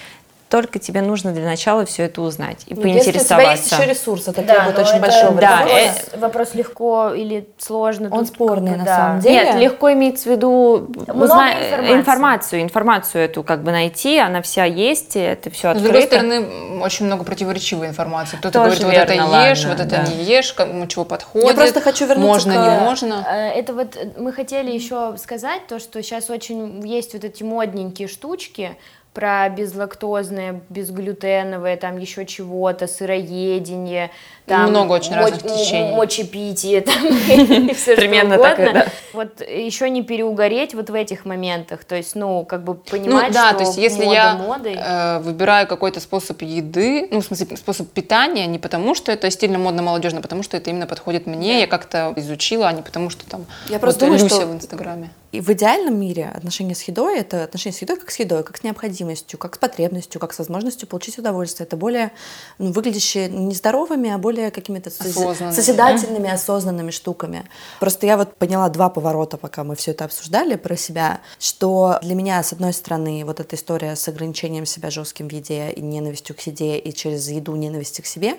Только 0.50 0.80
тебе 0.80 1.00
нужно 1.00 1.32
для 1.32 1.44
начала 1.44 1.86
все 1.86 2.02
это 2.02 2.22
узнать 2.22 2.64
и 2.66 2.74
ну, 2.74 2.82
поинтересоваться. 2.82 3.18
Если 3.20 3.34
у 3.34 3.38
тебя 3.38 3.50
есть 3.52 3.72
еще 3.72 3.86
ресурс, 3.86 4.28
это 4.28 4.42
да, 4.42 4.54
требует 4.54 4.78
очень 4.80 4.96
это, 4.96 5.00
большого 5.00 5.40
да, 5.40 5.62
ресурса. 5.64 6.10
Э, 6.12 6.18
вопрос 6.18 6.54
легко 6.54 7.10
или 7.14 7.48
сложно. 7.56 8.08
Он 8.10 8.26
спорный 8.26 8.76
на 8.76 8.84
да. 8.84 8.96
самом 8.96 9.20
деле. 9.20 9.34
Нет, 9.36 9.54
легко 9.60 9.92
имеется 9.92 10.28
в 10.28 10.32
виду 10.32 10.90
узна... 11.06 11.52
информации. 11.52 11.94
информацию, 11.94 12.62
информацию 12.62 13.24
эту 13.24 13.44
как 13.44 13.62
бы 13.62 13.70
найти, 13.70 14.18
она 14.18 14.42
вся 14.42 14.64
есть, 14.64 15.14
это 15.14 15.50
все 15.50 15.68
открыто. 15.68 15.88
С 15.88 15.92
другой 15.92 16.06
стороны, 16.08 16.80
очень 16.82 17.06
много 17.06 17.22
противоречивой 17.22 17.86
информации. 17.86 18.36
Кто-то 18.36 18.58
говорит, 18.58 18.82
вот 18.82 18.92
это 18.92 19.24
ладно, 19.24 19.50
ешь, 19.50 19.64
вот 19.64 19.78
это 19.78 19.88
да. 19.88 20.02
не 20.02 20.24
ешь, 20.24 20.52
кому 20.52 20.84
чего 20.88 21.04
подходит. 21.04 21.48
Я 21.48 21.54
просто 21.54 21.80
хочу 21.80 22.06
вернуться 22.06 22.26
Можно, 22.26 22.54
к... 22.54 22.56
не 22.56 22.84
можно. 22.84 23.26
Э, 23.30 23.50
это 23.50 23.72
вот 23.72 23.96
мы 24.18 24.32
хотели 24.32 24.72
еще 24.72 25.14
сказать 25.16 25.68
то, 25.68 25.78
что 25.78 26.02
сейчас 26.02 26.28
очень 26.28 26.84
есть 26.84 27.12
вот 27.12 27.22
эти 27.22 27.44
модненькие 27.44 28.08
штучки, 28.08 28.76
про 29.12 29.48
безлактозное, 29.48 30.60
безглютеновое, 30.68 31.76
там 31.76 31.98
еще 31.98 32.26
чего-то, 32.26 32.86
сыроедение, 32.86 34.10
там 34.50 34.70
много 34.70 34.92
очень 34.92 35.14
моч, 35.14 35.32
разных 35.32 35.42
течений. 35.42 35.94
Мочепитие, 35.94 36.80
там, 36.82 36.94
все 37.74 37.96
Примерно 37.96 38.34
что 38.34 38.44
угодно. 38.44 38.64
Так, 38.64 38.74
да. 38.74 38.86
Вот 39.12 39.40
еще 39.40 39.88
не 39.90 40.02
переугореть 40.02 40.74
вот 40.74 40.90
в 40.90 40.94
этих 40.94 41.24
моментах, 41.24 41.84
то 41.84 41.96
есть, 41.96 42.14
ну, 42.14 42.44
как 42.44 42.64
бы 42.64 42.74
понимать, 42.74 43.28
ну, 43.28 43.34
да, 43.34 43.48
что 43.48 43.58
то 43.58 43.64
есть, 43.64 43.78
если 43.78 44.04
мода 44.04 44.14
я 44.14 44.34
модой. 44.34 44.76
Э, 44.76 45.18
выбираю 45.20 45.66
какой-то 45.66 46.00
способ 46.00 46.42
еды, 46.42 47.08
ну, 47.10 47.20
в 47.20 47.24
смысле, 47.24 47.56
способ 47.56 47.88
питания, 47.90 48.46
не 48.46 48.58
потому, 48.58 48.94
что 48.94 49.12
это 49.12 49.30
стильно, 49.30 49.58
модно, 49.58 49.82
молодежно, 49.82 50.20
а 50.20 50.22
потому, 50.22 50.42
что 50.42 50.56
это 50.56 50.70
именно 50.70 50.86
подходит 50.86 51.26
мне, 51.26 51.60
я 51.60 51.66
как-то 51.66 52.12
изучила, 52.16 52.68
а 52.68 52.72
не 52.72 52.82
потому, 52.82 53.10
что 53.10 53.28
там 53.28 53.46
я 53.66 53.72
вот 53.72 53.80
просто 53.80 54.00
думаю, 54.00 54.20
Люся 54.20 54.34
что 54.34 54.46
в 54.46 54.54
Инстаграме. 54.54 55.10
И 55.32 55.40
в 55.40 55.48
идеальном 55.50 55.98
мире 55.98 56.32
отношения 56.34 56.74
с 56.74 56.82
едой— 56.82 57.18
это 57.20 57.44
отношения 57.44 57.74
с 57.74 57.82
едой 57.82 57.96
как 57.96 58.10
с 58.10 58.18
едой, 58.18 58.42
как 58.42 58.56
с 58.56 58.64
необходимостью, 58.64 59.38
как 59.38 59.54
с 59.54 59.58
потребностью, 59.58 60.20
как 60.20 60.32
с 60.32 60.38
возможностью 60.38 60.88
получить 60.88 61.18
удовольствие. 61.18 61.66
Это 61.66 61.76
более 61.76 62.10
ну, 62.58 62.72
выглядящие 62.72 63.28
не 63.28 63.54
здоровыми, 63.54 64.10
а 64.10 64.18
более 64.18 64.39
какими-то 64.50 64.90
созидательными, 64.90 66.30
осознанными 66.30 66.90
штуками. 66.90 67.48
Просто 67.78 68.06
я 68.06 68.16
вот 68.16 68.36
поняла 68.36 68.68
два 68.70 68.88
поворота, 68.88 69.36
пока 69.36 69.64
мы 69.64 69.76
все 69.76 69.90
это 69.90 70.06
обсуждали 70.06 70.56
про 70.56 70.76
себя, 70.76 71.20
что 71.38 71.98
для 72.02 72.14
меня, 72.14 72.42
с 72.42 72.52
одной 72.52 72.72
стороны, 72.72 73.24
вот 73.26 73.40
эта 73.40 73.56
история 73.56 73.96
с 73.96 74.08
ограничением 74.08 74.64
себя 74.64 74.90
жестким 74.90 75.28
в 75.28 75.32
еде 75.32 75.70
и 75.70 75.80
ненавистью 75.80 76.34
к 76.34 76.40
еде, 76.40 76.78
и 76.78 76.94
через 76.94 77.28
еду 77.28 77.54
ненависти 77.56 78.00
к 78.00 78.06
себе, 78.06 78.36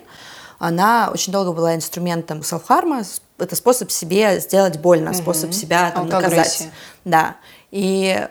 она 0.58 1.10
очень 1.12 1.32
долго 1.32 1.52
была 1.52 1.74
инструментом 1.74 2.42
селфхарма, 2.42 3.02
это 3.38 3.56
способ 3.56 3.90
себе 3.90 4.38
сделать 4.40 4.78
больно, 4.78 5.10
угу. 5.10 5.18
способ 5.18 5.52
себя 5.52 5.90
там, 5.90 6.08
наказать. 6.08 6.68
Да. 7.04 7.36
И 7.70 8.28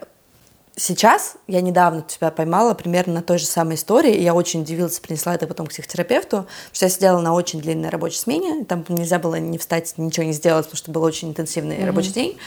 Сейчас 0.81 1.35
я 1.45 1.61
недавно 1.61 2.01
тебя 2.01 2.31
поймала 2.31 2.73
примерно 2.73 3.13
на 3.13 3.21
той 3.21 3.37
же 3.37 3.45
самой 3.45 3.75
истории, 3.75 4.15
и 4.15 4.23
я 4.23 4.33
очень 4.33 4.61
удивилась, 4.61 4.99
принесла 4.99 5.35
это 5.35 5.45
потом 5.45 5.67
к 5.67 5.69
психотерапевту, 5.69 6.47
что 6.73 6.85
я 6.85 6.89
сидела 6.89 7.19
на 7.19 7.35
очень 7.35 7.61
длинной 7.61 7.89
рабочей 7.89 8.17
смене, 8.17 8.65
там 8.65 8.83
нельзя 8.89 9.19
было 9.19 9.35
не 9.35 9.59
встать, 9.59 9.93
ничего 9.97 10.25
не 10.25 10.33
сделать, 10.33 10.65
потому 10.65 10.77
что 10.77 10.89
был 10.89 11.03
очень 11.03 11.29
интенсивный 11.29 11.75
mm-hmm. 11.75 11.85
рабочий 11.85 12.11
день, 12.11 12.37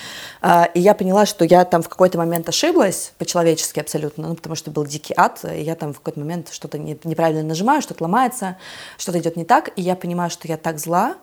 а, 0.43 0.65
и 0.65 0.81
я 0.81 0.95
поняла, 0.95 1.27
что 1.27 1.45
я 1.45 1.65
там 1.65 1.81
в 1.81 1.89
какой-то 1.89 2.19
момент 2.19 2.49
ошиблась, 2.49 3.13
по-человечески 3.19 3.79
абсолютно, 3.79 4.27
ну, 4.27 4.35
потому 4.35 4.57
что 4.57 4.73
был 4.73 4.85
дикий 4.85 5.15
ад, 5.17 5.45
и 5.45 5.63
я 5.63 5.77
там 5.77 5.93
в 5.93 5.99
какой-то 5.99 6.19
момент 6.19 6.49
что-то 6.51 6.77
неправильно 6.77 7.45
нажимаю, 7.45 7.83
что-то 7.83 8.03
ломается, 8.03 8.57
что-то 8.99 9.21
идет 9.21 9.37
не 9.37 9.45
так, 9.45 9.71
и 9.77 9.83
я 9.83 9.95
понимаю, 9.95 10.31
что 10.31 10.49
я 10.49 10.57
так 10.57 10.81
зла, 10.81 11.15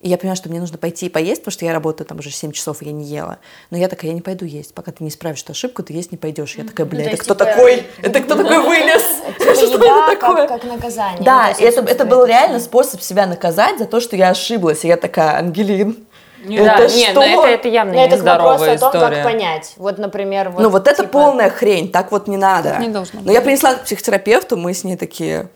и 0.00 0.08
я 0.08 0.18
понимаю, 0.18 0.36
что 0.36 0.50
мне 0.50 0.60
нужно 0.60 0.76
пойти 0.76 1.06
и 1.06 1.08
поесть, 1.08 1.40
потому 1.40 1.52
что 1.52 1.64
я 1.64 1.72
работаю 1.72 2.06
там 2.06 2.18
уже 2.18 2.30
7 2.30 2.52
часов, 2.52 2.82
и 2.82 2.86
я 2.86 2.92
не 2.92 3.04
ела. 3.04 3.38
Но 3.70 3.78
я 3.78 3.88
такая, 3.88 4.10
я 4.10 4.14
не 4.14 4.20
пойду 4.20 4.44
есть. 4.44 4.74
Пока 4.74 4.92
ты 4.92 5.02
не 5.02 5.08
исправишь 5.08 5.42
эту 5.42 5.52
ошибку, 5.52 5.82
ты 5.82 5.94
есть 5.94 6.12
не 6.12 6.18
пойдешь. 6.18 6.56
Я 6.56 6.64
такая, 6.64 6.86
бля, 6.86 7.00
ну, 7.00 7.06
это 7.06 7.16
кто 7.16 7.34
типа, 7.34 7.44
такой? 7.46 7.86
Это 8.02 8.20
кто 8.20 8.36
такой 8.36 8.58
вылез? 8.60 9.02
Типа 9.38 9.54
что 9.54 9.76
это 9.76 10.20
такое? 10.20 10.46
Как 10.46 10.64
наказание. 10.64 11.22
Да, 11.22 11.50
это 11.58 11.80
это 11.80 12.04
был 12.04 12.24
реально 12.24 12.60
способ 12.60 13.00
себя 13.00 13.26
наказать 13.26 13.78
за 13.78 13.86
то, 13.86 14.00
что 14.00 14.14
я 14.16 14.28
ошиблась. 14.30 14.84
И 14.84 14.88
я 14.88 14.98
такая, 14.98 15.38
Ангелин, 15.38 15.96
не, 16.44 16.56
это 16.56 16.76
да, 16.76 16.88
что? 16.88 16.98
Нет, 16.98 17.14
но 17.14 17.22
это, 17.22 17.48
это 17.48 17.68
явно 17.68 17.94
но 17.94 18.06
нездоровая 18.06 18.74
это 18.74 18.76
история. 18.76 18.98
о 18.98 19.08
том, 19.08 19.14
как 19.14 19.24
понять. 19.24 19.72
Вот, 19.76 19.98
например, 19.98 20.50
вот, 20.50 20.62
Ну, 20.62 20.68
вот 20.68 20.84
типа... 20.84 20.92
это 20.92 21.04
полная 21.04 21.50
хрень, 21.50 21.90
так 21.90 22.12
вот 22.12 22.28
не 22.28 22.36
надо. 22.36 22.76
Не 22.78 22.88
должно 22.88 23.20
Но 23.22 23.32
я 23.32 23.40
принесла 23.40 23.74
к 23.74 23.84
психотерапевту, 23.84 24.56
мы 24.56 24.74
с 24.74 24.84
ней 24.84 24.96
такие, 24.96 25.48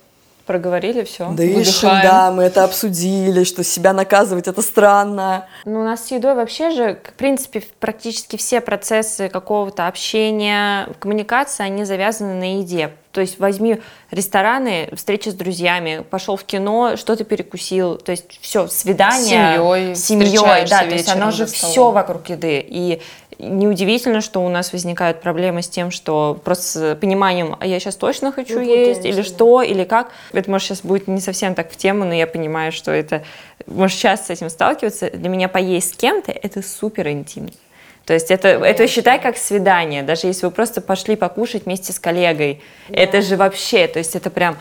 проговорили 0.49 1.05
все. 1.05 1.29
Дышим, 1.29 1.91
да, 2.03 2.33
мы 2.33 2.45
это 2.45 2.65
обсудили, 2.65 3.45
что 3.45 3.63
себя 3.63 3.93
наказывать 3.93 4.49
это 4.49 4.63
странно. 4.63 5.47
Ну, 5.67 5.83
у 5.83 5.85
нас 5.85 6.07
с 6.07 6.11
едой 6.11 6.35
вообще 6.35 6.71
же, 6.71 6.99
в 7.05 7.13
принципе, 7.13 7.63
практически 7.79 8.37
все 8.37 8.63
процессы 8.63 9.29
какого-то 9.29 9.87
общения, 9.87 10.89
коммуникации, 11.01 11.65
они 11.65 11.85
завязаны 11.85 12.35
на 12.35 12.59
еде. 12.61 12.93
То 13.13 13.21
есть 13.21 13.39
возьми 13.39 13.81
рестораны, 14.11 14.89
встречи 14.95 15.29
с 15.29 15.35
друзьями, 15.35 16.05
пошел 16.09 16.37
в 16.37 16.45
кино, 16.45 16.97
что-то 16.97 17.25
перекусил, 17.25 17.97
то 17.97 18.13
есть 18.13 18.39
все, 18.41 18.69
свидание. 18.69 19.57
Семьей. 19.57 19.97
Семьей, 19.97 20.67
да, 20.69 20.81
то 20.81 20.95
есть 20.95 21.09
оно 21.11 21.31
же 21.31 21.45
все 21.47 21.91
вокруг 21.91 22.29
еды. 22.29 22.65
И 22.67 23.03
неудивительно, 23.39 24.21
что 24.21 24.45
у 24.45 24.49
нас 24.49 24.73
возникают 24.73 25.21
проблемы 25.21 25.63
с 25.63 25.69
тем, 25.69 25.91
что 25.91 26.39
просто 26.45 26.63
с 26.63 26.97
пониманием, 26.97 27.57
а 27.59 27.67
я 27.67 27.79
сейчас 27.79 27.97
точно 27.97 28.33
хочу 28.33 28.57
Вы 28.57 28.65
есть, 28.65 29.05
или 29.05 29.23
что, 29.23 29.63
или 29.63 29.85
как. 29.85 30.11
Это, 30.33 30.51
может, 30.51 30.69
сейчас 30.69 30.81
будет 30.81 31.09
не 31.09 31.21
совсем 31.21 31.55
так 31.55 31.71
в 31.71 31.77
тему, 31.77 32.05
но 32.05 32.15
я 32.15 32.27
понимаю, 32.27 32.73
что 32.73 32.91
это, 32.91 33.23
может, 33.67 33.99
часто 33.99 34.27
с 34.27 34.31
этим 34.31 34.51
сталкиваться. 34.51 35.11
Для 35.11 35.29
меня 35.29 35.49
поесть 35.49 35.95
с 35.95 35.97
кем-то— 35.97 36.33
это 36.43 36.63
супер 36.63 37.09
интимно. 37.09 37.53
То 38.05 38.15
есть 38.15 38.31
это, 38.31 38.49
это 38.49 38.89
считай 38.89 39.21
как 39.21 39.37
свидание, 39.37 40.03
даже 40.03 40.29
если 40.29 40.47
вы 40.47 40.51
просто 40.51 40.81
пошли 40.81 41.15
покушать 41.15 41.67
вместе 41.67 41.93
с 41.93 41.99
коллегой. 42.01 42.63
Да. 42.89 43.01
Это 43.01 43.21
же 43.21 43.37
вообще, 43.37 43.87
то 43.87 43.99
есть 43.99 44.17
это 44.17 44.31
прям 44.31 44.57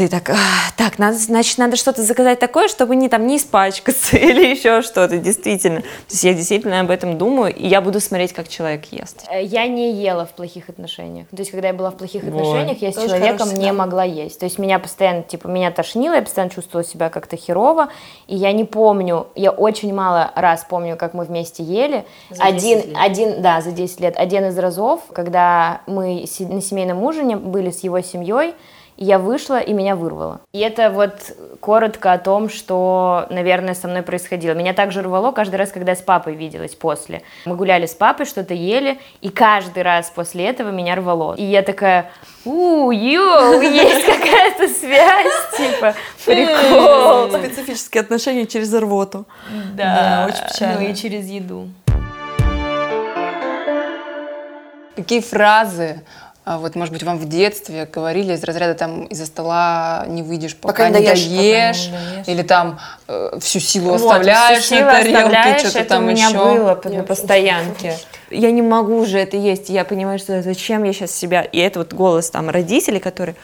ты 0.00 0.08
так, 0.08 0.34
так, 0.78 0.98
надо, 0.98 1.18
значит, 1.18 1.58
надо 1.58 1.76
что-то 1.76 2.02
заказать 2.02 2.38
такое, 2.38 2.68
чтобы 2.68 2.96
не 2.96 3.10
там 3.10 3.26
не 3.26 3.36
испачкаться 3.36 4.16
или 4.16 4.46
еще 4.46 4.80
что-то, 4.80 5.18
действительно. 5.18 5.82
То 5.82 5.86
есть 6.08 6.24
я 6.24 6.32
действительно 6.32 6.80
об 6.80 6.90
этом 6.90 7.18
думаю, 7.18 7.54
и 7.54 7.68
я 7.68 7.82
буду 7.82 8.00
смотреть, 8.00 8.32
как 8.32 8.48
человек 8.48 8.86
ест. 8.92 9.26
Э, 9.30 9.44
я 9.44 9.66
не 9.66 9.92
ела 9.92 10.24
в 10.24 10.30
плохих 10.30 10.70
отношениях. 10.70 11.28
То 11.28 11.36
есть, 11.36 11.50
когда 11.50 11.68
я 11.68 11.74
была 11.74 11.90
в 11.90 11.98
плохих 11.98 12.22
вот. 12.22 12.32
отношениях, 12.32 12.80
я 12.80 12.92
с 12.92 12.94
человеком 12.94 13.52
не 13.52 13.72
могла 13.72 14.04
есть. 14.04 14.38
То 14.40 14.46
есть, 14.46 14.58
меня 14.58 14.78
постоянно, 14.78 15.22
типа, 15.22 15.48
меня 15.48 15.70
тошнило, 15.70 16.14
я 16.14 16.22
постоянно 16.22 16.50
чувствовала 16.50 16.88
себя 16.88 17.10
как-то 17.10 17.36
херово, 17.36 17.90
и 18.26 18.36
я 18.36 18.52
не 18.52 18.64
помню, 18.64 19.26
я 19.34 19.50
очень 19.50 19.92
мало 19.92 20.30
раз 20.34 20.64
помню, 20.66 20.96
как 20.96 21.12
мы 21.12 21.24
вместе 21.24 21.62
ели. 21.62 22.06
За 22.30 22.42
один, 22.42 22.96
один, 22.96 23.42
да, 23.42 23.60
за 23.60 23.70
10 23.72 24.00
лет. 24.00 24.14
Один 24.16 24.46
из 24.46 24.56
разов, 24.56 25.02
когда 25.12 25.82
мы 25.86 26.24
на 26.38 26.62
семейном 26.62 27.02
ужине 27.02 27.36
были 27.36 27.70
с 27.70 27.80
его 27.80 28.00
семьей, 28.00 28.54
я 29.02 29.18
вышла, 29.18 29.58
и 29.58 29.72
меня 29.72 29.96
вырвало. 29.96 30.42
И 30.52 30.60
это 30.60 30.90
вот 30.90 31.14
коротко 31.60 32.12
о 32.12 32.18
том, 32.18 32.50
что, 32.50 33.26
наверное, 33.30 33.72
со 33.72 33.88
мной 33.88 34.02
происходило. 34.02 34.52
Меня 34.52 34.74
также 34.74 35.00
рвало 35.00 35.32
каждый 35.32 35.56
раз, 35.56 35.72
когда 35.72 35.92
я 35.92 35.96
с 35.96 36.02
папой 36.02 36.34
виделась 36.34 36.74
после. 36.74 37.22
Мы 37.46 37.56
гуляли 37.56 37.86
с 37.86 37.94
папой, 37.94 38.26
что-то 38.26 38.52
ели, 38.52 39.00
и 39.22 39.30
каждый 39.30 39.84
раз 39.84 40.12
после 40.14 40.44
этого 40.44 40.68
меня 40.68 40.96
рвало. 40.96 41.34
И 41.36 41.44
я 41.44 41.62
такая, 41.62 42.10
у, 42.44 42.90
йоу, 42.90 43.60
есть 43.62 44.04
какая-то 44.04 44.68
связь, 44.68 45.56
типа, 45.56 45.94
прикол. 46.26 47.30
Специфические 47.40 48.02
отношения 48.02 48.46
через 48.46 48.72
рвоту. 48.74 49.24
Да, 49.72 50.28
очень 50.28 50.52
печально. 50.52 50.80
Ну 50.80 50.88
и 50.88 50.94
через 50.94 51.26
еду. 51.26 51.68
Какие 54.94 55.20
фразы 55.20 56.02
вот, 56.46 56.74
может 56.74 56.92
быть, 56.92 57.02
вам 57.02 57.18
в 57.18 57.28
детстве 57.28 57.86
говорили 57.92 58.32
из 58.32 58.42
разряда 58.42 58.74
там 58.74 59.04
из-за 59.04 59.26
стола 59.26 60.04
не 60.08 60.22
выйдешь, 60.22 60.56
пока, 60.56 60.72
пока 60.72 60.88
не, 60.88 61.04
доешь, 61.04 61.26
доешь, 61.26 61.86
пока 61.86 61.98
не 61.98 62.14
доешь, 62.14 62.28
или 62.28 62.42
там 62.42 62.80
э, 63.08 63.38
всю 63.40 63.60
силу 63.60 63.90
вот, 63.90 63.96
оставляешь 63.96 64.62
всю 64.62 64.76
силу 64.76 64.86
на 64.86 65.02
тарелке, 65.02 65.68
что-то 65.68 65.84
там 65.84 66.04
у 66.04 66.06
меня 66.06 66.28
еще. 66.28 66.38
было 66.38 66.80
на 66.84 67.02
постоянке. 67.02 67.96
Я 68.30 68.50
не 68.52 68.62
могу 68.62 68.98
уже 68.98 69.18
это 69.18 69.36
есть, 69.36 69.68
я 69.68 69.84
понимаю, 69.84 70.18
что 70.18 70.40
зачем 70.42 70.84
я 70.84 70.92
сейчас 70.92 71.10
себя... 71.10 71.42
И 71.42 71.58
это 71.58 71.80
вот 71.80 71.92
голос 71.92 72.30
там 72.30 72.48
родителей, 72.48 73.00
которые 73.00 73.34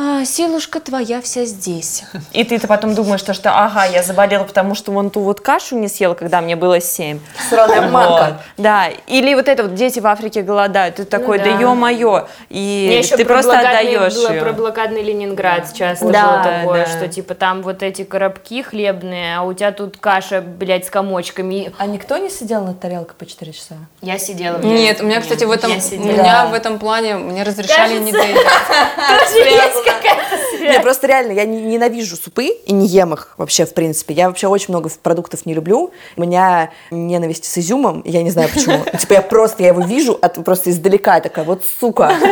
а, 0.00 0.24
силушка 0.24 0.78
твоя 0.78 1.20
вся 1.20 1.44
здесь. 1.44 2.04
И 2.32 2.44
ты, 2.44 2.60
ты 2.60 2.68
потом 2.68 2.94
думаешь, 2.94 3.18
что, 3.18 3.34
что 3.34 3.50
ага, 3.50 3.84
я 3.84 4.04
заболела, 4.04 4.44
потому 4.44 4.76
что 4.76 4.92
вон 4.92 5.10
ту 5.10 5.20
вот 5.20 5.40
кашу 5.40 5.76
не 5.76 5.88
съела, 5.88 6.14
когда 6.14 6.40
мне 6.40 6.54
было 6.54 6.80
семь. 6.80 7.18
Сраная 7.50 7.90
вот. 7.90 8.34
Да, 8.58 8.90
или 9.08 9.34
вот 9.34 9.48
это 9.48 9.64
вот 9.64 9.74
дети 9.74 9.98
в 9.98 10.06
Африке 10.06 10.42
голодают, 10.42 10.96
ты 10.96 11.04
такой, 11.04 11.38
ну, 11.38 11.44
да, 11.44 11.50
да 11.50 11.60
ё-моё, 11.60 12.28
и 12.48 13.02
ты 13.10 13.24
просто 13.24 13.58
отдаешь 13.58 14.14
было 14.14 14.32
ее. 14.34 14.40
про 14.40 14.52
блокадный 14.52 15.02
Ленинград 15.02 15.62
да. 15.62 15.66
сейчас 15.66 15.98
да, 15.98 16.06
было 16.06 16.44
такое, 16.44 16.84
да. 16.84 16.90
что 16.92 17.08
типа 17.08 17.34
там 17.34 17.62
вот 17.62 17.82
эти 17.82 18.04
коробки 18.04 18.62
хлебные, 18.62 19.38
а 19.38 19.42
у 19.42 19.52
тебя 19.52 19.72
тут 19.72 19.96
каша, 19.96 20.40
блядь, 20.40 20.86
с 20.86 20.90
комочками. 20.90 21.72
А 21.76 21.86
никто 21.86 22.18
не 22.18 22.30
сидел 22.30 22.64
над 22.64 22.78
тарелкой 22.78 23.16
по 23.18 23.26
4 23.26 23.52
часа? 23.52 23.74
Я 24.00 24.18
сидела. 24.18 24.58
Нет, 24.58 25.00
у 25.00 25.04
меня, 25.06 25.20
кстати, 25.20 25.42
в 25.42 25.50
этом, 25.50 25.72
у 25.72 26.04
меня 26.04 26.46
в 26.46 26.54
этом 26.54 26.78
плане, 26.78 27.16
мне 27.16 27.42
разрешали 27.42 27.98
не 27.98 28.12
доедать 28.12 28.46
какая-то 29.92 30.56
связь. 30.56 30.72
Нет, 30.72 30.82
просто 30.82 31.06
реально, 31.06 31.32
я 31.32 31.44
ненавижу 31.44 32.16
супы 32.16 32.46
и 32.46 32.72
не 32.72 32.86
ем 32.86 33.14
их 33.14 33.34
вообще, 33.36 33.64
в 33.64 33.74
принципе. 33.74 34.14
Я 34.14 34.28
вообще 34.28 34.46
очень 34.46 34.66
много 34.68 34.90
продуктов 35.02 35.46
не 35.46 35.54
люблю. 35.54 35.92
У 36.16 36.20
меня 36.20 36.70
ненависть 36.90 37.44
с 37.44 37.58
изюмом, 37.58 38.02
я 38.04 38.22
не 38.22 38.30
знаю 38.30 38.48
почему. 38.52 38.84
Типа 38.98 39.14
я 39.14 39.22
просто, 39.22 39.62
я 39.62 39.70
его 39.70 39.82
вижу 39.82 40.18
от, 40.20 40.42
просто 40.44 40.70
издалека, 40.70 41.20
такая, 41.20 41.44
вот 41.44 41.62
сука. 41.80 42.12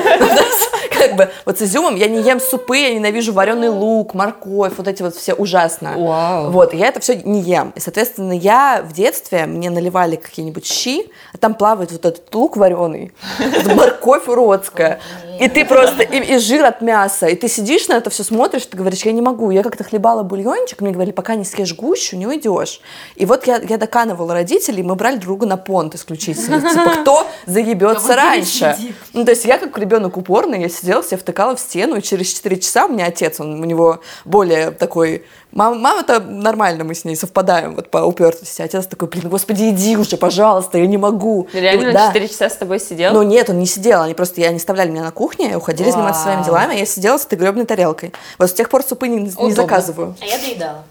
как 1.06 1.16
бы 1.16 1.30
вот 1.44 1.58
с 1.58 1.62
изюмом 1.62 1.94
я 1.96 2.08
не 2.08 2.20
ем 2.20 2.40
супы, 2.40 2.78
я 2.78 2.94
ненавижу 2.94 3.32
вареный 3.32 3.68
лук, 3.68 4.14
морковь, 4.14 4.72
вот 4.76 4.88
эти 4.88 5.02
вот 5.02 5.14
все 5.14 5.34
ужасно. 5.34 5.94
Вау. 5.96 6.50
Вот, 6.50 6.74
я 6.74 6.88
это 6.88 7.00
все 7.00 7.16
не 7.16 7.40
ем. 7.40 7.72
И, 7.76 7.80
соответственно, 7.80 8.32
я 8.32 8.82
в 8.82 8.92
детстве, 8.92 9.46
мне 9.46 9.70
наливали 9.70 10.16
какие-нибудь 10.16 10.66
щи, 10.66 11.10
а 11.32 11.38
там 11.38 11.54
плавает 11.54 11.92
вот 11.92 12.04
этот 12.04 12.34
лук 12.34 12.56
вареный, 12.56 13.12
морковь 13.74 14.28
уродская, 14.28 15.00
и 15.38 15.48
ты 15.48 15.64
просто, 15.64 16.02
и, 16.02 16.34
и 16.34 16.38
жир 16.38 16.64
от 16.64 16.80
мяса, 16.80 17.26
и 17.26 17.36
ты 17.36 17.45
сидишь 17.48 17.88
на 17.88 17.94
это 17.94 18.10
все 18.10 18.24
смотришь, 18.24 18.66
ты 18.66 18.76
говоришь, 18.76 19.02
я 19.02 19.12
не 19.12 19.22
могу. 19.22 19.50
Я 19.50 19.62
как-то 19.62 19.84
хлебала 19.84 20.22
бульончик, 20.22 20.80
мне 20.80 20.90
говорили, 20.90 21.12
пока 21.12 21.34
не 21.34 21.44
съешь 21.44 21.74
гущу, 21.74 22.16
не 22.16 22.26
уйдешь. 22.26 22.80
И 23.14 23.26
вот 23.26 23.46
я, 23.46 23.60
я 23.68 23.78
доканывала 23.78 24.34
родителей, 24.34 24.82
мы 24.82 24.94
брали 24.94 25.16
друга 25.16 25.46
на 25.46 25.56
понт 25.56 25.94
исключительно. 25.94 26.60
Типа, 26.60 27.02
кто 27.02 27.26
заебется 27.46 28.16
раньше? 28.16 28.76
Ну, 29.12 29.24
то 29.24 29.30
есть 29.30 29.44
я 29.44 29.58
как 29.58 29.76
ребенок 29.78 30.16
упорный, 30.16 30.60
я 30.60 30.68
сидела, 30.68 31.02
себя 31.02 31.18
втыкала 31.18 31.56
в 31.56 31.60
стену, 31.60 31.96
и 31.96 32.02
через 32.02 32.32
4 32.34 32.58
часа 32.60 32.86
у 32.86 32.88
меня 32.88 33.06
отец, 33.06 33.40
он, 33.40 33.60
у 33.60 33.64
него 33.64 34.00
более 34.24 34.70
такой 34.70 35.24
Мама, 35.56 35.76
мама-то 35.76 36.20
нормально, 36.20 36.84
мы 36.84 36.94
с 36.94 37.06
ней 37.06 37.16
совпадаем 37.16 37.76
вот 37.76 37.90
по 37.90 37.98
упертости. 38.04 38.60
Отец 38.60 38.86
такой, 38.86 39.08
блин, 39.08 39.30
господи, 39.30 39.70
иди 39.70 39.96
уже, 39.96 40.18
пожалуйста, 40.18 40.76
я 40.76 40.86
не 40.86 40.98
могу. 40.98 41.48
Реально 41.54 41.94
да. 41.94 42.08
4 42.08 42.28
часа 42.28 42.50
с 42.50 42.56
тобой 42.56 42.78
сидел? 42.78 43.14
Ну 43.14 43.22
нет, 43.22 43.48
он 43.48 43.58
не 43.58 43.64
сидел, 43.64 44.02
они 44.02 44.12
просто, 44.12 44.42
я 44.42 44.50
не 44.50 44.58
оставляли 44.58 44.90
меня 44.90 45.02
на 45.02 45.12
кухне, 45.12 45.56
уходили 45.56 45.86
Вау. 45.86 45.92
заниматься 45.94 46.24
своими 46.24 46.44
делами, 46.44 46.74
а 46.74 46.78
я 46.78 46.84
сидела 46.84 47.16
с 47.16 47.24
этой 47.24 47.38
гребной 47.38 47.64
тарелкой. 47.64 48.12
Вот 48.38 48.50
с 48.50 48.52
тех 48.52 48.68
пор 48.68 48.82
супы 48.82 49.08
не, 49.08 49.32
не 49.32 49.52
заказываю. 49.52 50.14
А 50.20 50.24
я 50.26 50.36
доедала. 50.36 50.84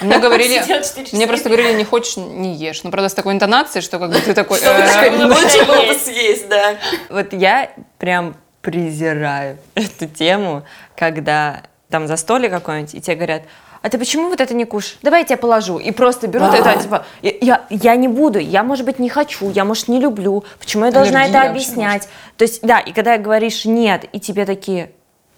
Мне 0.00 0.18
говорили, 0.18 0.64
мне 1.12 1.26
просто 1.26 1.50
говорили, 1.50 1.74
не 1.74 1.84
хочешь, 1.84 2.16
не 2.16 2.54
ешь. 2.54 2.84
Ну, 2.84 2.90
правда, 2.90 3.10
с 3.10 3.14
такой 3.14 3.34
интонацией, 3.34 3.82
что 3.82 3.98
как 3.98 4.12
бы 4.12 4.18
ты 4.18 4.32
такой... 4.32 4.58
«Э, 4.62 5.26
Лучше 5.26 5.62
было 5.66 5.92
съесть, 5.92 6.48
да. 6.48 6.76
Вот 7.10 7.34
я 7.34 7.70
прям 7.98 8.34
презираю 8.62 9.58
эту 9.74 10.06
тему, 10.06 10.62
когда 10.96 11.64
там 11.90 12.06
за 12.06 12.16
столе 12.16 12.48
какой-нибудь, 12.48 12.94
и 12.94 13.00
тебе 13.00 13.16
говорят, 13.16 13.42
а 13.86 13.88
ты 13.88 13.98
почему 13.98 14.30
вот 14.30 14.40
это 14.40 14.52
не 14.52 14.64
кушаешь? 14.64 14.98
Давай 15.00 15.20
я 15.20 15.26
тебя 15.26 15.36
положу. 15.36 15.78
И 15.78 15.92
просто 15.92 16.26
берут 16.26 16.48
а. 16.52 16.56
это, 16.56 16.82
типа, 16.82 17.06
я, 17.22 17.66
я 17.70 17.94
не 17.94 18.08
буду, 18.08 18.40
я, 18.40 18.64
может 18.64 18.84
быть, 18.84 18.98
не 18.98 19.08
хочу, 19.08 19.48
я, 19.52 19.64
может, 19.64 19.86
не 19.86 20.00
люблю. 20.00 20.42
Почему 20.58 20.86
я 20.86 20.90
должна 20.90 21.20
Аллергия 21.20 21.42
это 21.42 21.50
объяснять? 21.50 22.08
То 22.36 22.42
есть, 22.42 22.62
да, 22.62 22.80
и 22.80 22.92
когда 22.92 23.16
говоришь 23.16 23.64
нет, 23.64 24.06
и 24.12 24.18
тебе 24.18 24.44
такие, 24.44 24.90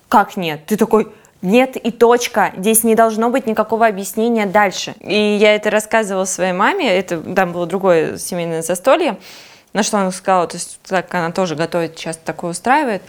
как 0.08 0.38
нет? 0.38 0.64
Ты 0.64 0.78
такой, 0.78 1.12
нет 1.42 1.76
и 1.76 1.90
точка. 1.90 2.54
Здесь 2.56 2.84
не 2.84 2.94
должно 2.94 3.28
быть 3.28 3.46
никакого 3.46 3.86
объяснения 3.86 4.46
дальше. 4.46 4.94
И 5.00 5.36
я 5.38 5.54
это 5.54 5.68
рассказывала 5.68 6.24
своей 6.24 6.54
маме, 6.54 6.88
это 6.88 7.20
там 7.20 7.52
было 7.52 7.66
другое 7.66 8.16
семейное 8.16 8.62
застолье, 8.62 9.18
на 9.74 9.82
что 9.82 9.98
она 9.98 10.10
сказала, 10.10 10.46
то 10.46 10.56
есть 10.56 10.80
так 10.88 11.14
она 11.14 11.32
тоже 11.32 11.54
готовит, 11.54 11.96
часто 11.96 12.24
такое 12.24 12.52
устраивает. 12.52 13.02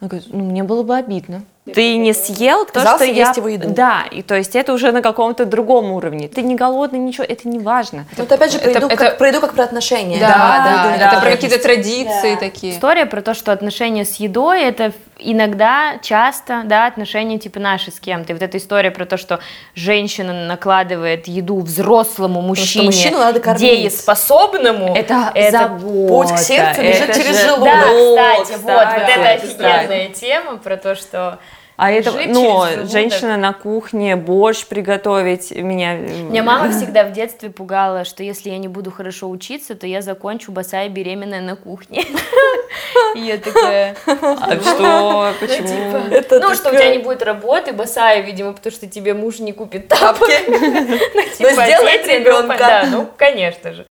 Она 0.00 0.08
говорит, 0.08 0.30
ну 0.32 0.42
мне 0.46 0.64
было 0.64 0.82
бы 0.82 0.96
обидно. 0.96 1.44
Ты 1.66 1.98
не 1.98 2.14
съел 2.14 2.64
то, 2.64 2.72
Казался 2.72 3.04
что 3.04 3.12
я... 3.12 3.32
его 3.36 3.48
еду. 3.48 3.68
Да, 3.68 4.04
и 4.10 4.22
то 4.22 4.34
есть 4.34 4.56
это 4.56 4.72
уже 4.72 4.92
на 4.92 5.02
каком-то 5.02 5.44
другом 5.44 5.92
уровне. 5.92 6.26
Ты 6.26 6.42
не 6.42 6.54
голодный, 6.54 6.98
ничего, 6.98 7.24
это 7.28 7.48
не 7.48 7.58
важно. 7.58 8.06
Ну, 8.16 8.24
это 8.24 8.34
опять 8.34 8.52
же 8.52 8.58
про, 8.58 8.70
это, 8.70 8.78
еду, 8.78 8.86
это... 8.86 8.96
Как, 8.96 9.18
про 9.18 9.28
еду 9.28 9.40
как 9.40 9.54
про 9.54 9.64
отношения. 9.64 10.18
Да, 10.18 10.28
да, 10.28 10.64
да, 10.64 10.98
да, 10.98 11.12
это 11.12 11.20
про 11.20 11.30
какие-то 11.30 11.62
традиции 11.62 12.34
да. 12.34 12.40
такие. 12.40 12.72
История 12.72 13.06
про 13.06 13.20
то, 13.20 13.34
что 13.34 13.52
отношения 13.52 14.04
с 14.04 14.16
едой, 14.16 14.62
это 14.62 14.92
иногда, 15.18 15.98
часто, 16.02 16.62
да, 16.64 16.86
отношения 16.86 17.38
типа 17.38 17.60
наши 17.60 17.90
с 17.90 18.00
кем-то. 18.00 18.32
И 18.32 18.34
вот 18.34 18.42
эта 18.42 18.56
история 18.56 18.90
про 18.90 19.04
то, 19.04 19.18
что 19.18 19.40
женщина 19.74 20.46
накладывает 20.46 21.28
еду 21.28 21.60
взрослому 21.60 22.40
мужчине, 22.40 22.90
дееспособному, 22.90 24.96
это, 24.96 25.30
это 25.34 25.78
Путь 26.08 26.32
к 26.32 26.38
сердцу 26.38 26.82
лежит 26.82 27.14
через 27.14 27.44
желудок. 27.44 27.66
Да, 27.66 28.42
кстати, 28.42 28.60
вот, 28.60 28.72
вот 28.72 29.08
эта 29.08 29.30
офигенная 29.32 30.08
тема 30.08 30.56
про 30.56 30.76
то, 30.76 30.94
что 30.94 31.38
а 31.82 31.90
это, 31.90 32.12
ну, 32.26 32.62
женщина 32.86 33.38
на 33.38 33.54
кухне, 33.54 34.14
борщ 34.14 34.66
приготовить 34.66 35.50
меня... 35.50 35.94
Меня 35.94 36.42
мама 36.42 36.70
всегда 36.72 37.04
в 37.04 37.12
детстве 37.12 37.48
пугала, 37.48 38.04
что 38.04 38.22
если 38.22 38.50
я 38.50 38.58
не 38.58 38.68
буду 38.68 38.90
хорошо 38.90 39.30
учиться, 39.30 39.74
то 39.74 39.86
я 39.86 40.02
закончу 40.02 40.52
босая 40.52 40.90
беременная 40.90 41.40
на 41.40 41.56
кухне. 41.56 42.04
И 43.14 43.20
я 43.20 43.38
такая... 43.38 43.96
А 44.04 44.60
что? 44.60 44.78
Ну, 44.78 45.32
Почему? 45.40 46.10
Типа, 46.10 46.38
ну, 46.38 46.54
что 46.54 46.68
у 46.68 46.72
тебя 46.72 46.94
не 46.94 46.98
будет 46.98 47.22
работы, 47.22 47.72
босая, 47.72 48.20
видимо, 48.20 48.52
потому 48.52 48.74
что 48.74 48.86
тебе 48.86 49.14
муж 49.14 49.38
не 49.38 49.52
купит 49.52 49.88
тапки. 49.88 50.26
Типа, 51.38 51.52
сделай 51.52 52.18
ребенка. 52.18 52.56
Да, 52.58 52.88
ну, 52.90 53.08
конечно 53.16 53.72
же. 53.72 53.86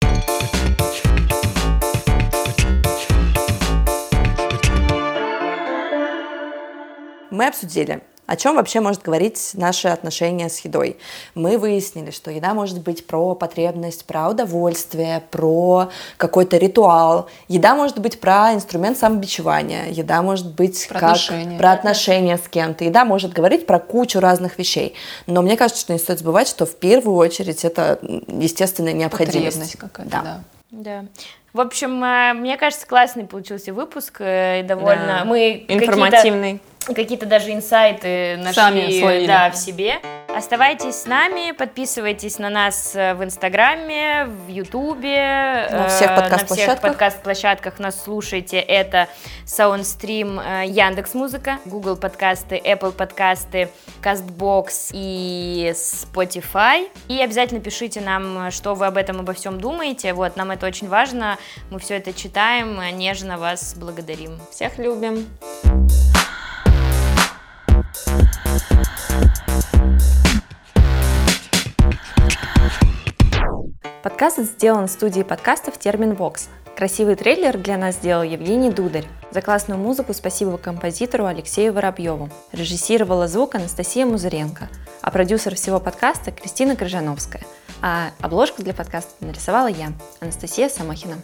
Мы 7.38 7.46
обсудили, 7.46 8.00
о 8.26 8.34
чем 8.34 8.56
вообще 8.56 8.80
может 8.80 9.02
говорить 9.02 9.52
наше 9.54 9.86
отношение 9.88 10.48
с 10.48 10.58
едой. 10.60 10.98
Мы 11.36 11.56
выяснили, 11.56 12.10
что 12.10 12.32
еда 12.32 12.52
может 12.52 12.82
быть 12.82 13.06
про 13.06 13.36
потребность, 13.36 14.04
про 14.06 14.28
удовольствие, 14.28 15.22
про 15.30 15.88
какой-то 16.16 16.56
ритуал. 16.56 17.30
Еда 17.46 17.76
может 17.76 18.00
быть 18.00 18.18
про 18.18 18.52
инструмент 18.54 18.98
самобичевания. 18.98 19.86
Еда 19.86 20.20
может 20.20 20.52
быть 20.56 20.88
про 20.88 20.98
как 20.98 21.10
отношения. 21.12 21.58
про 21.58 21.70
отношения 21.70 22.36
с 22.36 22.48
кем-то. 22.48 22.84
Еда 22.84 23.04
может 23.04 23.32
говорить 23.32 23.66
про 23.66 23.78
кучу 23.78 24.18
разных 24.18 24.58
вещей. 24.58 24.94
Но 25.28 25.40
мне 25.40 25.56
кажется, 25.56 25.80
что 25.80 25.92
не 25.92 26.00
стоит 26.00 26.18
забывать, 26.18 26.48
что 26.48 26.66
в 26.66 26.74
первую 26.74 27.16
очередь 27.16 27.64
это 27.64 28.00
естественная 28.26 28.94
необходимость. 28.94 29.60
Потребность 29.60 29.76
какая-то, 29.78 30.10
да. 30.10 30.22
да. 30.22 30.40
Да. 30.70 31.04
В 31.54 31.60
общем, 31.60 32.04
э, 32.04 32.34
мне 32.34 32.58
кажется, 32.58 32.86
классный 32.86 33.24
получился 33.24 33.72
выпуск 33.72 34.20
э, 34.20 34.60
и 34.60 34.62
довольно 34.64 35.20
да. 35.20 35.24
мы 35.24 35.64
информативный 35.66 36.60
какие-то 36.94 37.26
даже 37.26 37.52
инсайты 37.52 38.36
нашли 38.38 39.26
да, 39.26 39.50
в 39.50 39.56
себе. 39.56 40.00
Оставайтесь 40.28 41.02
с 41.02 41.06
нами, 41.06 41.52
подписывайтесь 41.52 42.38
на 42.38 42.50
нас 42.50 42.94
э, 42.94 43.14
в 43.14 43.24
Инстаграме, 43.24 44.26
в 44.26 44.48
Ютубе, 44.48 45.68
на 45.70 45.88
всех 45.88 46.14
подкаст-площадках. 46.14 46.80
подкаст-площадках 46.80 47.78
нас 47.78 48.04
слушайте. 48.04 48.58
Это 48.58 49.08
Soundstream, 49.46 50.66
Яндекс 50.66 51.14
Музыка, 51.14 51.58
Google 51.64 51.96
подкасты, 51.96 52.56
Apple 52.56 52.92
подкасты, 52.92 53.70
Castbox 54.02 54.90
и 54.92 55.72
Spotify. 55.74 56.88
И 57.08 57.20
обязательно 57.20 57.60
пишите 57.60 58.00
нам, 58.00 58.50
что 58.50 58.74
вы 58.74 58.86
об 58.86 58.96
этом 58.96 59.20
обо 59.20 59.32
всем 59.32 59.60
думаете. 59.60 60.12
Вот, 60.12 60.36
нам 60.36 60.50
это 60.50 60.66
очень 60.66 60.88
важно. 60.88 61.38
Мы 61.70 61.80
все 61.80 61.96
это 61.96 62.12
читаем, 62.12 62.78
нежно 62.96 63.38
вас 63.38 63.74
благодарим. 63.76 64.38
Всех 64.52 64.78
любим. 64.78 65.26
Подкаст 74.02 74.38
сделан 74.38 74.88
в 74.88 74.90
студии 74.90 75.22
подкастов 75.22 75.78
Термин 75.78 76.14
Вокс. 76.14 76.48
Красивый 76.76 77.14
трейлер 77.14 77.58
для 77.58 77.76
нас 77.76 77.96
сделал 77.96 78.22
Евгений 78.22 78.70
Дударь. 78.70 79.06
За 79.30 79.42
классную 79.42 79.78
музыку 79.78 80.14
спасибо 80.14 80.58
композитору 80.58 81.26
Алексею 81.26 81.72
Воробьеву. 81.72 82.30
Режиссировала 82.52 83.28
звук 83.28 83.56
Анастасия 83.56 84.06
Музыренко, 84.06 84.68
а 85.02 85.10
продюсер 85.10 85.54
всего 85.54 85.80
подкаста 85.80 86.30
Кристина 86.30 86.76
Крыжановская. 86.76 87.42
А 87.82 88.10
обложку 88.20 88.62
для 88.62 88.74
подкаста 88.74 89.12
нарисовала 89.20 89.68
я, 89.68 89.92
Анастасия 90.20 90.68
Самохина. 90.68 91.16